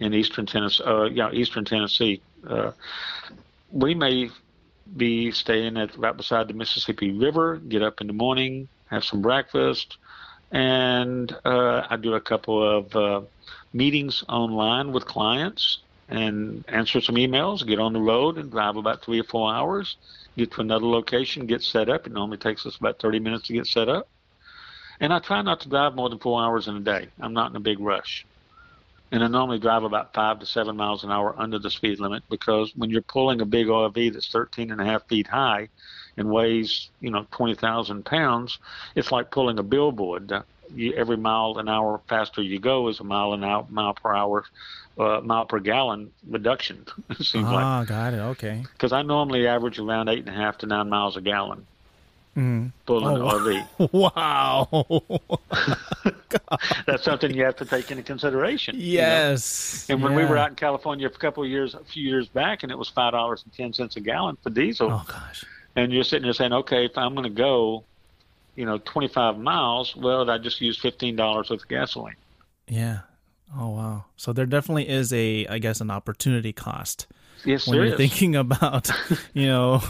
in 0.00 0.14
Eastern 0.14 0.46
Tennessee. 0.46 0.82
Uh, 0.84 1.04
yeah, 1.04 1.30
Eastern 1.32 1.64
Tennessee. 1.64 2.20
Uh, 2.46 2.72
we 3.70 3.94
may 3.94 4.30
be 4.96 5.30
staying 5.30 5.76
at 5.76 5.96
right 5.96 6.16
beside 6.16 6.48
the 6.48 6.54
Mississippi 6.54 7.12
River. 7.12 7.56
Get 7.56 7.82
up 7.82 8.00
in 8.00 8.06
the 8.06 8.12
morning, 8.12 8.68
have 8.86 9.04
some 9.04 9.22
breakfast, 9.22 9.98
and 10.50 11.34
uh, 11.44 11.86
I 11.88 11.96
do 11.96 12.14
a 12.14 12.20
couple 12.20 12.78
of 12.78 12.96
uh, 12.96 13.20
meetings 13.72 14.24
online 14.28 14.92
with 14.92 15.06
clients 15.06 15.78
and 16.08 16.64
answer 16.68 17.00
some 17.00 17.14
emails. 17.14 17.64
Get 17.64 17.78
on 17.78 17.92
the 17.92 18.00
road 18.00 18.36
and 18.36 18.50
drive 18.50 18.76
about 18.76 19.02
three 19.02 19.20
or 19.20 19.24
four 19.24 19.52
hours. 19.52 19.96
Get 20.36 20.52
to 20.52 20.60
another 20.60 20.86
location, 20.86 21.46
get 21.46 21.62
set 21.62 21.88
up. 21.88 22.06
It 22.06 22.12
normally 22.12 22.38
takes 22.38 22.64
us 22.66 22.76
about 22.76 22.98
30 23.00 23.18
minutes 23.20 23.46
to 23.48 23.52
get 23.52 23.66
set 23.66 23.88
up. 23.88 24.08
And 25.00 25.12
I 25.12 25.18
try 25.18 25.42
not 25.42 25.60
to 25.60 25.68
drive 25.68 25.94
more 25.94 26.08
than 26.08 26.18
four 26.18 26.42
hours 26.42 26.68
in 26.68 26.76
a 26.76 26.80
day. 26.80 27.08
I'm 27.20 27.32
not 27.32 27.50
in 27.50 27.56
a 27.56 27.60
big 27.60 27.80
rush. 27.80 28.26
and 29.12 29.24
I 29.24 29.28
normally 29.28 29.58
drive 29.58 29.82
about 29.82 30.14
five 30.14 30.38
to 30.38 30.46
seven 30.46 30.76
miles 30.76 31.02
an 31.04 31.10
hour 31.10 31.34
under 31.36 31.58
the 31.58 31.70
speed 31.70 31.98
limit 31.98 32.22
because 32.30 32.72
when 32.76 32.90
you're 32.90 33.02
pulling 33.02 33.40
a 33.40 33.44
big 33.46 33.66
RV 33.66 34.12
that's 34.12 34.28
13 34.30 34.70
and 34.70 34.80
a 34.80 34.84
half 34.84 35.06
feet 35.08 35.26
high 35.26 35.68
and 36.16 36.30
weighs, 36.30 36.90
you 37.00 37.10
know, 37.10 37.26
20,000 37.32 38.04
pounds, 38.04 38.58
it's 38.94 39.10
like 39.10 39.30
pulling 39.32 39.58
a 39.58 39.62
billboard. 39.64 40.32
You, 40.74 40.92
every 40.94 41.16
mile 41.16 41.58
an 41.58 41.68
hour 41.68 42.00
faster 42.08 42.42
you 42.42 42.58
go 42.58 42.88
is 42.88 43.00
a 43.00 43.04
mile 43.04 43.32
an 43.32 43.42
hour, 43.44 43.66
mile 43.70 43.94
per 43.94 44.14
hour, 44.14 44.44
uh, 44.98 45.20
mile 45.22 45.44
per 45.46 45.58
gallon 45.60 46.10
reduction. 46.28 46.84
It 47.10 47.18
seems 47.24 47.44
like 47.44 47.64
Ah, 47.64 47.84
got 47.84 48.14
it. 48.14 48.18
Okay. 48.20 48.62
because 48.72 48.92
I 48.92 49.02
normally 49.02 49.46
average 49.46 49.78
around 49.78 50.08
eight 50.08 50.20
and 50.20 50.28
a 50.28 50.32
half 50.32 50.58
to 50.58 50.66
nine 50.66 50.88
miles 50.88 51.16
a 51.16 51.20
gallon 51.20 51.66
Mm. 52.36 52.70
pulling 52.86 53.06
Oh, 53.20 53.28
an 53.28 53.66
RV. 53.68 53.90
Wow. 53.92 54.68
That's 56.86 57.02
something 57.02 57.34
you 57.34 57.44
have 57.44 57.56
to 57.56 57.64
take 57.64 57.90
into 57.90 58.02
consideration. 58.04 58.76
you 58.76 58.98
know? 58.98 59.02
yes. 59.04 59.86
And 59.88 60.00
when 60.02 60.14
we 60.14 60.24
were 60.24 60.38
out 60.38 60.50
in 60.50 60.54
California 60.56 61.06
a 61.06 61.10
couple 61.10 61.42
of 61.42 61.48
years, 61.48 61.74
a 61.74 61.80
few 61.84 62.08
years 62.08 62.28
back, 62.28 62.62
and 62.62 62.70
it 62.70 62.78
was 62.78 62.88
five 62.88 63.12
dollars 63.12 63.42
and 63.44 63.52
ten 63.52 63.72
cents 63.72 63.96
a 63.96 64.00
gallon 64.00 64.36
for 64.42 64.50
diesel, 64.50 64.92
Oh 64.92 65.04
gosh. 65.08 65.44
and 65.76 65.92
you're 65.92 66.04
sitting 66.04 66.22
there 66.22 66.32
saying, 66.32 66.52
okay, 66.52 66.84
if 66.84 66.96
I'm 66.96 67.14
going 67.14 67.24
to 67.24 67.30
go, 67.30 67.84
you 68.60 68.66
know, 68.66 68.76
25 68.76 69.38
miles, 69.38 69.96
well, 69.96 70.28
I 70.30 70.36
just 70.36 70.60
use 70.60 70.78
fifteen 70.78 71.16
dollars 71.16 71.48
worth 71.48 71.62
of 71.62 71.68
gasoline. 71.68 72.16
Yeah. 72.68 73.00
Oh 73.58 73.70
wow. 73.70 74.04
So 74.16 74.34
there 74.34 74.44
definitely 74.44 74.86
is 74.86 75.14
a, 75.14 75.46
I 75.46 75.58
guess, 75.58 75.80
an 75.80 75.90
opportunity 75.90 76.52
cost 76.52 77.06
Yes, 77.46 77.66
when 77.66 77.76
you're 77.76 77.86
is. 77.86 77.96
thinking 77.96 78.36
about, 78.46 78.90
you 79.32 79.46
know, 79.46 79.80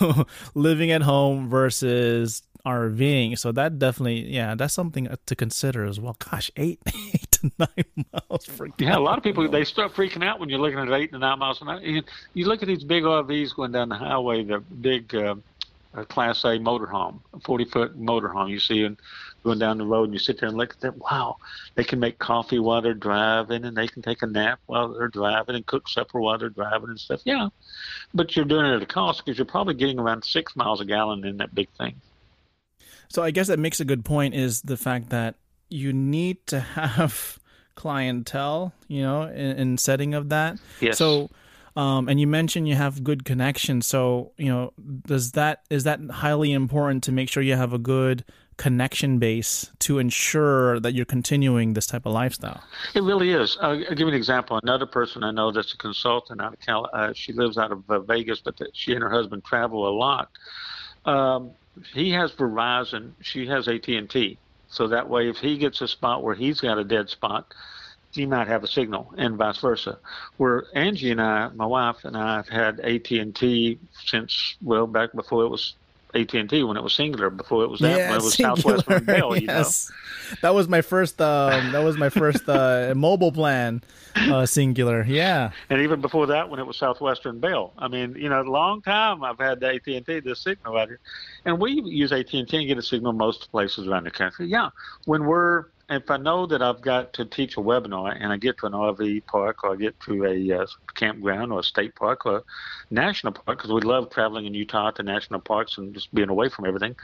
living 0.54 0.92
at 0.92 1.02
home 1.02 1.48
versus 1.48 2.42
RVing. 2.64 3.36
So 3.38 3.50
that 3.52 3.80
definitely, 3.80 4.20
yeah, 4.32 4.54
that's 4.54 4.72
something 4.72 5.08
to 5.26 5.34
consider 5.34 5.84
as 5.84 5.98
well. 5.98 6.16
Gosh, 6.30 6.48
eight, 6.56 6.80
eight 7.12 7.28
to 7.32 7.50
nine 7.58 8.04
miles 8.12 8.48
Yeah, 8.78 8.96
a 8.96 9.00
lot 9.00 9.18
of 9.18 9.24
people 9.24 9.48
they 9.48 9.64
start 9.64 9.94
freaking 9.94 10.24
out 10.24 10.38
when 10.38 10.48
you're 10.48 10.60
looking 10.60 10.78
at 10.78 10.88
eight 10.92 11.10
to 11.10 11.18
nine 11.18 11.40
miles 11.40 11.60
an 11.60 11.70
hour. 11.70 11.80
You, 11.80 12.02
you 12.34 12.46
look 12.46 12.62
at 12.62 12.68
these 12.68 12.84
big 12.84 13.02
RVs 13.02 13.56
going 13.56 13.72
down 13.72 13.88
the 13.88 13.96
highway, 13.96 14.44
the 14.44 14.60
big 14.60 15.12
uh, 15.14 15.34
uh, 15.94 16.04
Class 16.04 16.44
A 16.44 16.58
motorhome, 16.58 17.20
a 17.34 17.40
40 17.40 17.64
foot 17.66 18.00
motorhome. 18.00 18.50
You 18.50 18.60
see 18.60 18.84
and 18.84 18.96
going 19.42 19.58
down 19.58 19.78
the 19.78 19.86
road, 19.86 20.04
and 20.04 20.12
you 20.12 20.18
sit 20.18 20.38
there 20.38 20.48
and 20.48 20.58
look 20.58 20.72
at 20.74 20.80
them. 20.80 20.94
Wow, 20.98 21.38
they 21.74 21.84
can 21.84 21.98
make 21.98 22.18
coffee 22.18 22.58
while 22.58 22.82
they're 22.82 22.94
driving, 22.94 23.64
and 23.64 23.76
they 23.76 23.86
can 23.86 24.02
take 24.02 24.22
a 24.22 24.26
nap 24.26 24.60
while 24.66 24.92
they're 24.92 25.08
driving, 25.08 25.56
and 25.56 25.66
cook 25.66 25.88
supper 25.88 26.20
while 26.20 26.38
they're 26.38 26.50
driving 26.50 26.90
and 26.90 27.00
stuff. 27.00 27.22
Yeah, 27.24 27.48
but 28.14 28.36
you're 28.36 28.44
doing 28.44 28.66
it 28.66 28.76
at 28.76 28.82
a 28.82 28.86
cost 28.86 29.24
because 29.24 29.38
you're 29.38 29.46
probably 29.46 29.74
getting 29.74 29.98
around 29.98 30.24
six 30.24 30.54
miles 30.56 30.80
a 30.80 30.84
gallon 30.84 31.24
in 31.24 31.38
that 31.38 31.54
big 31.54 31.68
thing. 31.78 32.00
So 33.08 33.22
I 33.22 33.32
guess 33.32 33.48
that 33.48 33.58
makes 33.58 33.80
a 33.80 33.84
good 33.84 34.04
point 34.04 34.34
is 34.34 34.62
the 34.62 34.76
fact 34.76 35.10
that 35.10 35.34
you 35.68 35.92
need 35.92 36.46
to 36.48 36.60
have 36.60 37.38
clientele, 37.74 38.72
you 38.88 39.02
know, 39.02 39.22
in, 39.22 39.56
in 39.56 39.78
setting 39.78 40.14
of 40.14 40.28
that. 40.28 40.58
Yes. 40.80 40.98
So, 40.98 41.30
um, 41.76 42.08
and 42.08 42.20
you 42.20 42.26
mentioned 42.26 42.68
you 42.68 42.74
have 42.74 43.04
good 43.04 43.24
connections. 43.24 43.86
So, 43.86 44.32
you 44.36 44.48
know, 44.48 44.72
does 45.06 45.32
that 45.32 45.62
is 45.70 45.84
that 45.84 46.00
highly 46.10 46.52
important 46.52 47.04
to 47.04 47.12
make 47.12 47.28
sure 47.28 47.42
you 47.42 47.56
have 47.56 47.72
a 47.72 47.78
good 47.78 48.24
connection 48.56 49.18
base 49.18 49.70
to 49.78 49.98
ensure 49.98 50.78
that 50.80 50.92
you're 50.92 51.06
continuing 51.06 51.72
this 51.72 51.86
type 51.86 52.04
of 52.04 52.12
lifestyle? 52.12 52.62
It 52.94 53.02
really 53.02 53.30
is. 53.32 53.56
I'll, 53.60 53.70
I'll 53.70 53.78
give 53.78 54.00
you 54.00 54.08
an 54.08 54.14
example. 54.14 54.58
Another 54.62 54.86
person 54.86 55.24
I 55.24 55.30
know 55.30 55.50
that's 55.52 55.72
a 55.72 55.78
consultant 55.78 56.40
out 56.40 56.54
of 56.54 56.60
Cal. 56.60 56.90
Uh, 56.92 57.12
she 57.14 57.32
lives 57.32 57.56
out 57.56 57.72
of 57.72 57.88
uh, 57.88 58.00
Vegas, 58.00 58.40
but 58.40 58.56
that 58.58 58.70
she 58.74 58.92
and 58.92 59.02
her 59.02 59.10
husband 59.10 59.44
travel 59.44 59.88
a 59.88 59.94
lot. 59.96 60.28
Um, 61.04 61.52
he 61.94 62.10
has 62.10 62.32
Verizon. 62.32 63.12
She 63.22 63.46
has 63.46 63.68
AT 63.68 63.88
and 63.88 64.10
T. 64.10 64.38
So 64.68 64.88
that 64.88 65.08
way, 65.08 65.28
if 65.28 65.38
he 65.38 65.56
gets 65.56 65.80
a 65.80 65.88
spot 65.88 66.22
where 66.22 66.34
he's 66.34 66.60
got 66.60 66.78
a 66.78 66.84
dead 66.84 67.08
spot, 67.08 67.54
he 68.12 68.26
might 68.26 68.48
have 68.48 68.64
a 68.64 68.66
signal, 68.66 69.12
and 69.16 69.36
vice 69.36 69.58
versa. 69.58 69.98
Where 70.36 70.64
Angie 70.74 71.10
and 71.10 71.20
I, 71.20 71.48
my 71.48 71.66
wife 71.66 72.04
and 72.04 72.16
I, 72.16 72.36
have 72.36 72.48
had 72.48 72.80
AT 72.80 73.10
and 73.10 73.34
T 73.34 73.78
since 74.04 74.56
well 74.62 74.86
back 74.86 75.12
before 75.12 75.44
it 75.44 75.48
was 75.48 75.74
AT 76.14 76.34
and 76.34 76.50
T 76.50 76.62
when 76.62 76.76
it 76.76 76.82
was 76.82 76.92
Cingular. 76.92 77.34
Before 77.34 77.62
it 77.62 77.68
was 77.68 77.80
that 77.80 78.10
when 78.10 78.20
it 78.20 78.22
was 78.22 78.34
Southwestern 78.34 79.04
Bell. 79.04 79.36
You 79.36 79.46
know. 79.46 79.54
yes. 79.58 79.92
That 80.42 80.54
was 80.54 80.68
my 80.68 80.80
first. 80.80 81.20
Um, 81.20 81.72
that 81.72 81.84
was 81.84 81.96
my 81.96 82.08
first 82.08 82.48
uh, 82.48 82.94
mobile 82.96 83.32
plan, 83.32 83.82
uh, 84.16 84.42
Cingular. 84.42 85.06
Yeah. 85.06 85.52
and 85.68 85.80
even 85.80 86.00
before 86.00 86.26
that, 86.28 86.50
when 86.50 86.58
it 86.58 86.66
was 86.66 86.76
Southwestern 86.76 87.38
Bell. 87.38 87.72
I 87.78 87.88
mean, 87.88 88.16
you 88.16 88.28
know, 88.28 88.40
a 88.40 88.42
long 88.42 88.82
time 88.82 89.22
I've 89.22 89.38
had 89.38 89.60
the 89.60 89.68
AT 89.68 89.86
and 89.86 90.04
T, 90.04 90.20
the 90.20 90.34
signal 90.34 90.76
out 90.76 90.88
here, 90.88 91.00
and 91.44 91.60
we 91.60 91.72
use 91.72 92.12
AT 92.12 92.32
and 92.32 92.48
T 92.48 92.56
and 92.56 92.66
get 92.66 92.78
a 92.78 92.82
signal 92.82 93.12
most 93.12 93.50
places 93.50 93.86
around 93.86 94.04
the 94.04 94.10
country. 94.10 94.46
Yeah, 94.48 94.70
when 95.04 95.24
we're 95.24 95.66
if 95.90 96.10
I 96.10 96.16
know 96.16 96.46
that 96.46 96.62
I've 96.62 96.80
got 96.80 97.12
to 97.14 97.24
teach 97.24 97.56
a 97.56 97.60
webinar 97.60 98.16
and 98.18 98.32
I 98.32 98.36
get 98.36 98.58
to 98.58 98.66
an 98.66 98.72
RV 98.72 99.26
park 99.26 99.64
or 99.64 99.72
I 99.72 99.76
get 99.76 99.98
to 100.00 100.24
a 100.24 100.62
uh, 100.62 100.66
campground 100.94 101.52
or 101.52 101.60
a 101.60 101.64
state 101.64 101.94
park 101.96 102.26
or 102.26 102.36
a 102.38 102.42
national 102.90 103.32
park, 103.32 103.58
because 103.58 103.72
we 103.72 103.80
love 103.80 104.10
traveling 104.10 104.46
in 104.46 104.54
Utah 104.54 104.92
to 104.92 105.02
national 105.02 105.40
parks 105.40 105.78
and 105.78 105.92
just 105.92 106.14
being 106.14 106.28
away 106.28 106.48
from 106.48 106.66
everything. 106.66 106.94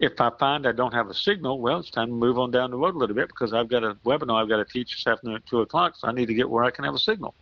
If 0.00 0.20
I 0.20 0.30
find 0.38 0.66
I 0.66 0.72
don't 0.72 0.92
have 0.92 1.08
a 1.08 1.14
signal, 1.14 1.60
well, 1.60 1.78
it's 1.78 1.90
time 1.90 2.08
to 2.08 2.14
move 2.14 2.38
on 2.38 2.50
down 2.50 2.70
the 2.70 2.76
road 2.76 2.96
a 2.96 2.98
little 2.98 3.14
bit 3.14 3.28
because 3.28 3.52
I've 3.52 3.68
got 3.68 3.84
a 3.84 3.94
webinar 4.04 4.42
I've 4.42 4.48
got 4.48 4.56
to 4.58 4.64
teach 4.64 4.96
this 4.96 5.06
afternoon 5.06 5.36
at 5.36 5.46
2 5.46 5.60
o'clock, 5.60 5.94
so 5.96 6.08
I 6.08 6.12
need 6.12 6.26
to 6.26 6.34
get 6.34 6.50
where 6.50 6.64
I 6.64 6.70
can 6.70 6.84
have 6.84 6.94
a 6.94 6.98
signal. 6.98 7.34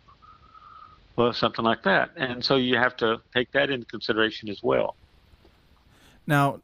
Well, 1.15 1.33
something 1.33 1.65
like 1.65 1.83
that. 1.83 2.11
And 2.15 2.43
so 2.43 2.57
you 2.57 2.77
have 2.77 2.95
to 2.97 3.21
take 3.33 3.51
that 3.53 3.69
into 3.69 3.85
consideration 3.85 4.49
as 4.49 4.61
well. 4.61 4.95
Now, 6.27 6.61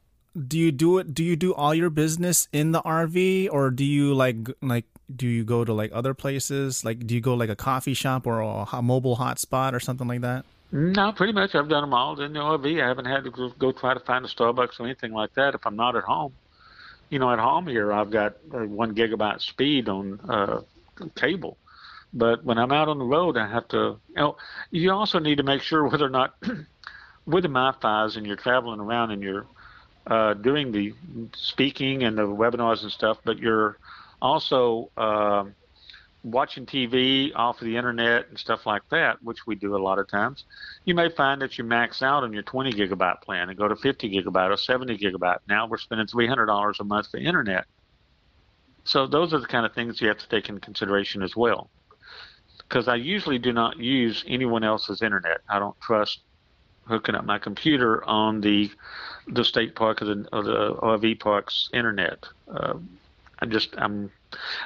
do 0.47 0.57
you 0.57 0.71
do 0.71 0.97
it? 0.97 1.13
Do 1.13 1.23
you 1.23 1.35
do 1.35 1.53
all 1.53 1.73
your 1.73 1.89
business 1.89 2.47
in 2.53 2.71
the 2.71 2.81
RV, 2.81 3.49
or 3.51 3.69
do 3.69 3.83
you 3.83 4.13
like 4.13 4.37
like 4.61 4.85
do 5.13 5.27
you 5.27 5.43
go 5.43 5.65
to 5.65 5.73
like 5.73 5.91
other 5.93 6.13
places? 6.13 6.85
Like, 6.85 7.05
do 7.05 7.15
you 7.15 7.21
go 7.21 7.33
like 7.33 7.49
a 7.49 7.55
coffee 7.55 7.93
shop 7.93 8.25
or 8.25 8.39
a 8.39 8.81
mobile 8.81 9.17
hotspot 9.17 9.73
or 9.73 9.79
something 9.79 10.07
like 10.07 10.21
that? 10.21 10.45
No, 10.71 11.11
pretty 11.11 11.33
much. 11.33 11.53
I've 11.53 11.67
done 11.67 11.83
them 11.83 11.93
all 11.93 12.19
in 12.21 12.33
the 12.33 12.39
RV. 12.39 12.81
I 12.81 12.87
haven't 12.87 13.05
had 13.05 13.25
to 13.25 13.51
go, 13.57 13.71
try 13.73 13.93
to 13.93 13.99
find 13.99 14.23
a 14.23 14.27
Starbucks 14.27 14.79
or 14.79 14.85
anything 14.85 15.11
like 15.11 15.33
that 15.33 15.53
if 15.53 15.65
I'm 15.65 15.75
not 15.75 15.95
at 15.95 16.03
home. 16.03 16.33
You 17.09 17.19
know, 17.19 17.29
at 17.29 17.39
home 17.39 17.67
here, 17.67 17.91
I've 17.91 18.09
got 18.09 18.37
uh, 18.53 18.59
one 18.59 18.95
gigabyte 18.95 19.41
speed 19.41 19.89
on 19.89 20.21
uh, 20.29 20.61
cable. 21.15 21.57
But 22.13 22.45
when 22.45 22.57
I'm 22.57 22.71
out 22.71 22.87
on 22.87 22.99
the 22.99 23.05
road, 23.05 23.35
I 23.37 23.47
have 23.47 23.67
to. 23.69 23.99
You 24.09 24.15
know, 24.15 24.37
you 24.69 24.91
also 24.91 25.19
need 25.19 25.37
to 25.37 25.43
make 25.43 25.61
sure 25.61 25.85
whether 25.85 26.05
or 26.05 26.09
not 26.09 26.35
with 27.25 27.43
the 27.43 27.49
MiFi's 27.49 28.15
and 28.15 28.25
you're 28.25 28.37
traveling 28.37 28.79
around 28.79 29.11
and 29.11 29.21
you're 29.21 29.45
uh, 30.07 30.33
doing 30.33 30.71
the 30.71 30.93
speaking 31.35 32.03
and 32.03 32.17
the 32.17 32.23
webinars 32.23 32.83
and 32.83 32.91
stuff, 32.91 33.17
but 33.23 33.37
you're 33.37 33.77
also 34.21 34.89
uh, 34.97 35.45
watching 36.23 36.65
TV 36.65 37.31
off 37.35 37.59
of 37.61 37.65
the 37.65 37.75
internet 37.75 38.27
and 38.29 38.37
stuff 38.37 38.65
like 38.65 38.83
that, 38.89 39.21
which 39.23 39.47
we 39.47 39.55
do 39.55 39.75
a 39.75 39.81
lot 39.81 39.99
of 39.99 40.07
times, 40.07 40.43
you 40.85 40.93
may 40.93 41.09
find 41.09 41.41
that 41.41 41.57
you 41.57 41.63
max 41.63 42.01
out 42.01 42.23
on 42.23 42.33
your 42.33 42.43
20 42.43 42.71
gigabyte 42.73 43.21
plan 43.21 43.49
and 43.49 43.57
go 43.57 43.67
to 43.67 43.75
50 43.75 44.09
gigabyte 44.09 44.51
or 44.51 44.57
70 44.57 44.97
gigabyte. 44.97 45.39
Now 45.47 45.67
we're 45.67 45.77
spending 45.77 46.07
$300 46.07 46.79
a 46.79 46.83
month 46.83 47.09
for 47.09 47.17
internet. 47.17 47.65
So 48.83 49.07
those 49.07 49.33
are 49.33 49.39
the 49.39 49.47
kind 49.47 49.65
of 49.65 49.73
things 49.73 50.01
you 50.01 50.07
have 50.07 50.17
to 50.17 50.29
take 50.29 50.49
into 50.49 50.61
consideration 50.61 51.21
as 51.21 51.35
well. 51.35 51.69
Because 52.57 52.87
I 52.87 52.95
usually 52.95 53.37
do 53.37 53.51
not 53.51 53.77
use 53.77 54.23
anyone 54.27 54.63
else's 54.63 55.01
internet. 55.01 55.41
I 55.49 55.59
don't 55.59 55.79
trust 55.81 56.21
hooking 56.85 57.15
up 57.15 57.25
my 57.25 57.37
computer 57.37 58.03
on 58.05 58.41
the 58.41 58.71
the 59.27 59.43
state 59.43 59.75
park 59.75 60.01
or 60.01 60.05
the, 60.05 60.27
or 60.31 60.43
the 60.43 60.75
RV 60.75 61.19
park's 61.19 61.69
internet. 61.73 62.25
Uh, 62.51 62.75
I 63.39 63.45
just 63.47 63.73
I'm 63.77 64.11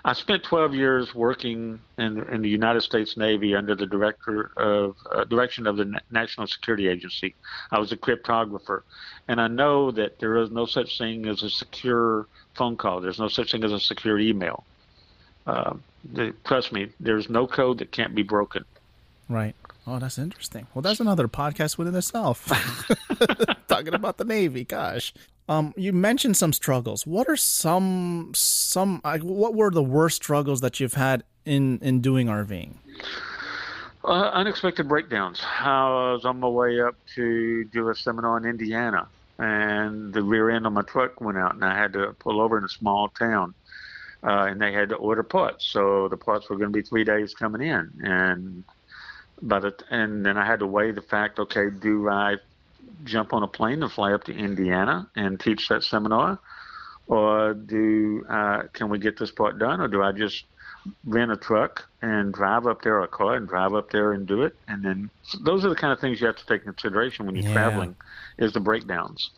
I 0.03 0.13
spent 0.13 0.43
12 0.43 0.73
years 0.73 1.15
working 1.15 1.79
in 1.97 2.21
in 2.29 2.41
the 2.41 2.49
United 2.49 2.81
States 2.81 3.15
Navy 3.15 3.55
under 3.55 3.73
the 3.73 3.85
director 3.85 4.51
of 4.57 4.95
uh, 5.11 5.23
direction 5.23 5.65
of 5.65 5.77
the 5.77 5.99
National 6.11 6.45
Security 6.45 6.87
Agency. 6.87 7.35
I 7.71 7.79
was 7.79 7.91
a 7.91 7.97
cryptographer, 7.97 8.81
and 9.27 9.39
I 9.39 9.47
know 9.47 9.91
that 9.91 10.19
there 10.19 10.37
is 10.37 10.51
no 10.51 10.65
such 10.65 10.97
thing 10.97 11.25
as 11.27 11.41
a 11.41 11.49
secure 11.49 12.27
phone 12.53 12.75
call. 12.75 12.99
There's 12.99 13.19
no 13.19 13.29
such 13.29 13.51
thing 13.51 13.63
as 13.63 13.71
a 13.71 13.79
secure 13.79 14.19
email. 14.19 14.65
Uh, 15.47 15.75
the, 16.13 16.33
trust 16.43 16.71
me, 16.71 16.89
there's 16.99 17.29
no 17.29 17.47
code 17.47 17.77
that 17.77 17.91
can't 17.91 18.13
be 18.13 18.23
broken. 18.23 18.65
Right. 19.29 19.55
Oh, 19.87 19.99
that's 19.99 20.17
interesting. 20.17 20.67
Well, 20.73 20.81
that's 20.81 20.99
another 20.99 21.27
podcast 21.27 21.77
within 21.77 21.95
itself. 21.95 22.51
Talking 23.75 23.93
about 23.93 24.17
the 24.17 24.23
Navy. 24.23 24.63
Gosh. 24.63 25.13
Um, 25.49 25.73
you 25.75 25.91
mentioned 25.91 26.37
some 26.37 26.53
struggles. 26.53 27.05
What 27.05 27.27
are 27.27 27.35
some 27.35 28.31
some? 28.33 29.01
uh, 29.03 29.17
What 29.19 29.53
were 29.53 29.69
the 29.69 29.83
worst 29.83 30.15
struggles 30.15 30.61
that 30.61 30.79
you've 30.79 30.93
had 30.93 31.23
in 31.45 31.79
in 31.79 31.99
doing 31.99 32.27
RVing? 32.27 32.75
Uh, 34.03 34.29
unexpected 34.33 34.87
breakdowns. 34.87 35.41
I 35.59 35.89
was 36.13 36.23
on 36.25 36.39
my 36.39 36.47
way 36.47 36.79
up 36.79 36.95
to 37.15 37.65
do 37.65 37.89
a 37.89 37.95
seminar 37.95 38.37
in 38.37 38.45
Indiana, 38.45 39.07
and 39.37 40.13
the 40.13 40.23
rear 40.23 40.49
end 40.49 40.65
of 40.65 40.71
my 40.73 40.83
truck 40.83 41.19
went 41.19 41.37
out, 41.37 41.53
and 41.55 41.65
I 41.65 41.75
had 41.77 41.91
to 41.93 42.13
pull 42.19 42.39
over 42.39 42.57
in 42.57 42.63
a 42.63 42.69
small 42.69 43.09
town. 43.09 43.53
Uh, 44.23 44.47
and 44.49 44.61
they 44.61 44.71
had 44.71 44.89
to 44.89 44.95
order 44.95 45.21
parts, 45.21 45.65
so 45.65 46.07
the 46.07 46.17
parts 46.17 46.49
were 46.49 46.55
going 46.55 46.71
to 46.71 46.75
be 46.75 46.81
three 46.81 47.03
days 47.03 47.35
coming 47.35 47.61
in, 47.61 47.91
and 48.03 48.63
but 49.41 49.59
the 49.59 49.75
and 49.91 50.25
then 50.25 50.37
I 50.37 50.45
had 50.45 50.59
to 50.59 50.65
weigh 50.67 50.91
the 50.91 51.01
fact. 51.01 51.37
Okay, 51.39 51.69
do 51.69 52.09
I 52.09 52.37
jump 53.03 53.33
on 53.33 53.43
a 53.43 53.47
plane 53.47 53.83
and 53.83 53.91
fly 53.91 54.13
up 54.13 54.23
to 54.25 54.33
Indiana 54.35 55.09
and 55.15 55.39
teach 55.39 55.67
that 55.69 55.83
seminar, 55.83 56.39
or 57.07 57.53
do 57.53 58.23
uh, 58.29 58.63
can 58.73 58.89
we 58.89 58.99
get 58.99 59.17
this 59.19 59.31
part 59.31 59.59
done, 59.59 59.81
or 59.81 59.87
do 59.87 60.01
I 60.03 60.11
just 60.11 60.45
rent 61.05 61.31
a 61.31 61.37
truck 61.37 61.85
and 62.01 62.33
drive 62.33 62.67
up 62.67 62.81
there 62.81 62.95
or 62.97 63.03
a 63.03 63.07
car 63.07 63.35
and 63.35 63.47
drive 63.47 63.73
up 63.73 63.89
there 63.91 64.13
and 64.13 64.27
do 64.27 64.43
it. 64.43 64.53
And 64.67 64.83
then 64.83 65.11
so 65.23 65.39
those 65.43 65.65
are 65.65 65.69
the 65.69 65.75
kind 65.75 65.93
of 65.93 65.99
things 65.99 66.21
you 66.21 66.27
have 66.27 66.35
to 66.37 66.45
take 66.45 66.61
into 66.61 66.73
consideration 66.73 67.25
when 67.25 67.35
you're 67.35 67.43
Yeah. 67.43 67.51
traveling 67.51 67.95
is 68.37 68.53
the 68.53 68.59
breakdowns. 68.61 69.31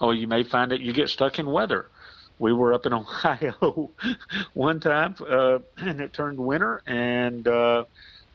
Or 0.00 0.14
you 0.14 0.26
may 0.26 0.42
find 0.42 0.70
that 0.72 0.80
you 0.80 0.92
get 0.92 1.08
stuck 1.10 1.38
in 1.38 1.46
weather. 1.46 1.90
We 2.38 2.52
were 2.52 2.72
up 2.74 2.86
in 2.86 2.92
Ohio 2.94 3.94
one 4.54 4.80
time, 4.80 5.14
uh, 5.26 5.58
and 5.76 6.00
it 6.00 6.12
turned 6.12 6.38
winter, 6.38 6.82
and 6.86 7.46
uh, 7.46 7.84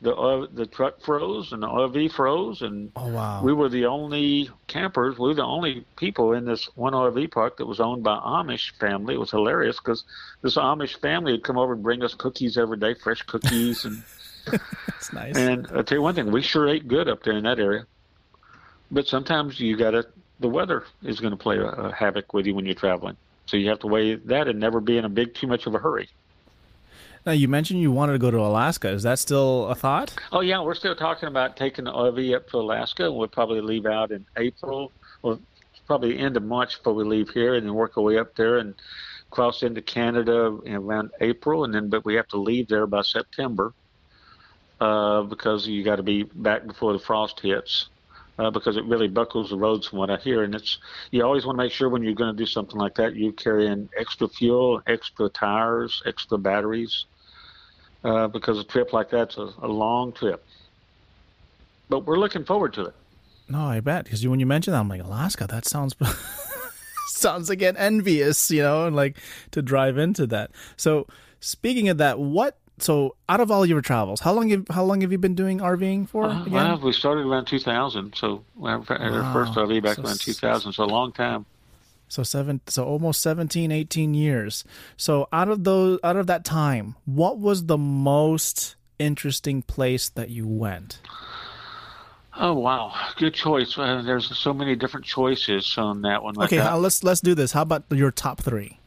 the 0.00 0.14
uh, 0.14 0.46
the 0.52 0.66
truck 0.66 1.02
froze 1.02 1.52
and 1.52 1.62
the 1.62 1.66
RV 1.66 2.12
froze, 2.12 2.62
and 2.62 2.92
Oh 2.94 3.08
wow. 3.08 3.42
we 3.42 3.52
were 3.52 3.68
the 3.68 3.86
only 3.86 4.48
campers. 4.68 5.18
We 5.18 5.28
were 5.28 5.34
the 5.34 5.44
only 5.44 5.84
people 5.96 6.32
in 6.34 6.44
this 6.44 6.68
one 6.76 6.92
RV 6.92 7.32
park 7.32 7.56
that 7.58 7.66
was 7.66 7.80
owned 7.80 8.04
by 8.04 8.16
Amish 8.16 8.72
family. 8.78 9.14
It 9.14 9.18
was 9.20 9.30
hilarious 9.32 9.78
because 9.78 10.04
this 10.42 10.56
Amish 10.56 11.00
family 11.00 11.32
would 11.32 11.42
come 11.42 11.58
over 11.58 11.72
and 11.72 11.82
bring 11.82 12.04
us 12.04 12.14
cookies 12.14 12.56
every 12.56 12.76
day, 12.78 12.94
fresh 12.94 13.22
cookies, 13.22 13.84
and 13.84 14.02
That's 14.86 15.12
nice. 15.12 15.36
and 15.36 15.66
I'll 15.74 15.82
tell 15.82 15.98
you 15.98 16.02
one 16.02 16.14
thing: 16.14 16.30
we 16.30 16.42
sure 16.42 16.68
ate 16.68 16.86
good 16.86 17.08
up 17.08 17.24
there 17.24 17.36
in 17.36 17.44
that 17.44 17.58
area. 17.58 17.86
But 18.90 19.06
sometimes 19.06 19.58
you 19.60 19.76
got 19.76 19.90
to. 19.92 20.06
The 20.40 20.48
weather 20.48 20.84
is 21.02 21.18
going 21.18 21.32
to 21.32 21.36
play 21.36 21.56
a, 21.58 21.64
a 21.66 21.92
havoc 21.92 22.32
with 22.32 22.46
you 22.46 22.54
when 22.54 22.64
you're 22.64 22.76
traveling, 22.76 23.16
so 23.46 23.56
you 23.56 23.68
have 23.68 23.80
to 23.80 23.88
weigh 23.88 24.14
that 24.14 24.46
and 24.46 24.60
never 24.60 24.80
be 24.80 24.96
in 24.96 25.04
a 25.04 25.08
big 25.08 25.34
too 25.34 25.48
much 25.48 25.66
of 25.66 25.74
a 25.74 25.78
hurry. 25.78 26.08
Now 27.28 27.34
you 27.34 27.46
mentioned 27.46 27.78
you 27.78 27.92
wanted 27.92 28.14
to 28.14 28.18
go 28.18 28.30
to 28.30 28.38
Alaska. 28.38 28.88
Is 28.88 29.02
that 29.02 29.18
still 29.18 29.68
a 29.68 29.74
thought? 29.74 30.14
Oh 30.32 30.40
yeah, 30.40 30.62
we're 30.62 30.74
still 30.74 30.96
talking 30.96 31.28
about 31.28 31.58
taking 31.58 31.84
the 31.84 31.92
RV 31.92 32.34
up 32.34 32.48
to 32.48 32.56
Alaska, 32.56 33.12
we'll 33.12 33.28
probably 33.28 33.60
leave 33.60 33.84
out 33.84 34.10
in 34.12 34.24
April, 34.38 34.90
or 35.22 35.38
probably 35.86 36.18
end 36.18 36.38
of 36.38 36.42
March 36.42 36.78
before 36.78 36.94
we 36.94 37.04
leave 37.04 37.28
here, 37.28 37.54
and 37.54 37.66
then 37.66 37.74
work 37.74 37.98
our 37.98 38.02
way 38.02 38.18
up 38.18 38.34
there 38.34 38.58
and 38.58 38.74
cross 39.30 39.62
into 39.62 39.82
Canada 39.82 40.58
around 40.66 41.10
April, 41.20 41.64
and 41.64 41.74
then 41.74 41.90
but 41.90 42.02
we 42.06 42.14
have 42.14 42.26
to 42.28 42.38
leave 42.38 42.66
there 42.66 42.86
by 42.86 43.02
September 43.02 43.74
uh, 44.80 45.20
because 45.20 45.68
you 45.68 45.84
got 45.84 45.96
to 45.96 46.02
be 46.02 46.22
back 46.22 46.66
before 46.66 46.94
the 46.94 46.98
frost 46.98 47.38
hits. 47.40 47.90
Uh, 48.38 48.52
because 48.52 48.76
it 48.76 48.84
really 48.84 49.08
buckles 49.08 49.50
the 49.50 49.56
roads 49.56 49.88
from 49.88 49.98
what 49.98 50.10
I 50.10 50.16
hear, 50.16 50.44
and 50.44 50.54
it's 50.54 50.78
you 51.10 51.24
always 51.24 51.44
want 51.44 51.58
to 51.58 51.64
make 51.64 51.72
sure 51.72 51.88
when 51.88 52.04
you're 52.04 52.14
going 52.14 52.32
to 52.32 52.38
do 52.38 52.46
something 52.46 52.78
like 52.78 52.94
that, 52.94 53.16
you 53.16 53.32
carry 53.32 53.66
in 53.66 53.88
extra 53.98 54.28
fuel, 54.28 54.80
extra 54.86 55.28
tires, 55.28 56.00
extra 56.06 56.38
batteries, 56.38 57.06
uh, 58.08 58.28
because 58.28 58.58
a 58.58 58.64
trip 58.64 58.92
like 58.92 59.10
that's 59.10 59.36
a, 59.36 59.52
a 59.62 59.68
long 59.68 60.12
trip. 60.12 60.44
But 61.88 62.06
we're 62.06 62.18
looking 62.18 62.44
forward 62.44 62.72
to 62.74 62.86
it. 62.86 62.94
No, 63.48 63.60
I 63.64 63.80
bet 63.80 64.04
because 64.04 64.26
when 64.26 64.40
you 64.40 64.46
mentioned 64.46 64.74
that, 64.74 64.80
I'm 64.80 64.88
like 64.88 65.02
Alaska. 65.02 65.46
That 65.46 65.66
sounds 65.66 65.94
sounds 67.08 67.50
again 67.50 67.76
envious, 67.76 68.50
you 68.50 68.62
know, 68.62 68.86
and 68.86 68.94
like 68.94 69.16
to 69.52 69.62
drive 69.62 69.96
into 69.98 70.26
that. 70.28 70.50
So 70.76 71.06
speaking 71.40 71.88
of 71.88 71.98
that, 71.98 72.18
what? 72.18 72.58
So 72.80 73.16
out 73.28 73.40
of 73.40 73.50
all 73.50 73.66
your 73.66 73.80
travels, 73.80 74.20
how 74.20 74.32
long 74.32 74.50
have 74.50 74.66
how 74.70 74.84
long 74.84 75.00
have 75.00 75.10
you 75.12 75.18
been 75.18 75.34
doing 75.34 75.58
RVing 75.60 76.08
for? 76.08 76.26
Uh, 76.26 76.44
well, 76.50 76.78
we 76.78 76.92
started 76.92 77.26
around 77.26 77.46
2000, 77.46 78.14
so 78.14 78.44
our 78.62 78.78
Wow. 78.78 79.32
first 79.32 79.54
RV 79.54 79.82
back 79.82 79.96
So 79.96 80.02
around 80.04 80.20
2000, 80.20 80.72
so 80.74 80.84
a 80.84 80.86
long 80.86 81.12
time. 81.12 81.46
So 82.08 82.22
seven, 82.22 82.60
so 82.66 82.84
almost 82.84 83.20
17, 83.22 83.70
18 83.70 84.14
years. 84.14 84.64
So 84.96 85.28
out 85.32 85.48
of 85.48 85.64
those, 85.64 86.00
out 86.02 86.16
of 86.16 86.26
that 86.26 86.44
time, 86.44 86.96
what 87.04 87.38
was 87.38 87.66
the 87.66 87.78
most 87.78 88.76
interesting 88.98 89.62
place 89.62 90.08
that 90.10 90.30
you 90.30 90.46
went? 90.46 91.00
Oh 92.40 92.54
wow, 92.54 92.94
good 93.16 93.34
choice. 93.34 93.76
Uh, 93.76 94.00
there's 94.02 94.36
so 94.38 94.54
many 94.54 94.76
different 94.76 95.04
choices 95.06 95.74
on 95.76 96.02
that 96.02 96.22
one. 96.22 96.34
Like 96.34 96.46
Okay, 96.48 96.58
that. 96.58 96.72
uh, 96.74 96.78
let's 96.78 97.02
let's 97.02 97.20
do 97.20 97.34
this. 97.34 97.52
How 97.52 97.62
about 97.62 97.84
your 97.90 98.10
top 98.12 98.40
three? 98.40 98.78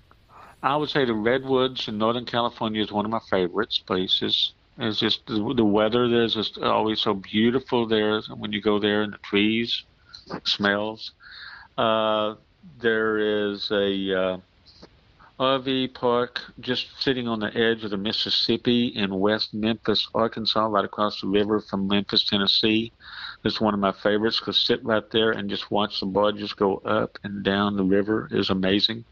I 0.64 0.76
would 0.78 0.90
say 0.90 1.06
the 1.06 1.14
redwoods 1.14 1.88
in 1.88 1.98
Northern 1.98 2.26
California 2.26 2.82
is 2.82 2.92
one 2.92 3.04
of 3.04 3.12
my 3.12 3.20
favorites 3.30 3.78
places. 3.80 4.54
It's 4.78 5.00
just 5.00 5.26
the, 5.28 5.54
the 5.56 5.66
weather 5.66 6.08
there's 6.08 6.34
just 6.34 6.58
always 6.60 7.02
so 7.02 7.14
beautiful 7.14 7.88
there 7.88 8.22
when 8.38 8.54
you 8.54 8.62
go 8.62 8.80
there 8.80 9.02
and 9.02 9.12
the 9.14 9.18
trees, 9.18 9.84
smells. 10.46 11.12
Uh, 11.78 12.36
there 12.80 13.18
is 13.18 13.70
a 13.72 14.14
uh, 14.14 14.38
RV 15.40 15.96
park 15.96 16.40
just 16.60 17.02
sitting 17.02 17.28
on 17.28 17.40
the 17.40 17.56
edge 17.58 17.84
of 17.84 17.90
the 17.90 17.98
Mississippi 17.98 18.88
in 18.96 19.20
West 19.20 19.54
Memphis, 19.54 20.08
Arkansas, 20.14 20.68
right 20.68 20.86
across 20.86 21.22
the 21.22 21.28
river 21.28 21.60
from 21.60 21.88
Memphis, 21.88 22.24
Tennessee. 22.24 22.92
It's 23.44 23.60
one 23.60 23.74
of 23.74 23.80
my 23.80 23.92
favorites 23.92 24.40
because 24.40 24.60
sit 24.60 24.84
right 24.86 25.10
there 25.12 25.32
and 25.32 25.50
just 25.50 25.72
watch 25.72 26.00
the 26.00 26.06
barges 26.06 26.54
go 26.54 26.78
up 26.78 27.18
and 27.24 27.44
down 27.44 27.76
the 27.76 27.84
river 27.84 28.28
is 28.32 28.52
amazing. 28.52 29.04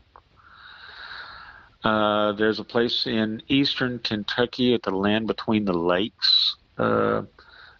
Uh, 1.83 2.33
there's 2.33 2.59
a 2.59 2.63
place 2.63 3.07
in 3.07 3.41
eastern 3.47 3.99
Kentucky 3.99 4.73
at 4.73 4.83
the 4.83 4.91
land 4.91 5.25
between 5.27 5.65
the 5.65 5.73
lakes 5.73 6.57
uh, 6.77 7.23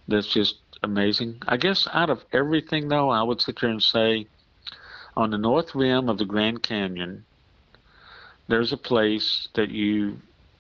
that's 0.08 0.28
just 0.34 0.56
amazing. 0.82 1.38
I 1.48 1.58
guess 1.58 1.88
out 1.94 2.10
of 2.10 2.24
everything, 2.32 2.88
though, 2.88 3.10
I 3.10 3.22
would 3.22 3.42
sit 3.42 3.60
there 3.60 3.70
and 3.70 3.84
say 3.84 4.26
on 5.20 5.32
the 5.32 5.38
north 5.38 5.76
rim 5.76 6.08
of 6.08 6.18
the 6.18 6.24
Grand 6.24 6.64
Canyon, 6.64 7.26
there's 8.48 8.72
a 8.72 8.78
place 8.78 9.50
that 9.54 9.70
you 9.70 10.18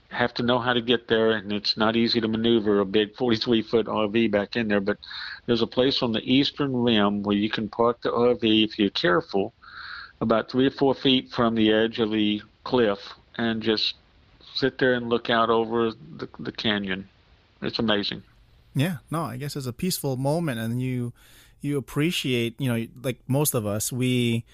have 0.10 0.34
to 0.34 0.44
know 0.44 0.60
how 0.60 0.74
to 0.74 0.82
get 0.82 1.08
there, 1.08 1.32
and 1.32 1.54
it's 1.54 1.78
not 1.78 1.96
easy 1.96 2.20
to 2.20 2.28
maneuver 2.28 2.82
a 2.82 2.86
big 2.86 3.16
43 3.16 3.62
foot 3.62 3.86
RV 3.86 4.30
back 4.32 4.58
in 4.58 4.68
there. 4.68 4.82
But 4.82 4.98
there's 5.46 5.62
a 5.62 5.68
place 5.68 6.04
on 6.04 6.12
the 6.12 6.20
eastern 6.20 6.76
rim 6.76 7.24
where 7.24 7.38
you 7.38 7.50
can 7.50 7.70
park 7.70 8.02
the 8.02 8.10
RV 8.10 8.66
if 8.66 8.78
you're 8.78 8.90
careful, 8.90 9.54
about 10.20 10.52
three 10.52 10.68
or 10.68 10.72
four 10.72 10.94
feet 10.94 11.32
from 11.32 11.56
the 11.56 11.72
edge 11.72 12.00
of 12.00 12.12
the 12.12 12.42
cliff, 12.66 13.00
and 13.38 13.64
just 13.64 13.96
sit 14.56 14.78
there 14.78 14.94
and 14.94 15.08
look 15.08 15.30
out 15.30 15.50
over 15.50 15.92
the, 15.92 16.28
the 16.38 16.52
canyon. 16.52 17.08
It's 17.62 17.80
amazing. 17.80 18.24
Yeah, 18.76 18.98
no, 19.10 19.24
I 19.24 19.38
guess 19.38 19.56
it's 19.56 19.68
a 19.68 19.74
peaceful 19.74 20.18
moment, 20.18 20.60
and 20.60 20.82
you 20.82 21.14
you 21.62 21.78
appreciate, 21.78 22.60
you 22.60 22.72
know, 22.72 22.88
like 23.04 23.20
most 23.28 23.54
of 23.54 23.66
us, 23.66 23.92
we 23.92 24.46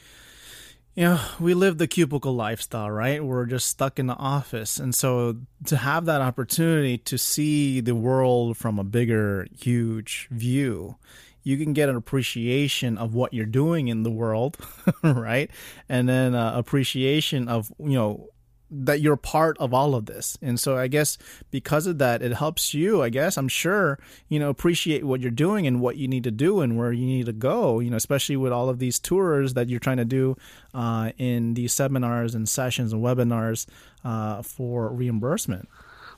you 0.95 1.03
know, 1.03 1.20
we 1.41 1.53
live 1.53 1.78
the 1.78 1.88
cubicle 1.88 2.34
lifestyle, 2.34 2.89
right? 2.89 3.24
We're 3.24 3.45
just 3.45 3.68
stuck 3.68 3.99
in 3.99 4.08
the 4.08 4.16
office. 4.16 4.78
And 4.78 4.95
so 4.95 5.36
to 5.66 5.76
have 5.76 6.06
that 6.06 6.22
opportunity 6.22 6.97
to 6.99 7.18
see 7.18 7.82
the 7.82 7.95
world 7.95 8.56
from 8.56 8.80
a 8.80 8.84
bigger, 8.86 9.45
huge 9.53 10.30
view, 10.32 10.95
you 11.43 11.58
can 11.58 11.74
get 11.74 11.89
an 11.89 11.97
appreciation 11.97 12.97
of 12.97 13.14
what 13.14 13.34
you're 13.34 13.45
doing 13.45 13.89
in 13.89 14.03
the 14.03 14.10
world, 14.10 14.58
right? 15.03 15.51
And 15.89 16.08
then 16.08 16.34
uh, 16.34 16.53
appreciation 16.56 17.49
of, 17.49 17.74
you 17.78 17.93
know, 17.97 18.30
that 18.72 19.01
you're 19.01 19.16
part 19.16 19.57
of 19.59 19.74
all 19.74 19.95
of 19.95 20.05
this. 20.05 20.38
And 20.41 20.59
so 20.59 20.78
I 20.78 20.88
guess 20.88 21.18
because 21.51 21.88
of 21.88 21.97
that, 21.99 22.22
it 22.22 22.34
helps 22.34 22.74
you, 22.74 23.03
I 23.03 23.09
guess, 23.09 23.38
I'm 23.38 23.47
sure, 23.47 23.99
you 24.28 24.39
know, 24.39 24.49
appreciate 24.49 25.03
what 25.03 25.22
you're 25.22 25.32
doing 25.32 25.68
and 25.68 25.82
what 25.82 25.97
you 25.97 26.07
need 26.07 26.24
to 26.24 26.32
do 26.32 26.61
and 26.61 26.78
where 26.78 26.91
you 26.91 27.05
need 27.05 27.28
to 27.28 27.34
go, 27.34 27.80
you 27.80 27.89
know, 27.89 27.97
especially 27.97 28.38
with 28.38 28.51
all 28.51 28.70
of 28.70 28.80
these 28.80 28.99
tours 28.99 29.53
that 29.53 29.70
you're 29.70 29.80
trying 29.80 29.97
to 29.97 30.05
do 30.05 30.36
uh, 30.74 31.11
in 31.18 31.53
these 31.53 31.74
seminars 31.74 32.34
and 32.36 32.49
sessions 32.49 32.91
and 32.91 33.03
webinars 33.03 33.68
uh, 34.03 34.41
for 34.41 34.89
reimbursement. 34.89 35.70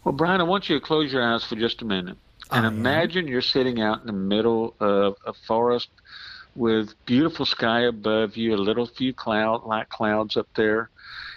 Well, 0.04 0.14
Brian, 0.14 0.40
I 0.40 0.46
want 0.46 0.70
you 0.70 0.80
to 0.80 0.86
close 0.86 1.12
your 1.12 1.24
eyes 1.24 1.44
for 1.44 1.56
just 1.56 1.82
a 1.82 1.86
minute 1.86 2.18
and 2.52 2.66
I 2.66 2.70
am. 2.70 2.78
imagine 2.78 3.28
you're 3.28 3.42
sitting 3.42 3.82
out 3.82 4.02
in 4.02 4.08
the 4.08 4.14
middle 4.14 4.74
of 4.80 5.16
a 5.26 5.34
forest 5.34 5.90
with 6.56 6.94
beautiful 7.06 7.46
sky 7.46 7.82
above 7.82 8.36
you, 8.36 8.56
a 8.56 8.58
little 8.58 8.88
few 8.88 9.14
cloud, 9.14 9.64
light 9.66 9.90
clouds 9.90 10.38
up 10.38 10.48
there, 10.56 10.90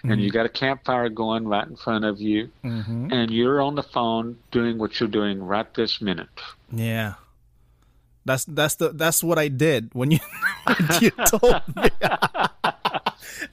and 0.02 0.20
you 0.20 0.30
got 0.30 0.46
a 0.46 0.48
campfire 0.48 1.08
going 1.08 1.46
right 1.46 1.66
in 1.66 1.76
front 1.76 2.04
of 2.04 2.20
you, 2.20 2.50
Mm-hmm. 2.64 3.12
and 3.12 3.30
you're 3.30 3.60
on 3.60 3.74
the 3.74 3.82
phone 3.82 4.38
doing 4.50 4.78
what 4.78 4.98
you're 5.00 5.08
doing 5.08 5.42
right 5.42 5.72
this 5.74 6.00
minute. 6.00 6.28
Yeah. 6.72 7.14
That's 8.24 8.44
that's 8.44 8.74
the 8.76 8.90
that's 8.90 9.24
what 9.24 9.38
I 9.38 9.48
did 9.48 9.90
when 9.94 10.10
you 10.10 10.18
when 10.66 10.88
you 11.00 11.10
told 11.10 11.62
me. 11.74 11.88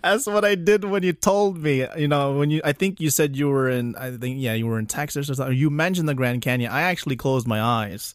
that's 0.04 0.28
what 0.28 0.44
I 0.46 0.56
did 0.56 0.84
when 0.84 1.04
you 1.04 1.14
told 1.14 1.58
me. 1.58 1.86
You 1.98 2.08
know, 2.08 2.38
when 2.38 2.52
you 2.52 2.62
I 2.64 2.74
think 2.74 3.00
you 3.00 3.10
said 3.10 3.36
you 3.38 3.48
were 3.48 3.70
in 3.70 3.96
I 3.96 4.12
think 4.12 4.38
yeah, 4.40 4.54
you 4.54 4.68
were 4.68 4.78
in 4.80 4.86
Texas 4.86 5.30
or 5.30 5.36
something. 5.36 5.58
You 5.58 5.70
mentioned 5.70 6.10
the 6.10 6.14
Grand 6.16 6.42
Canyon. 6.42 6.72
I 6.72 6.82
actually 6.82 7.16
closed 7.16 7.48
my 7.48 7.62
eyes 7.62 8.14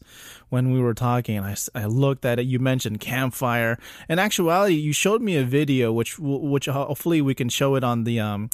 when 0.53 0.71
we 0.71 0.79
were 0.79 0.93
talking 0.93 1.35
and 1.35 1.47
I, 1.47 1.55
I 1.73 1.85
looked 1.85 2.23
at 2.25 2.37
it. 2.37 2.45
You 2.45 2.59
mentioned 2.59 2.99
campfire. 2.99 3.79
In 4.07 4.19
actuality, 4.19 4.75
you 4.75 4.93
showed 4.93 5.19
me 5.19 5.35
a 5.35 5.43
video 5.43 5.91
which 5.91 6.19
which 6.19 6.67
hopefully 6.67 7.21
we 7.21 7.33
can 7.33 7.49
show 7.49 7.73
it 7.73 7.83
on 7.83 8.03
the 8.03 8.19
um 8.19 8.51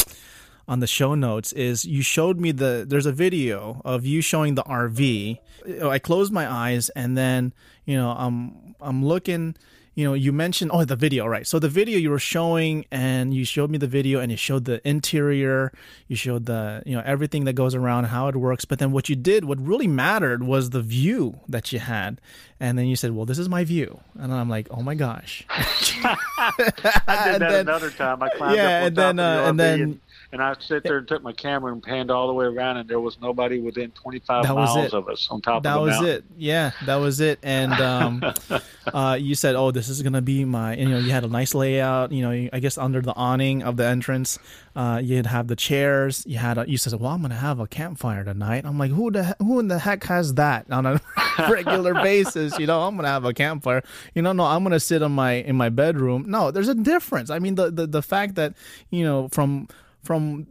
on 0.65 0.79
the 0.79 0.87
show 0.87 1.13
notes 1.13 1.51
is 1.51 1.83
you 1.83 2.01
showed 2.01 2.39
me 2.39 2.53
the 2.53 2.85
there's 2.87 3.05
a 3.05 3.11
video 3.11 3.81
of 3.83 4.05
you 4.05 4.21
showing 4.21 4.55
the 4.55 4.63
RV. 4.63 5.39
I 5.83 5.99
closed 5.99 6.31
my 6.31 6.49
eyes 6.49 6.87
and 6.95 7.17
then 7.17 7.53
you 7.83 7.97
know 7.97 8.11
I'm 8.11 8.75
I'm 8.79 9.03
looking 9.03 9.57
you 9.99 10.05
know, 10.05 10.13
you 10.13 10.31
mentioned 10.31 10.71
oh 10.73 10.85
the 10.85 10.95
video, 10.95 11.27
right? 11.27 11.45
So 11.45 11.59
the 11.59 11.67
video 11.67 11.99
you 11.99 12.09
were 12.09 12.19
showing, 12.19 12.85
and 12.89 13.33
you 13.33 13.43
showed 13.43 13.69
me 13.69 13.77
the 13.77 13.85
video, 13.85 14.21
and 14.21 14.31
you 14.31 14.37
showed 14.37 14.63
the 14.63 14.79
interior, 14.87 15.73
you 16.07 16.15
showed 16.15 16.45
the 16.45 16.81
you 16.85 16.95
know 16.95 17.03
everything 17.05 17.43
that 17.43 17.53
goes 17.53 17.75
around, 17.75 18.05
how 18.05 18.29
it 18.29 18.37
works. 18.37 18.63
But 18.63 18.79
then 18.79 18.93
what 18.93 19.09
you 19.09 19.17
did, 19.17 19.43
what 19.43 19.59
really 19.59 19.87
mattered, 19.87 20.41
was 20.41 20.69
the 20.69 20.81
view 20.81 21.41
that 21.49 21.73
you 21.73 21.79
had, 21.79 22.21
and 22.59 22.77
then 22.77 22.85
you 22.87 22.95
said, 22.95 23.11
well, 23.11 23.25
this 23.25 23.39
is 23.39 23.47
my 23.49 23.63
view, 23.63 23.99
and 24.19 24.33
I'm 24.33 24.49
like, 24.49 24.67
oh 24.71 24.81
my 24.81 24.95
gosh. 24.95 25.45
I 25.49 26.53
did 26.57 26.73
that 26.73 27.39
then- 27.39 27.53
another 27.61 27.89
time. 27.91 28.21
I 28.23 28.29
climbed 28.29 28.55
Yeah, 28.55 28.63
up 28.63 28.81
on 28.81 28.87
and 28.87 28.95
then, 28.97 29.09
of 29.09 29.15
the 29.17 29.23
uh, 29.23 29.49
and 29.49 29.59
then- 29.59 29.81
and, 29.81 29.99
and 30.31 30.43
I 30.43 30.53
sit 30.59 30.83
there 30.83 30.99
and 30.99 31.07
took 31.07 31.23
my 31.23 31.31
camera 31.33 31.73
and 31.73 31.81
panned 31.81 32.11
all 32.11 32.27
the 32.27 32.33
way 32.33 32.45
around, 32.45 32.77
and 32.77 32.87
there 32.87 32.99
was 32.99 33.17
nobody 33.19 33.59
within 33.59 33.89
25 33.91 34.43
That 34.43 34.55
was 34.55 34.75
miles 34.75 34.93
of 34.93 35.09
us 35.09 35.27
on 35.31 35.41
top 35.41 35.63
that 35.63 35.75
of 35.75 35.85
the 35.85 35.91
That 35.91 35.99
was 36.01 36.07
it. 36.07 36.23
Yeah 36.37 36.71
that 36.85 36.95
was 36.97 37.19
it. 37.19 37.39
And 37.41 37.73
um 37.73 38.23
uh 38.93 39.17
you 39.19 39.33
said 39.33 39.55
oh 39.55 39.71
this 39.71 39.89
is 39.89 40.03
gonna 40.03 40.21
be 40.21 40.45
my 40.45 40.75
you 40.75 40.87
know 40.87 40.99
you 40.99 41.09
had 41.11 41.23
a 41.23 41.27
nice 41.27 41.55
layout 41.55 42.11
you 42.11 42.21
know 42.21 42.49
i 42.53 42.59
guess 42.59 42.77
under 42.77 43.01
the 43.01 43.13
awning 43.15 43.63
of 43.63 43.75
the 43.77 43.85
entrance 43.85 44.37
uh 44.75 44.99
you'd 45.03 45.25
have 45.25 45.47
the 45.47 45.55
chairs 45.55 46.23
you 46.27 46.37
had 46.37 46.57
a, 46.59 46.69
you 46.69 46.77
said 46.77 46.93
well 46.99 47.11
i'm 47.11 47.21
gonna 47.23 47.33
have 47.35 47.59
a 47.59 47.67
campfire 47.67 48.23
tonight. 48.23 48.65
I'm 48.65 48.77
like 48.77 48.91
who 48.91 49.09
the 49.11 49.35
who 49.39 49.59
in 49.59 49.67
the 49.67 49.79
heck 49.79 50.03
has 50.03 50.35
that 50.35 50.69
on 50.71 50.85
a 50.85 51.01
regular 51.49 51.95
basis 51.95 52.48
you 52.57 52.65
know 52.65 52.81
i'm 52.81 52.95
gonna 52.95 53.07
have 53.07 53.25
a 53.25 53.33
campfire. 53.33 53.83
You 54.13 54.21
know 54.21 54.31
no 54.31 54.45
i'm 54.45 54.63
gonna 54.63 54.79
sit 54.79 55.01
in 55.01 55.11
my 55.11 55.33
in 55.33 55.55
my 55.55 55.69
bedroom. 55.69 56.25
No 56.27 56.51
there's 56.51 56.69
a 56.69 56.75
difference. 56.75 57.29
I 57.29 57.39
mean 57.39 57.55
the 57.55 57.71
the, 57.71 57.87
the 57.87 58.01
fact 58.01 58.35
that 58.35 58.53
you 58.89 59.03
know 59.03 59.27
from 59.29 59.67
from 60.03 60.47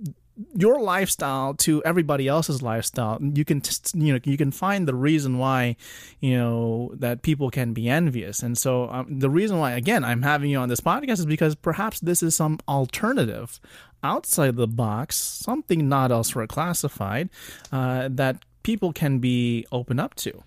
your 0.55 0.81
lifestyle 0.81 1.53
to 1.53 1.83
everybody 1.85 2.29
else's 2.29 2.63
lifestyle 2.63 3.19
you 3.21 3.45
can 3.45 3.61
you 3.95 4.13
know 4.13 4.21
you 4.23 4.37
can 4.37 4.53
find 4.53 4.87
the 4.87 4.95
reason 4.95 5.39
why 5.39 5.75
you 6.21 6.37
know 6.39 6.93
that 6.95 7.23
people 7.23 7.51
can 7.51 7.73
be 7.73 7.89
envious. 7.89 8.41
And 8.43 8.57
so 8.57 8.89
um, 8.89 9.19
the 9.19 9.31
reason 9.31 9.59
why 9.59 9.73
again 9.73 10.05
i'm 10.05 10.23
having 10.23 10.51
you 10.51 10.59
on 10.59 10.69
this 10.69 10.81
podcast 10.81 11.19
is 11.19 11.27
because 11.27 11.55
perhaps 11.55 12.01
this 12.01 12.23
is 12.23 12.37
some 12.37 12.59
alternative 12.69 13.61
outside 14.03 14.55
the 14.57 14.69
box 14.69 15.17
something 15.17 15.89
not 15.89 16.13
elsewhere 16.13 16.47
classified 16.47 17.29
uh, 17.73 18.09
that 18.11 18.45
people 18.63 18.93
can 18.93 19.19
be 19.19 19.67
open 19.73 19.99
up 19.99 20.15
to 20.15 20.45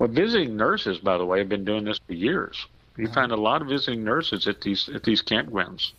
Well, 0.00 0.08
visiting 0.08 0.56
nurses, 0.56 0.98
by 0.98 1.18
the 1.18 1.26
way, 1.26 1.40
have 1.40 1.50
been 1.50 1.64
doing 1.66 1.84
this 1.84 2.00
for 2.06 2.14
years. 2.14 2.66
You 2.96 3.06
find 3.08 3.32
a 3.32 3.36
lot 3.36 3.60
of 3.62 3.68
visiting 3.68 4.02
nurses 4.02 4.48
at 4.48 4.62
these 4.62 4.88
at 4.88 5.04
these 5.04 5.22
campgrounds. 5.22 5.92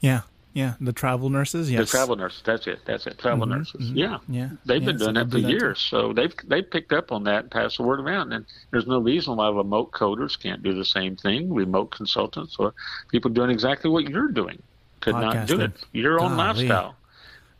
yeah 0.00 0.22
yeah 0.54 0.74
the 0.80 0.92
travel 0.92 1.28
nurses 1.28 1.70
yes 1.70 1.80
The 1.80 1.98
travel 1.98 2.16
nurses. 2.16 2.40
That's 2.44 2.66
it. 2.66 2.80
That's 2.84 3.06
it. 3.06 3.18
Travel 3.18 3.46
mm-hmm, 3.46 3.58
nurses. 3.58 3.80
Mm-hmm. 3.90 3.96
Yeah. 3.96 4.18
yeah 4.28 4.48
They've 4.64 4.80
yeah, 4.80 4.86
been 4.86 4.96
doing 4.96 5.14
that 5.14 5.30
for 5.30 5.36
do 5.38 5.42
too. 5.42 5.48
years, 5.48 5.78
so 5.80 6.12
they've 6.12 6.34
they've 6.46 6.68
picked 6.68 6.92
up 6.92 7.12
on 7.12 7.24
that 7.24 7.42
and 7.44 7.50
passed 7.50 7.76
the 7.76 7.82
word 7.82 8.00
around. 8.00 8.32
And 8.32 8.46
there's 8.70 8.86
no 8.86 8.98
reason 9.00 9.36
why 9.36 9.48
remote 9.50 9.90
coders 9.90 10.40
can't 10.40 10.62
do 10.62 10.72
the 10.72 10.84
same 10.84 11.16
thing. 11.16 11.52
Remote 11.52 11.90
consultants 11.90 12.56
or 12.58 12.72
people 13.10 13.30
doing 13.30 13.50
exactly 13.50 13.90
what 13.90 14.08
you're 14.08 14.28
doing 14.28 14.62
could 15.00 15.14
not 15.14 15.46
do 15.48 15.60
it. 15.60 15.72
Your 15.92 16.20
own 16.20 16.36
Golly. 16.36 16.68
lifestyle. 16.68 16.94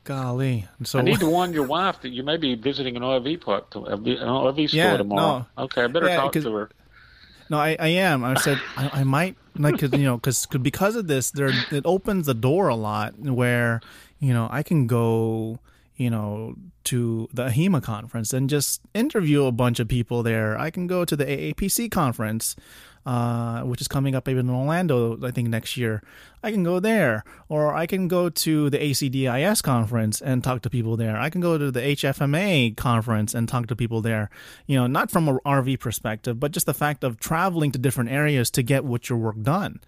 Golly 0.08 0.66
so 0.84 0.98
I 0.98 1.02
need 1.02 1.20
to 1.20 1.26
warn 1.28 1.52
your 1.52 1.64
wife 1.76 2.00
that 2.00 2.08
you 2.16 2.22
may 2.22 2.38
be 2.38 2.54
visiting 2.54 2.96
an 2.96 3.02
RV 3.02 3.42
park, 3.42 3.70
to, 3.72 3.84
an 3.84 4.02
RV 4.04 4.68
store 4.70 4.78
Yeah, 4.78 4.96
tomorrow. 4.96 5.46
Okay, 5.58 5.82
I 5.84 5.86
better 5.86 6.08
Yeah, 6.08 6.16
talk 6.16 6.32
to 6.32 6.52
her. 6.54 6.70
No, 7.50 7.58
I, 7.58 7.76
I 7.78 7.88
am. 7.88 8.24
I 8.24 8.34
said 8.34 8.58
I, 8.76 9.00
I 9.00 9.04
might 9.04 9.36
like 9.58 9.78
'cause, 9.78 9.92
you 9.92 10.04
know 10.04 10.16
because 10.16 10.46
because 10.46 10.96
of 10.96 11.06
this, 11.08 11.30
there 11.30 11.52
it 11.70 11.84
opens 11.84 12.24
the 12.26 12.34
door 12.34 12.68
a 12.68 12.74
lot 12.76 13.18
where 13.18 13.80
you 14.18 14.32
know 14.32 14.48
I 14.50 14.62
can 14.62 14.86
go 14.86 15.58
you 15.96 16.10
know 16.10 16.54
to 16.84 17.28
the 17.34 17.44
AHIMA 17.48 17.82
conference 17.82 18.32
and 18.32 18.48
just 18.48 18.80
interview 18.94 19.44
a 19.44 19.52
bunch 19.52 19.78
of 19.80 19.88
people 19.88 20.22
there. 20.22 20.58
I 20.58 20.70
can 20.70 20.86
go 20.86 21.04
to 21.04 21.14
the 21.16 21.26
AAPC 21.26 21.90
conference, 21.90 22.56
uh, 23.06 23.62
which 23.62 23.80
is 23.80 23.88
coming 23.88 24.14
up 24.14 24.28
even 24.28 24.48
in 24.48 24.54
Orlando, 24.54 25.18
I 25.24 25.30
think 25.30 25.48
next 25.48 25.76
year. 25.76 26.02
I 26.42 26.52
can 26.52 26.62
go 26.62 26.78
there, 26.78 27.24
or 27.48 27.74
I 27.74 27.86
can 27.86 28.06
go 28.06 28.28
to 28.28 28.70
the 28.70 28.78
ACDIS 28.78 29.62
conference 29.62 30.20
and 30.20 30.44
talk 30.44 30.62
to 30.62 30.70
people 30.70 30.96
there. 30.96 31.16
I 31.18 31.30
can 31.30 31.40
go 31.40 31.58
to 31.58 31.70
the 31.70 31.80
HFMA 31.80 32.76
conference 32.76 33.34
and 33.34 33.48
talk 33.48 33.66
to 33.68 33.76
people 33.76 34.00
there. 34.00 34.30
You 34.66 34.76
know, 34.76 34.86
not 34.86 35.10
from 35.10 35.28
an 35.28 35.38
RV 35.44 35.80
perspective, 35.80 36.38
but 36.38 36.52
just 36.52 36.66
the 36.66 36.74
fact 36.74 37.02
of 37.02 37.18
traveling 37.18 37.72
to 37.72 37.78
different 37.78 38.10
areas 38.10 38.50
to 38.52 38.62
get 38.62 38.84
what 38.84 39.08
your 39.08 39.18
work 39.18 39.42
done. 39.42 39.80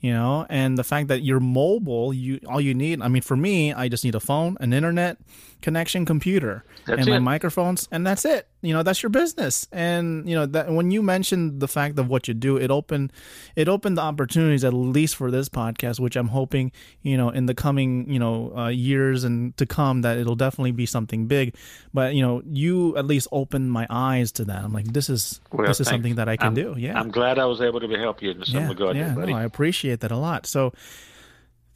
You 0.00 0.12
know, 0.12 0.44
and 0.50 0.76
the 0.76 0.84
fact 0.84 1.08
that 1.08 1.22
you're 1.22 1.40
mobile, 1.40 2.12
you 2.12 2.38
all 2.46 2.60
you 2.60 2.74
need. 2.74 3.00
I 3.00 3.08
mean, 3.08 3.22
for 3.22 3.36
me, 3.36 3.72
I 3.72 3.88
just 3.88 4.04
need 4.04 4.14
a 4.14 4.20
phone, 4.20 4.58
an 4.60 4.74
internet 4.74 5.16
connection, 5.62 6.04
computer, 6.04 6.62
That's 6.86 7.00
and 7.00 7.08
my 7.08 7.18
microphones, 7.18 7.88
and 7.90 8.06
that's 8.06 8.26
it. 8.26 8.46
You 8.64 8.72
know, 8.72 8.82
that's 8.82 9.02
your 9.02 9.10
business. 9.10 9.68
And 9.72 10.28
you 10.28 10.34
know 10.34 10.46
that 10.46 10.70
when 10.72 10.90
you 10.90 11.02
mentioned 11.02 11.60
the 11.60 11.68
fact 11.68 11.98
of 11.98 12.08
what 12.08 12.26
you 12.28 12.34
do, 12.34 12.56
it 12.56 12.70
opened, 12.70 13.12
it 13.56 13.68
opened 13.68 13.98
the 13.98 14.02
opportunities 14.02 14.64
at 14.64 14.72
least 14.72 15.16
for 15.16 15.30
this 15.30 15.48
podcast, 15.48 16.00
which 16.00 16.16
I'm 16.16 16.28
hoping 16.28 16.72
you 17.02 17.16
know 17.16 17.28
in 17.28 17.46
the 17.46 17.54
coming 17.54 18.10
you 18.10 18.18
know 18.18 18.56
uh, 18.56 18.68
years 18.68 19.22
and 19.24 19.54
to 19.58 19.66
come 19.66 20.02
that 20.02 20.16
it'll 20.16 20.34
definitely 20.36 20.72
be 20.72 20.86
something 20.86 21.26
big. 21.26 21.54
But 21.92 22.14
you 22.14 22.22
know, 22.22 22.42
you 22.46 22.96
at 22.96 23.06
least 23.06 23.28
opened 23.32 23.70
my 23.70 23.86
eyes 23.90 24.32
to 24.32 24.44
that. 24.46 24.64
I'm 24.64 24.72
like, 24.72 24.86
this 24.92 25.10
is 25.10 25.40
Well, 25.52 25.66
this 25.66 25.80
is 25.80 25.86
thanks. 25.86 25.94
something 25.94 26.14
that 26.16 26.28
I 26.28 26.36
can 26.36 26.46
I'm- 26.46 26.54
do. 26.54 26.74
Yeah, 26.78 26.98
I'm 26.98 27.10
glad 27.10 27.38
I 27.38 27.44
was 27.44 27.60
able 27.60 27.80
to 27.80 27.88
help 27.98 28.22
you 28.22 28.30
in 28.30 28.44
some 28.46 28.62
yeah, 28.62 28.68
regard, 28.68 28.96
yeah. 28.96 29.14
No, 29.14 29.34
I 29.36 29.44
appreciate 29.44 30.00
that 30.00 30.10
a 30.10 30.16
lot. 30.16 30.46
So, 30.46 30.72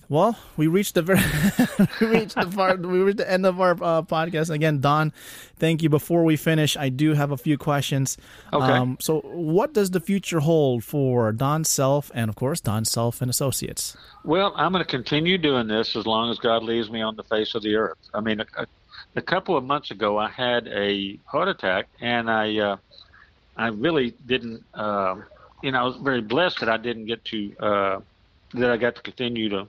well, 0.09 0.39
we 0.57 0.67
reached 0.67 0.95
the 0.95 1.03
very, 1.03 1.21
we 2.01 2.07
reached 2.07 2.35
the 2.35 2.47
part, 2.47 2.81
we 2.87 2.99
reached 3.01 3.19
the 3.19 3.31
end 3.31 3.45
of 3.45 3.61
our 3.61 3.73
uh, 3.73 4.03
podcast. 4.03 4.49
Again, 4.49 4.81
Don, 4.81 5.13
thank 5.57 5.83
you. 5.83 5.91
Before 5.91 6.25
we 6.25 6.37
finish, 6.37 6.77
I 6.77 6.89
do 6.89 7.13
have 7.13 7.31
a 7.31 7.37
few 7.37 7.59
questions. 7.59 8.17
Okay. 8.53 8.97
so, 9.01 9.21
what 9.21 9.75
does 9.75 9.91
the 9.91 10.01
future 10.01 10.41
hold 10.41 10.83
for 10.83 11.31
Don 11.33 11.63
Self 11.65 12.11
and, 12.15 12.31
of 12.31 12.37
course, 12.37 12.61
Don 12.61 12.87
Self 12.87 13.21
and 13.21 13.31
Associates? 13.31 13.97
Well, 14.25 14.55
I'm 14.57 14.73
going 14.73 14.85
to 14.85 14.91
continue 14.91 15.37
doing 15.37 15.67
this 15.67 15.95
as 15.95 16.07
long 16.07 16.31
as 16.31 16.39
God 16.39 16.63
leaves 16.63 16.91
me 16.91 17.03
on 17.03 17.15
the 17.17 17.25
face 17.25 17.55
of 17.55 17.63
the 17.63 17.77
earth. 17.77 17.99
I 18.15 18.21
mean, 18.21 18.41
a, 18.41 18.47
a, 18.57 18.67
a 19.17 19.23
couple 19.23 19.59
of 19.59 19.65
months 19.65 19.91
ago, 19.91 20.19
I 20.19 20.31
had 20.31 20.69
a 20.69 21.19
heart 21.27 21.49
attack, 21.49 21.89
and 22.01 22.31
I, 22.31 22.59
uh, 22.59 22.77
I 23.59 23.69
really 23.69 24.15
didn't. 24.27 24.65
Uh, 24.73 25.17
you 25.63 25.73
know, 25.73 25.81
I 25.81 25.83
was 25.83 25.97
very 25.97 26.23
blessed 26.23 26.61
that 26.61 26.69
I 26.69 26.79
didn't 26.79 27.07
get 27.07 27.25
to 27.27 27.57
uh, 27.59 28.01
that 28.55 28.71
I 28.71 28.77
got 28.77 28.97
to 28.97 29.03
continue 29.03 29.49
to 29.51 29.67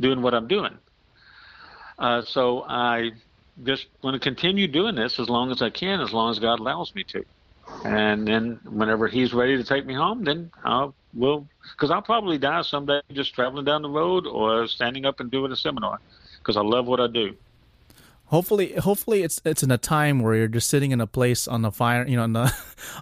doing 0.00 0.22
what 0.22 0.34
I'm 0.34 0.48
doing. 0.48 0.78
Uh, 1.98 2.22
so 2.22 2.64
I 2.68 3.10
just 3.62 3.86
want 4.02 4.14
to 4.14 4.20
continue 4.20 4.66
doing 4.66 4.94
this 4.94 5.18
as 5.18 5.28
long 5.28 5.50
as 5.50 5.62
I 5.62 5.70
can, 5.70 6.00
as 6.00 6.12
long 6.12 6.30
as 6.30 6.38
God 6.38 6.60
allows 6.60 6.92
me 6.94 7.04
to. 7.04 7.24
And 7.84 8.26
then 8.26 8.60
whenever 8.64 9.08
He's 9.08 9.32
ready 9.32 9.56
to 9.56 9.64
take 9.64 9.86
me 9.86 9.94
home, 9.94 10.24
then 10.24 10.50
I'll 10.64 10.94
will 11.14 11.46
because 11.76 11.90
I'll 11.90 12.02
probably 12.02 12.38
die 12.38 12.62
someday 12.62 13.00
just 13.12 13.34
traveling 13.34 13.64
down 13.64 13.82
the 13.82 13.88
road 13.88 14.26
or 14.26 14.66
standing 14.66 15.04
up 15.04 15.20
and 15.20 15.30
doing 15.30 15.52
a 15.52 15.56
seminar 15.56 16.00
because 16.38 16.56
I 16.56 16.62
love 16.62 16.86
what 16.86 17.00
I 17.00 17.06
do. 17.06 17.34
Hopefully, 18.32 18.72
hopefully 18.72 19.22
it's 19.22 19.42
it's 19.44 19.62
in 19.62 19.70
a 19.70 19.76
time 19.76 20.20
where 20.20 20.34
you're 20.34 20.48
just 20.48 20.70
sitting 20.70 20.90
in 20.90 21.02
a 21.02 21.06
place 21.06 21.46
on 21.46 21.66
a 21.66 21.70
fire, 21.70 22.06
you 22.08 22.16
know, 22.16 22.22
on 22.22 22.34
a 22.34 22.50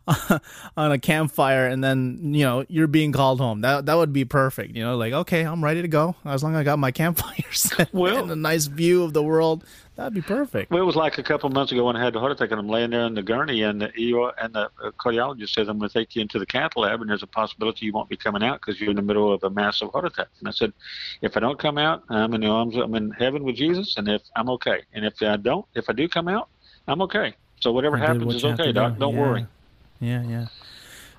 on 0.77 0.91
a 0.91 0.99
campfire, 0.99 1.69
and 1.69 1.85
then 1.85 2.35
you 2.35 2.45
know 2.45 2.65
you're 2.69 2.89
being 2.89 3.13
called 3.13 3.39
home. 3.39 3.61
That 3.61 3.87
that 3.87 3.95
would 3.95 4.13
be 4.13 4.25
perfect. 4.25 4.75
You 4.75 4.83
know, 4.83 4.97
like 4.97 5.13
okay, 5.13 5.43
I'm 5.43 5.63
ready 5.63 5.83
to 5.83 5.89
go 5.89 6.17
as 6.25 6.43
long 6.43 6.55
as 6.55 6.59
I 6.59 6.65
got 6.65 6.81
my 6.81 6.91
campfire 7.01 7.53
set 7.53 7.95
Well- 7.95 8.25
and 8.25 8.31
a 8.33 8.37
nice 8.37 8.67
view 8.67 9.05
of 9.05 9.13
the 9.13 9.23
world. 9.23 9.65
That'd 10.01 10.15
be 10.15 10.23
perfect. 10.23 10.71
Well, 10.71 10.83
it 10.83 10.87
was 10.87 10.97
like 10.97 11.19
a 11.19 11.23
couple 11.23 11.47
of 11.47 11.53
months 11.53 11.73
ago 11.73 11.85
when 11.85 11.95
I 11.95 12.03
had 12.03 12.15
the 12.15 12.21
heart 12.21 12.33
attack, 12.33 12.51
and 12.53 12.59
I'm 12.59 12.69
laying 12.69 12.89
there 12.91 13.05
in 13.05 13.13
the 13.13 13.23
gurney, 13.23 13.63
and 13.63 13.83
the 13.83 13.89
ER 14.15 14.33
and 14.43 14.55
the 14.55 14.71
uh, 14.83 14.91
cardiologist 14.99 15.51
says, 15.51 15.69
"I'm 15.69 15.79
going 15.79 15.91
to 15.91 15.99
take 15.99 16.17
you 16.17 16.23
into 16.23 16.39
the 16.39 16.47
cath 16.47 16.75
lab, 16.75 17.03
and 17.03 17.11
there's 17.11 17.23
a 17.23 17.27
possibility 17.27 17.85
you 17.85 17.93
won't 17.93 18.09
be 18.09 18.17
coming 18.17 18.43
out 18.43 18.61
because 18.61 18.81
you're 18.81 18.89
in 18.91 18.97
the 18.97 19.03
middle 19.03 19.31
of 19.31 19.45
a 19.45 19.51
massive 19.51 19.91
heart 19.93 20.07
attack." 20.07 20.29
And 20.39 20.49
I 20.49 20.53
said, 20.53 20.73
"If 21.21 21.37
I 21.37 21.41
don't 21.41 21.59
come 21.59 21.77
out, 21.77 22.03
I'm 22.09 22.33
in 22.33 22.41
the 22.41 22.47
arms, 22.47 22.77
I'm 22.77 22.95
in 22.95 23.11
heaven 23.11 23.45
with 23.45 23.57
Jesus, 23.57 23.95
and 23.99 24.09
if 24.09 24.23
I'm 24.35 24.49
okay, 24.51 24.81
and 24.95 25.05
if 25.05 25.21
I 25.21 25.37
don't, 25.37 25.67
if 25.75 25.91
I 25.91 25.93
do 25.93 26.09
come 26.09 26.29
out, 26.29 26.49
I'm 26.89 27.03
okay. 27.03 27.35
So 27.61 27.71
whatever 27.73 27.97
did 27.99 28.07
happens 28.07 28.25
what 28.25 28.37
is 28.37 28.45
okay, 28.45 28.73
doc. 28.73 28.95
do. 28.95 29.01
Don't 29.01 29.15
Yeah. 29.15 29.21
worry." 29.21 29.47
Yeah, 30.01 30.23
yeah. 30.23 30.47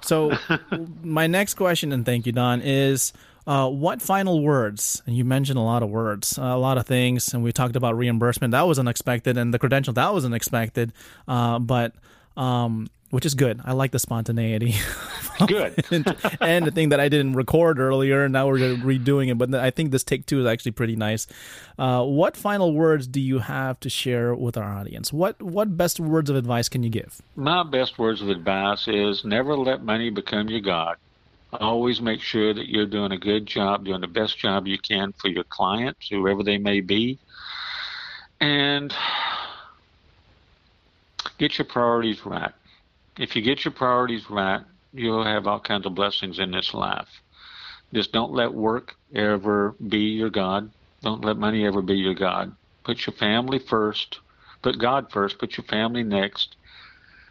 So, 0.02 0.36
my 1.04 1.28
next 1.28 1.54
question, 1.54 1.92
and 1.92 2.04
thank 2.04 2.26
you, 2.26 2.32
Don, 2.32 2.62
is 2.64 3.14
uh, 3.48 3.70
what 3.70 4.02
final 4.02 4.42
words? 4.42 5.02
And 5.06 5.16
you 5.16 5.26
mentioned 5.26 5.58
a 5.58 5.64
lot 5.64 5.84
of 5.84 5.90
words, 5.90 6.38
uh, 6.38 6.44
a 6.44 6.58
lot 6.58 6.78
of 6.78 6.86
things, 6.86 7.34
and 7.34 7.44
we 7.44 7.52
talked 7.52 7.76
about 7.76 7.98
reimbursement. 7.98 8.52
That 8.52 8.68
was 8.68 8.80
unexpected, 8.80 9.38
and 9.38 9.54
the 9.54 9.60
credential 9.60 9.94
that 9.94 10.14
was 10.14 10.26
unexpected, 10.26 10.94
uh, 11.28 11.60
but 11.60 11.94
um, 12.38 12.88
which 13.12 13.26
is 13.26 13.36
good. 13.36 13.60
I 13.64 13.74
like 13.74 13.92
the 13.92 14.00
spontaneity. 14.00 14.76
Good. 15.48 15.86
and, 15.92 16.16
and 16.40 16.66
the 16.66 16.72
thing 16.72 16.90
that 16.90 17.00
I 17.00 17.10
didn't 17.10 17.34
record 17.34 17.80
earlier, 17.80 18.24
and 18.24 18.34
now 18.34 18.48
we're 18.48 18.76
redoing 18.78 19.32
it. 19.32 19.38
But 19.38 19.54
I 19.56 19.72
think 19.72 19.92
this 19.92 20.04
take 20.04 20.26
two 20.26 20.40
is 20.40 20.46
actually 20.46 20.72
pretty 20.72 20.96
nice. 20.96 21.28
Uh, 21.78 22.04
what 22.04 22.38
final 22.38 22.74
words 22.74 23.08
do 23.08 23.20
you 23.20 23.40
have 23.40 23.80
to 23.82 23.90
share 23.90 24.36
with 24.36 24.56
our 24.56 24.72
audience? 24.72 25.12
What 25.12 25.42
what 25.42 25.76
best 25.78 26.00
words 26.00 26.30
of 26.30 26.36
advice 26.36 26.70
can 26.70 26.84
you 26.84 26.90
give? 26.90 27.22
My 27.36 27.64
best 27.64 27.98
words 27.98 28.22
of 28.22 28.30
advice 28.30 28.88
is 28.88 29.26
never 29.26 29.56
let 29.56 29.84
money 29.84 30.10
become 30.10 30.48
your 30.48 30.62
God. 30.62 30.98
Always 31.54 32.00
make 32.00 32.22
sure 32.22 32.54
that 32.54 32.70
you're 32.70 32.86
doing 32.86 33.12
a 33.12 33.18
good 33.18 33.46
job, 33.46 33.86
doing 33.86 34.02
the 34.02 34.08
best 34.08 34.38
job 34.38 34.68
you 34.68 34.78
can 34.80 35.14
for 35.18 35.28
your 35.28 35.44
clients, 35.44 36.08
whoever 36.10 36.44
they 36.44 36.58
may 36.58 36.80
be. 36.80 37.20
And 38.40 38.94
get 41.38 41.58
your 41.58 41.66
priorities 41.66 42.26
right. 42.26 42.54
If 43.20 43.36
you 43.36 43.42
get 43.42 43.66
your 43.66 43.74
priorities 43.74 44.30
right, 44.30 44.62
you'll 44.94 45.26
have 45.26 45.46
all 45.46 45.60
kinds 45.60 45.86
of 45.86 45.94
blessings 45.94 46.40
in 46.40 46.52
this 46.52 46.74
life. 46.74 47.10
Just 47.94 48.14
don't 48.14 48.32
let 48.32 48.54
work 48.54 48.96
ever 49.14 49.76
be 49.90 50.00
your 50.00 50.30
God. 50.30 50.72
Don't 51.02 51.26
let 51.26 51.38
money 51.38 51.66
ever 51.66 51.82
be 51.82 51.96
your 51.96 52.14
God. 52.14 52.56
Put 52.84 53.06
your 53.06 53.14
family 53.16 53.60
first. 53.60 54.20
Put 54.62 54.80
God 54.80 55.12
first. 55.12 55.38
Put 55.40 55.58
your 55.58 55.66
family 55.66 56.04
next. 56.04 56.56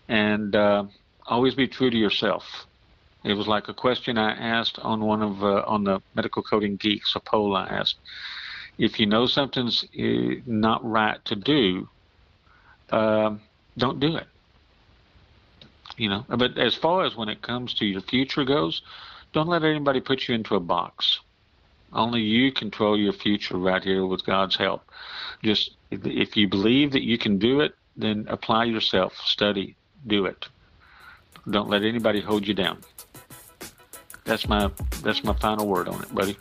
And 0.08 0.54
uh, 0.54 0.84
always 1.26 1.54
be 1.54 1.68
true 1.68 1.90
to 1.90 1.96
yourself. 1.96 2.66
It 3.22 3.34
was 3.34 3.46
like 3.46 3.68
a 3.68 3.74
question 3.74 4.16
I 4.16 4.32
asked 4.32 4.78
on 4.78 5.00
one 5.00 5.22
of 5.22 5.44
uh, 5.44 5.62
on 5.66 5.84
the 5.84 6.00
medical 6.14 6.42
coding 6.42 6.76
geeks. 6.76 7.14
A 7.14 7.20
poll 7.20 7.54
I 7.54 7.66
asked: 7.66 7.96
If 8.78 8.98
you 8.98 9.06
know 9.06 9.26
something's 9.26 9.84
uh, 9.98 10.40
not 10.46 10.82
right 10.84 11.22
to 11.26 11.36
do, 11.36 11.88
uh, 12.90 13.34
don't 13.76 14.00
do 14.00 14.16
it. 14.16 14.26
You 15.98 16.08
know. 16.08 16.24
But 16.28 16.56
as 16.56 16.74
far 16.74 17.04
as 17.04 17.14
when 17.14 17.28
it 17.28 17.42
comes 17.42 17.74
to 17.74 17.84
your 17.84 18.00
future 18.00 18.44
goes, 18.44 18.80
don't 19.32 19.48
let 19.48 19.64
anybody 19.64 20.00
put 20.00 20.26
you 20.26 20.34
into 20.34 20.56
a 20.56 20.60
box. 20.60 21.20
Only 21.92 22.22
you 22.22 22.52
control 22.52 22.98
your 22.98 23.12
future 23.12 23.58
right 23.58 23.82
here 23.82 24.06
with 24.06 24.24
God's 24.24 24.56
help. 24.56 24.82
Just 25.42 25.72
if 25.90 26.36
you 26.36 26.48
believe 26.48 26.92
that 26.92 27.02
you 27.02 27.18
can 27.18 27.38
do 27.38 27.60
it, 27.60 27.74
then 27.96 28.26
apply 28.28 28.64
yourself, 28.64 29.16
study, 29.16 29.76
do 30.06 30.24
it. 30.24 30.46
Don't 31.48 31.68
let 31.68 31.82
anybody 31.82 32.20
hold 32.20 32.46
you 32.46 32.54
down. 32.54 32.78
That's 34.30 34.48
my 34.48 34.70
that's 35.02 35.24
my 35.24 35.32
final 35.32 35.66
word 35.66 35.88
on 35.88 36.00
it, 36.04 36.14
buddy. 36.14 36.36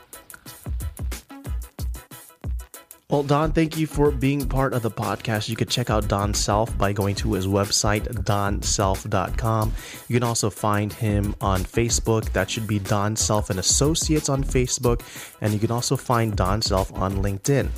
Well, 3.10 3.24
Don, 3.24 3.52
thank 3.52 3.80
you 3.80 3.88
for 3.88 4.12
being 4.12 4.48
part 4.48 4.76
of 4.76 4.84
the 4.84 4.92
podcast. 4.92 5.50
You 5.50 5.56
can 5.56 5.68
check 5.68 5.90
out 5.90 6.08
Don 6.08 6.36
Self 6.36 6.78
by 6.78 6.94
going 6.94 7.16
to 7.16 7.34
his 7.34 7.48
website, 7.48 8.04
donself.com. 8.26 9.74
You 10.08 10.14
can 10.14 10.24
also 10.24 10.52
find 10.52 10.94
him 10.94 11.34
on 11.42 11.62
Facebook. 11.62 12.32
That 12.34 12.48
should 12.52 12.68
be 12.68 12.78
Don 12.78 13.16
Self 13.16 13.50
and 13.50 13.58
Associates 13.58 14.30
on 14.30 14.44
Facebook. 14.44 15.02
And 15.42 15.52
you 15.52 15.58
can 15.58 15.72
also 15.72 15.98
find 15.98 16.36
Don 16.36 16.62
Self 16.62 16.94
on 16.94 17.24
LinkedIn. 17.24 17.70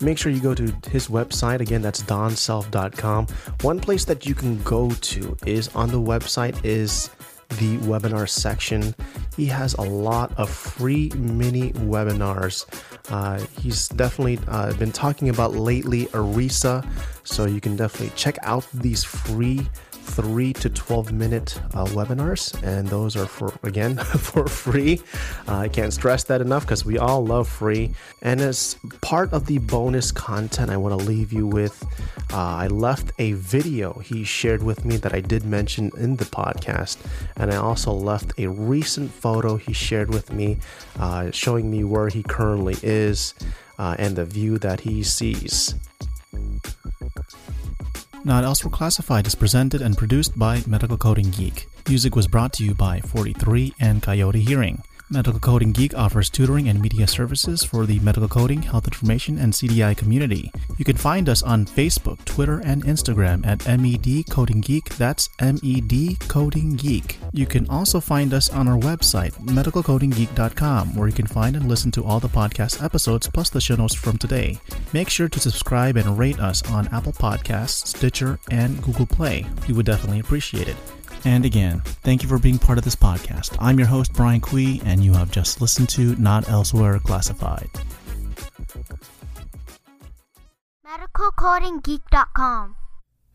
Make 0.00 0.16
sure 0.16 0.30
you 0.30 0.40
go 0.40 0.54
to 0.54 0.72
his 0.92 1.08
website. 1.08 1.58
Again, 1.58 1.82
that's 1.82 2.04
donself.com. 2.04 3.26
One 3.62 3.80
place 3.80 4.04
that 4.04 4.26
you 4.26 4.36
can 4.36 4.62
go 4.62 4.90
to 4.90 5.36
is 5.44 5.66
on 5.74 5.90
the 5.90 6.00
website 6.00 6.64
is 6.64 7.10
the 7.58 7.76
webinar 7.78 8.28
section. 8.28 8.94
He 9.36 9.46
has 9.46 9.74
a 9.74 9.82
lot 9.82 10.32
of 10.38 10.50
free 10.50 11.10
mini 11.16 11.72
webinars. 11.72 12.66
Uh, 13.10 13.44
he's 13.60 13.88
definitely 13.88 14.38
uh, 14.48 14.72
been 14.74 14.92
talking 14.92 15.28
about 15.28 15.54
lately 15.54 16.06
ERISA, 16.06 16.86
so 17.24 17.46
you 17.46 17.60
can 17.60 17.76
definitely 17.76 18.12
check 18.16 18.36
out 18.42 18.66
these 18.72 19.04
free 19.04 19.68
3 20.10 20.52
to 20.54 20.68
12 20.68 21.12
minute 21.12 21.60
uh, 21.74 21.84
webinars 21.86 22.60
and 22.62 22.88
those 22.88 23.16
are 23.16 23.26
for 23.26 23.52
again 23.62 23.96
for 24.28 24.46
free. 24.46 25.00
Uh, 25.48 25.56
i 25.56 25.68
can't 25.68 25.92
stress 25.92 26.24
that 26.24 26.40
enough 26.40 26.64
because 26.64 26.84
we 26.84 26.98
all 26.98 27.24
love 27.24 27.48
free. 27.48 27.94
And 28.22 28.40
as 28.40 28.76
part 29.00 29.32
of 29.32 29.46
the 29.46 29.58
bonus 29.58 30.10
content 30.12 30.70
i 30.70 30.76
want 30.76 30.98
to 30.98 31.06
leave 31.06 31.32
you 31.32 31.46
with 31.46 31.82
uh, 32.32 32.64
i 32.64 32.66
left 32.66 33.12
a 33.18 33.32
video 33.32 33.98
he 34.00 34.24
shared 34.24 34.62
with 34.62 34.84
me 34.84 34.96
that 34.98 35.14
i 35.14 35.20
did 35.20 35.44
mention 35.44 35.90
in 35.96 36.16
the 36.16 36.24
podcast. 36.24 36.98
And 37.36 37.52
i 37.52 37.56
also 37.56 37.92
left 37.92 38.32
a 38.38 38.46
recent 38.48 39.10
photo 39.10 39.56
he 39.56 39.72
shared 39.72 40.10
with 40.12 40.32
me 40.32 40.58
uh, 40.98 41.30
showing 41.30 41.70
me 41.70 41.84
where 41.84 42.08
he 42.08 42.22
currently 42.22 42.76
is 42.82 43.34
uh, 43.78 43.96
and 43.98 44.16
the 44.16 44.24
view 44.24 44.58
that 44.58 44.80
he 44.80 45.02
sees 45.02 45.74
Not 48.22 48.44
Elsewhere 48.44 48.70
Classified 48.70 49.26
is 49.26 49.34
presented 49.34 49.80
and 49.80 49.96
produced 49.96 50.38
by 50.38 50.62
Medical 50.66 50.98
Coding 50.98 51.30
Geek. 51.30 51.68
Music 51.88 52.14
was 52.14 52.28
brought 52.28 52.52
to 52.54 52.64
you 52.64 52.74
by 52.74 53.00
43 53.00 53.72
and 53.80 54.02
Coyote 54.02 54.40
Hearing. 54.40 54.82
Medical 55.12 55.40
Coding 55.40 55.72
Geek 55.72 55.92
offers 55.94 56.30
tutoring 56.30 56.68
and 56.68 56.80
media 56.80 57.04
services 57.04 57.64
for 57.64 57.84
the 57.84 57.98
medical 57.98 58.28
coding, 58.28 58.62
health 58.62 58.86
information, 58.86 59.38
and 59.38 59.52
CDI 59.52 59.96
community. 59.96 60.52
You 60.78 60.84
can 60.84 60.96
find 60.96 61.28
us 61.28 61.42
on 61.42 61.66
Facebook, 61.66 62.24
Twitter, 62.24 62.60
and 62.60 62.84
Instagram 62.84 63.44
at 63.44 63.66
MED 63.66 64.30
Coding 64.30 64.60
Geek. 64.60 64.88
That's 64.90 65.28
MED 65.40 66.20
Coding 66.28 66.76
Geek. 66.76 67.18
You 67.32 67.46
can 67.46 67.68
also 67.68 67.98
find 67.98 68.32
us 68.32 68.50
on 68.50 68.68
our 68.68 68.78
website, 68.78 69.32
medicalcodinggeek.com, 69.46 70.94
where 70.94 71.08
you 71.08 71.14
can 71.14 71.26
find 71.26 71.56
and 71.56 71.68
listen 71.68 71.90
to 71.92 72.04
all 72.04 72.20
the 72.20 72.28
podcast 72.28 72.82
episodes 72.82 73.28
plus 73.28 73.50
the 73.50 73.60
show 73.60 73.74
notes 73.74 73.96
from 73.96 74.16
today. 74.16 74.60
Make 74.92 75.08
sure 75.08 75.28
to 75.28 75.40
subscribe 75.40 75.96
and 75.96 76.16
rate 76.16 76.38
us 76.38 76.62
on 76.70 76.86
Apple 76.88 77.12
Podcasts, 77.12 77.88
Stitcher, 77.88 78.38
and 78.50 78.80
Google 78.80 79.06
Play. 79.06 79.44
We 79.66 79.74
would 79.74 79.86
definitely 79.86 80.20
appreciate 80.20 80.68
it. 80.68 80.76
And 81.24 81.44
again, 81.44 81.80
thank 82.02 82.22
you 82.22 82.28
for 82.28 82.38
being 82.38 82.58
part 82.58 82.78
of 82.78 82.84
this 82.84 82.96
podcast. 82.96 83.56
I'm 83.60 83.78
your 83.78 83.88
host, 83.88 84.12
Brian 84.14 84.40
Quee, 84.40 84.80
and 84.84 85.04
you 85.04 85.12
have 85.12 85.30
just 85.30 85.60
listened 85.60 85.88
to 85.90 86.16
Not 86.16 86.48
Elsewhere 86.48 86.98
Classified. 86.98 87.68
MedicalCodingGeek.com. 90.86 92.76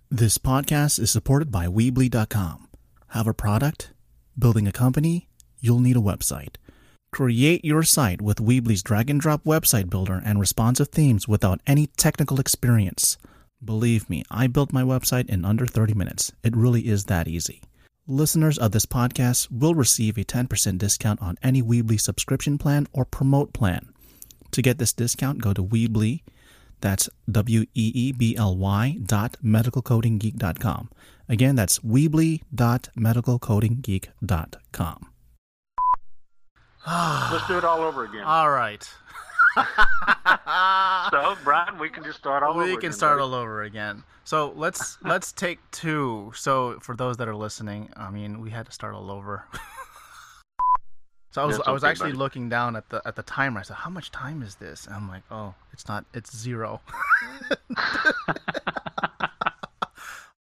This 0.10 0.38
podcast 0.38 1.00
is 1.00 1.12
supported 1.12 1.52
by 1.52 1.68
Weebly.com. 1.68 2.68
Have 3.10 3.28
a 3.28 3.34
product? 3.34 3.92
Building 4.38 4.68
a 4.68 4.72
company? 4.72 5.30
You'll 5.60 5.80
need 5.80 5.96
a 5.98 6.02
website. 6.02 6.56
Create 7.12 7.64
your 7.64 7.84
site 7.84 8.22
with 8.22 8.42
Weebly's 8.42 8.84
drag 8.84 9.10
and 9.10 9.22
drop 9.22 9.44
website 9.46 9.90
builder 9.90 10.22
and 10.26 10.40
responsive 10.40 10.90
themes 10.90 11.28
without 11.28 11.62
any 11.66 11.88
technical 11.88 12.40
experience. 12.40 13.18
Believe 13.64 14.10
me, 14.10 14.24
I 14.30 14.48
built 14.48 14.74
my 14.74 14.84
website 14.84 15.30
in 15.30 15.46
under 15.46 15.66
30 15.66 15.94
minutes. 15.94 16.32
It 16.44 16.56
really 16.56 16.88
is 16.88 17.06
that 17.06 17.28
easy. 17.28 17.62
Listeners 18.08 18.60
of 18.60 18.72
this 18.72 18.86
podcast 18.86 19.48
will 19.50 19.74
receive 19.74 20.16
a 20.18 20.24
10% 20.24 20.78
discount 20.78 21.20
on 21.24 21.38
any 21.42 21.64
Weebly 21.64 22.00
subscription 22.00 22.60
plan 22.60 22.86
or 22.94 23.04
promote 23.04 23.52
plan. 23.52 23.90
To 24.52 24.62
get 24.62 24.78
this 24.78 24.94
discount, 24.94 25.42
go 25.42 25.54
to 25.54 25.64
Weebly, 25.64 26.22
that's 26.82 27.10
W 27.32 27.62
E 27.62 27.68
E 27.96 28.12
B 28.12 28.36
L 28.38 28.56
Y 28.58 29.00
dot 29.04 29.38
medicalcodinggeek.com. 29.44 30.90
Again, 31.28 31.56
that's 31.56 31.80
Weebly 31.80 32.42
dot 32.54 32.90
medicalcodinggeek.com. 32.96 35.08
Ah. 36.86 37.30
Let's 37.34 37.48
do 37.48 37.58
it 37.58 37.64
all 37.64 37.82
over 37.82 38.04
again. 38.04 38.22
All 38.24 38.52
right. 38.52 38.84
so, 41.10 41.36
Brian, 41.44 41.80
we 41.80 41.90
can 41.90 42.04
just 42.04 42.20
start 42.20 42.44
all 42.44 42.52
over. 42.52 42.60
we 42.66 42.70
can 42.74 42.78
again, 42.78 42.94
start 42.94 43.18
buddy. 43.18 43.24
all 43.24 43.34
over 43.34 43.64
again. 43.64 44.04
So 44.26 44.54
let's 44.56 44.98
let's 45.04 45.32
take 45.32 45.60
two. 45.70 46.32
So 46.36 46.80
for 46.82 46.96
those 46.96 47.18
that 47.18 47.28
are 47.28 47.36
listening, 47.36 47.92
I 47.96 48.10
mean, 48.10 48.42
we 48.42 48.50
had 48.50 48.66
to 48.66 48.72
start 48.72 48.96
all 48.96 49.12
over. 49.12 49.46
so 51.32 51.44
I 51.44 51.46
was 51.46 51.58
That's 51.58 51.68
I 51.68 51.72
was 51.72 51.84
okay, 51.84 51.92
actually 51.92 52.10
buddy. 52.10 52.18
looking 52.18 52.50
down 52.50 52.76
at 52.76 52.90
the 52.90 53.04
at 53.06 53.16
the 53.16 53.22
timer. 53.22 53.60
I 53.60 53.64
said, 53.64 53.76
"How 53.76 53.92
much 53.92 54.10
time 54.10 54.42
is 54.42 54.56
this?" 54.56 54.88
And 54.88 54.96
I'm 54.96 55.08
like, 55.08 55.22
"Oh, 55.30 55.54
it's 55.72 55.88
not. 55.88 56.06
It's 56.16 56.36
zero. 56.36 56.82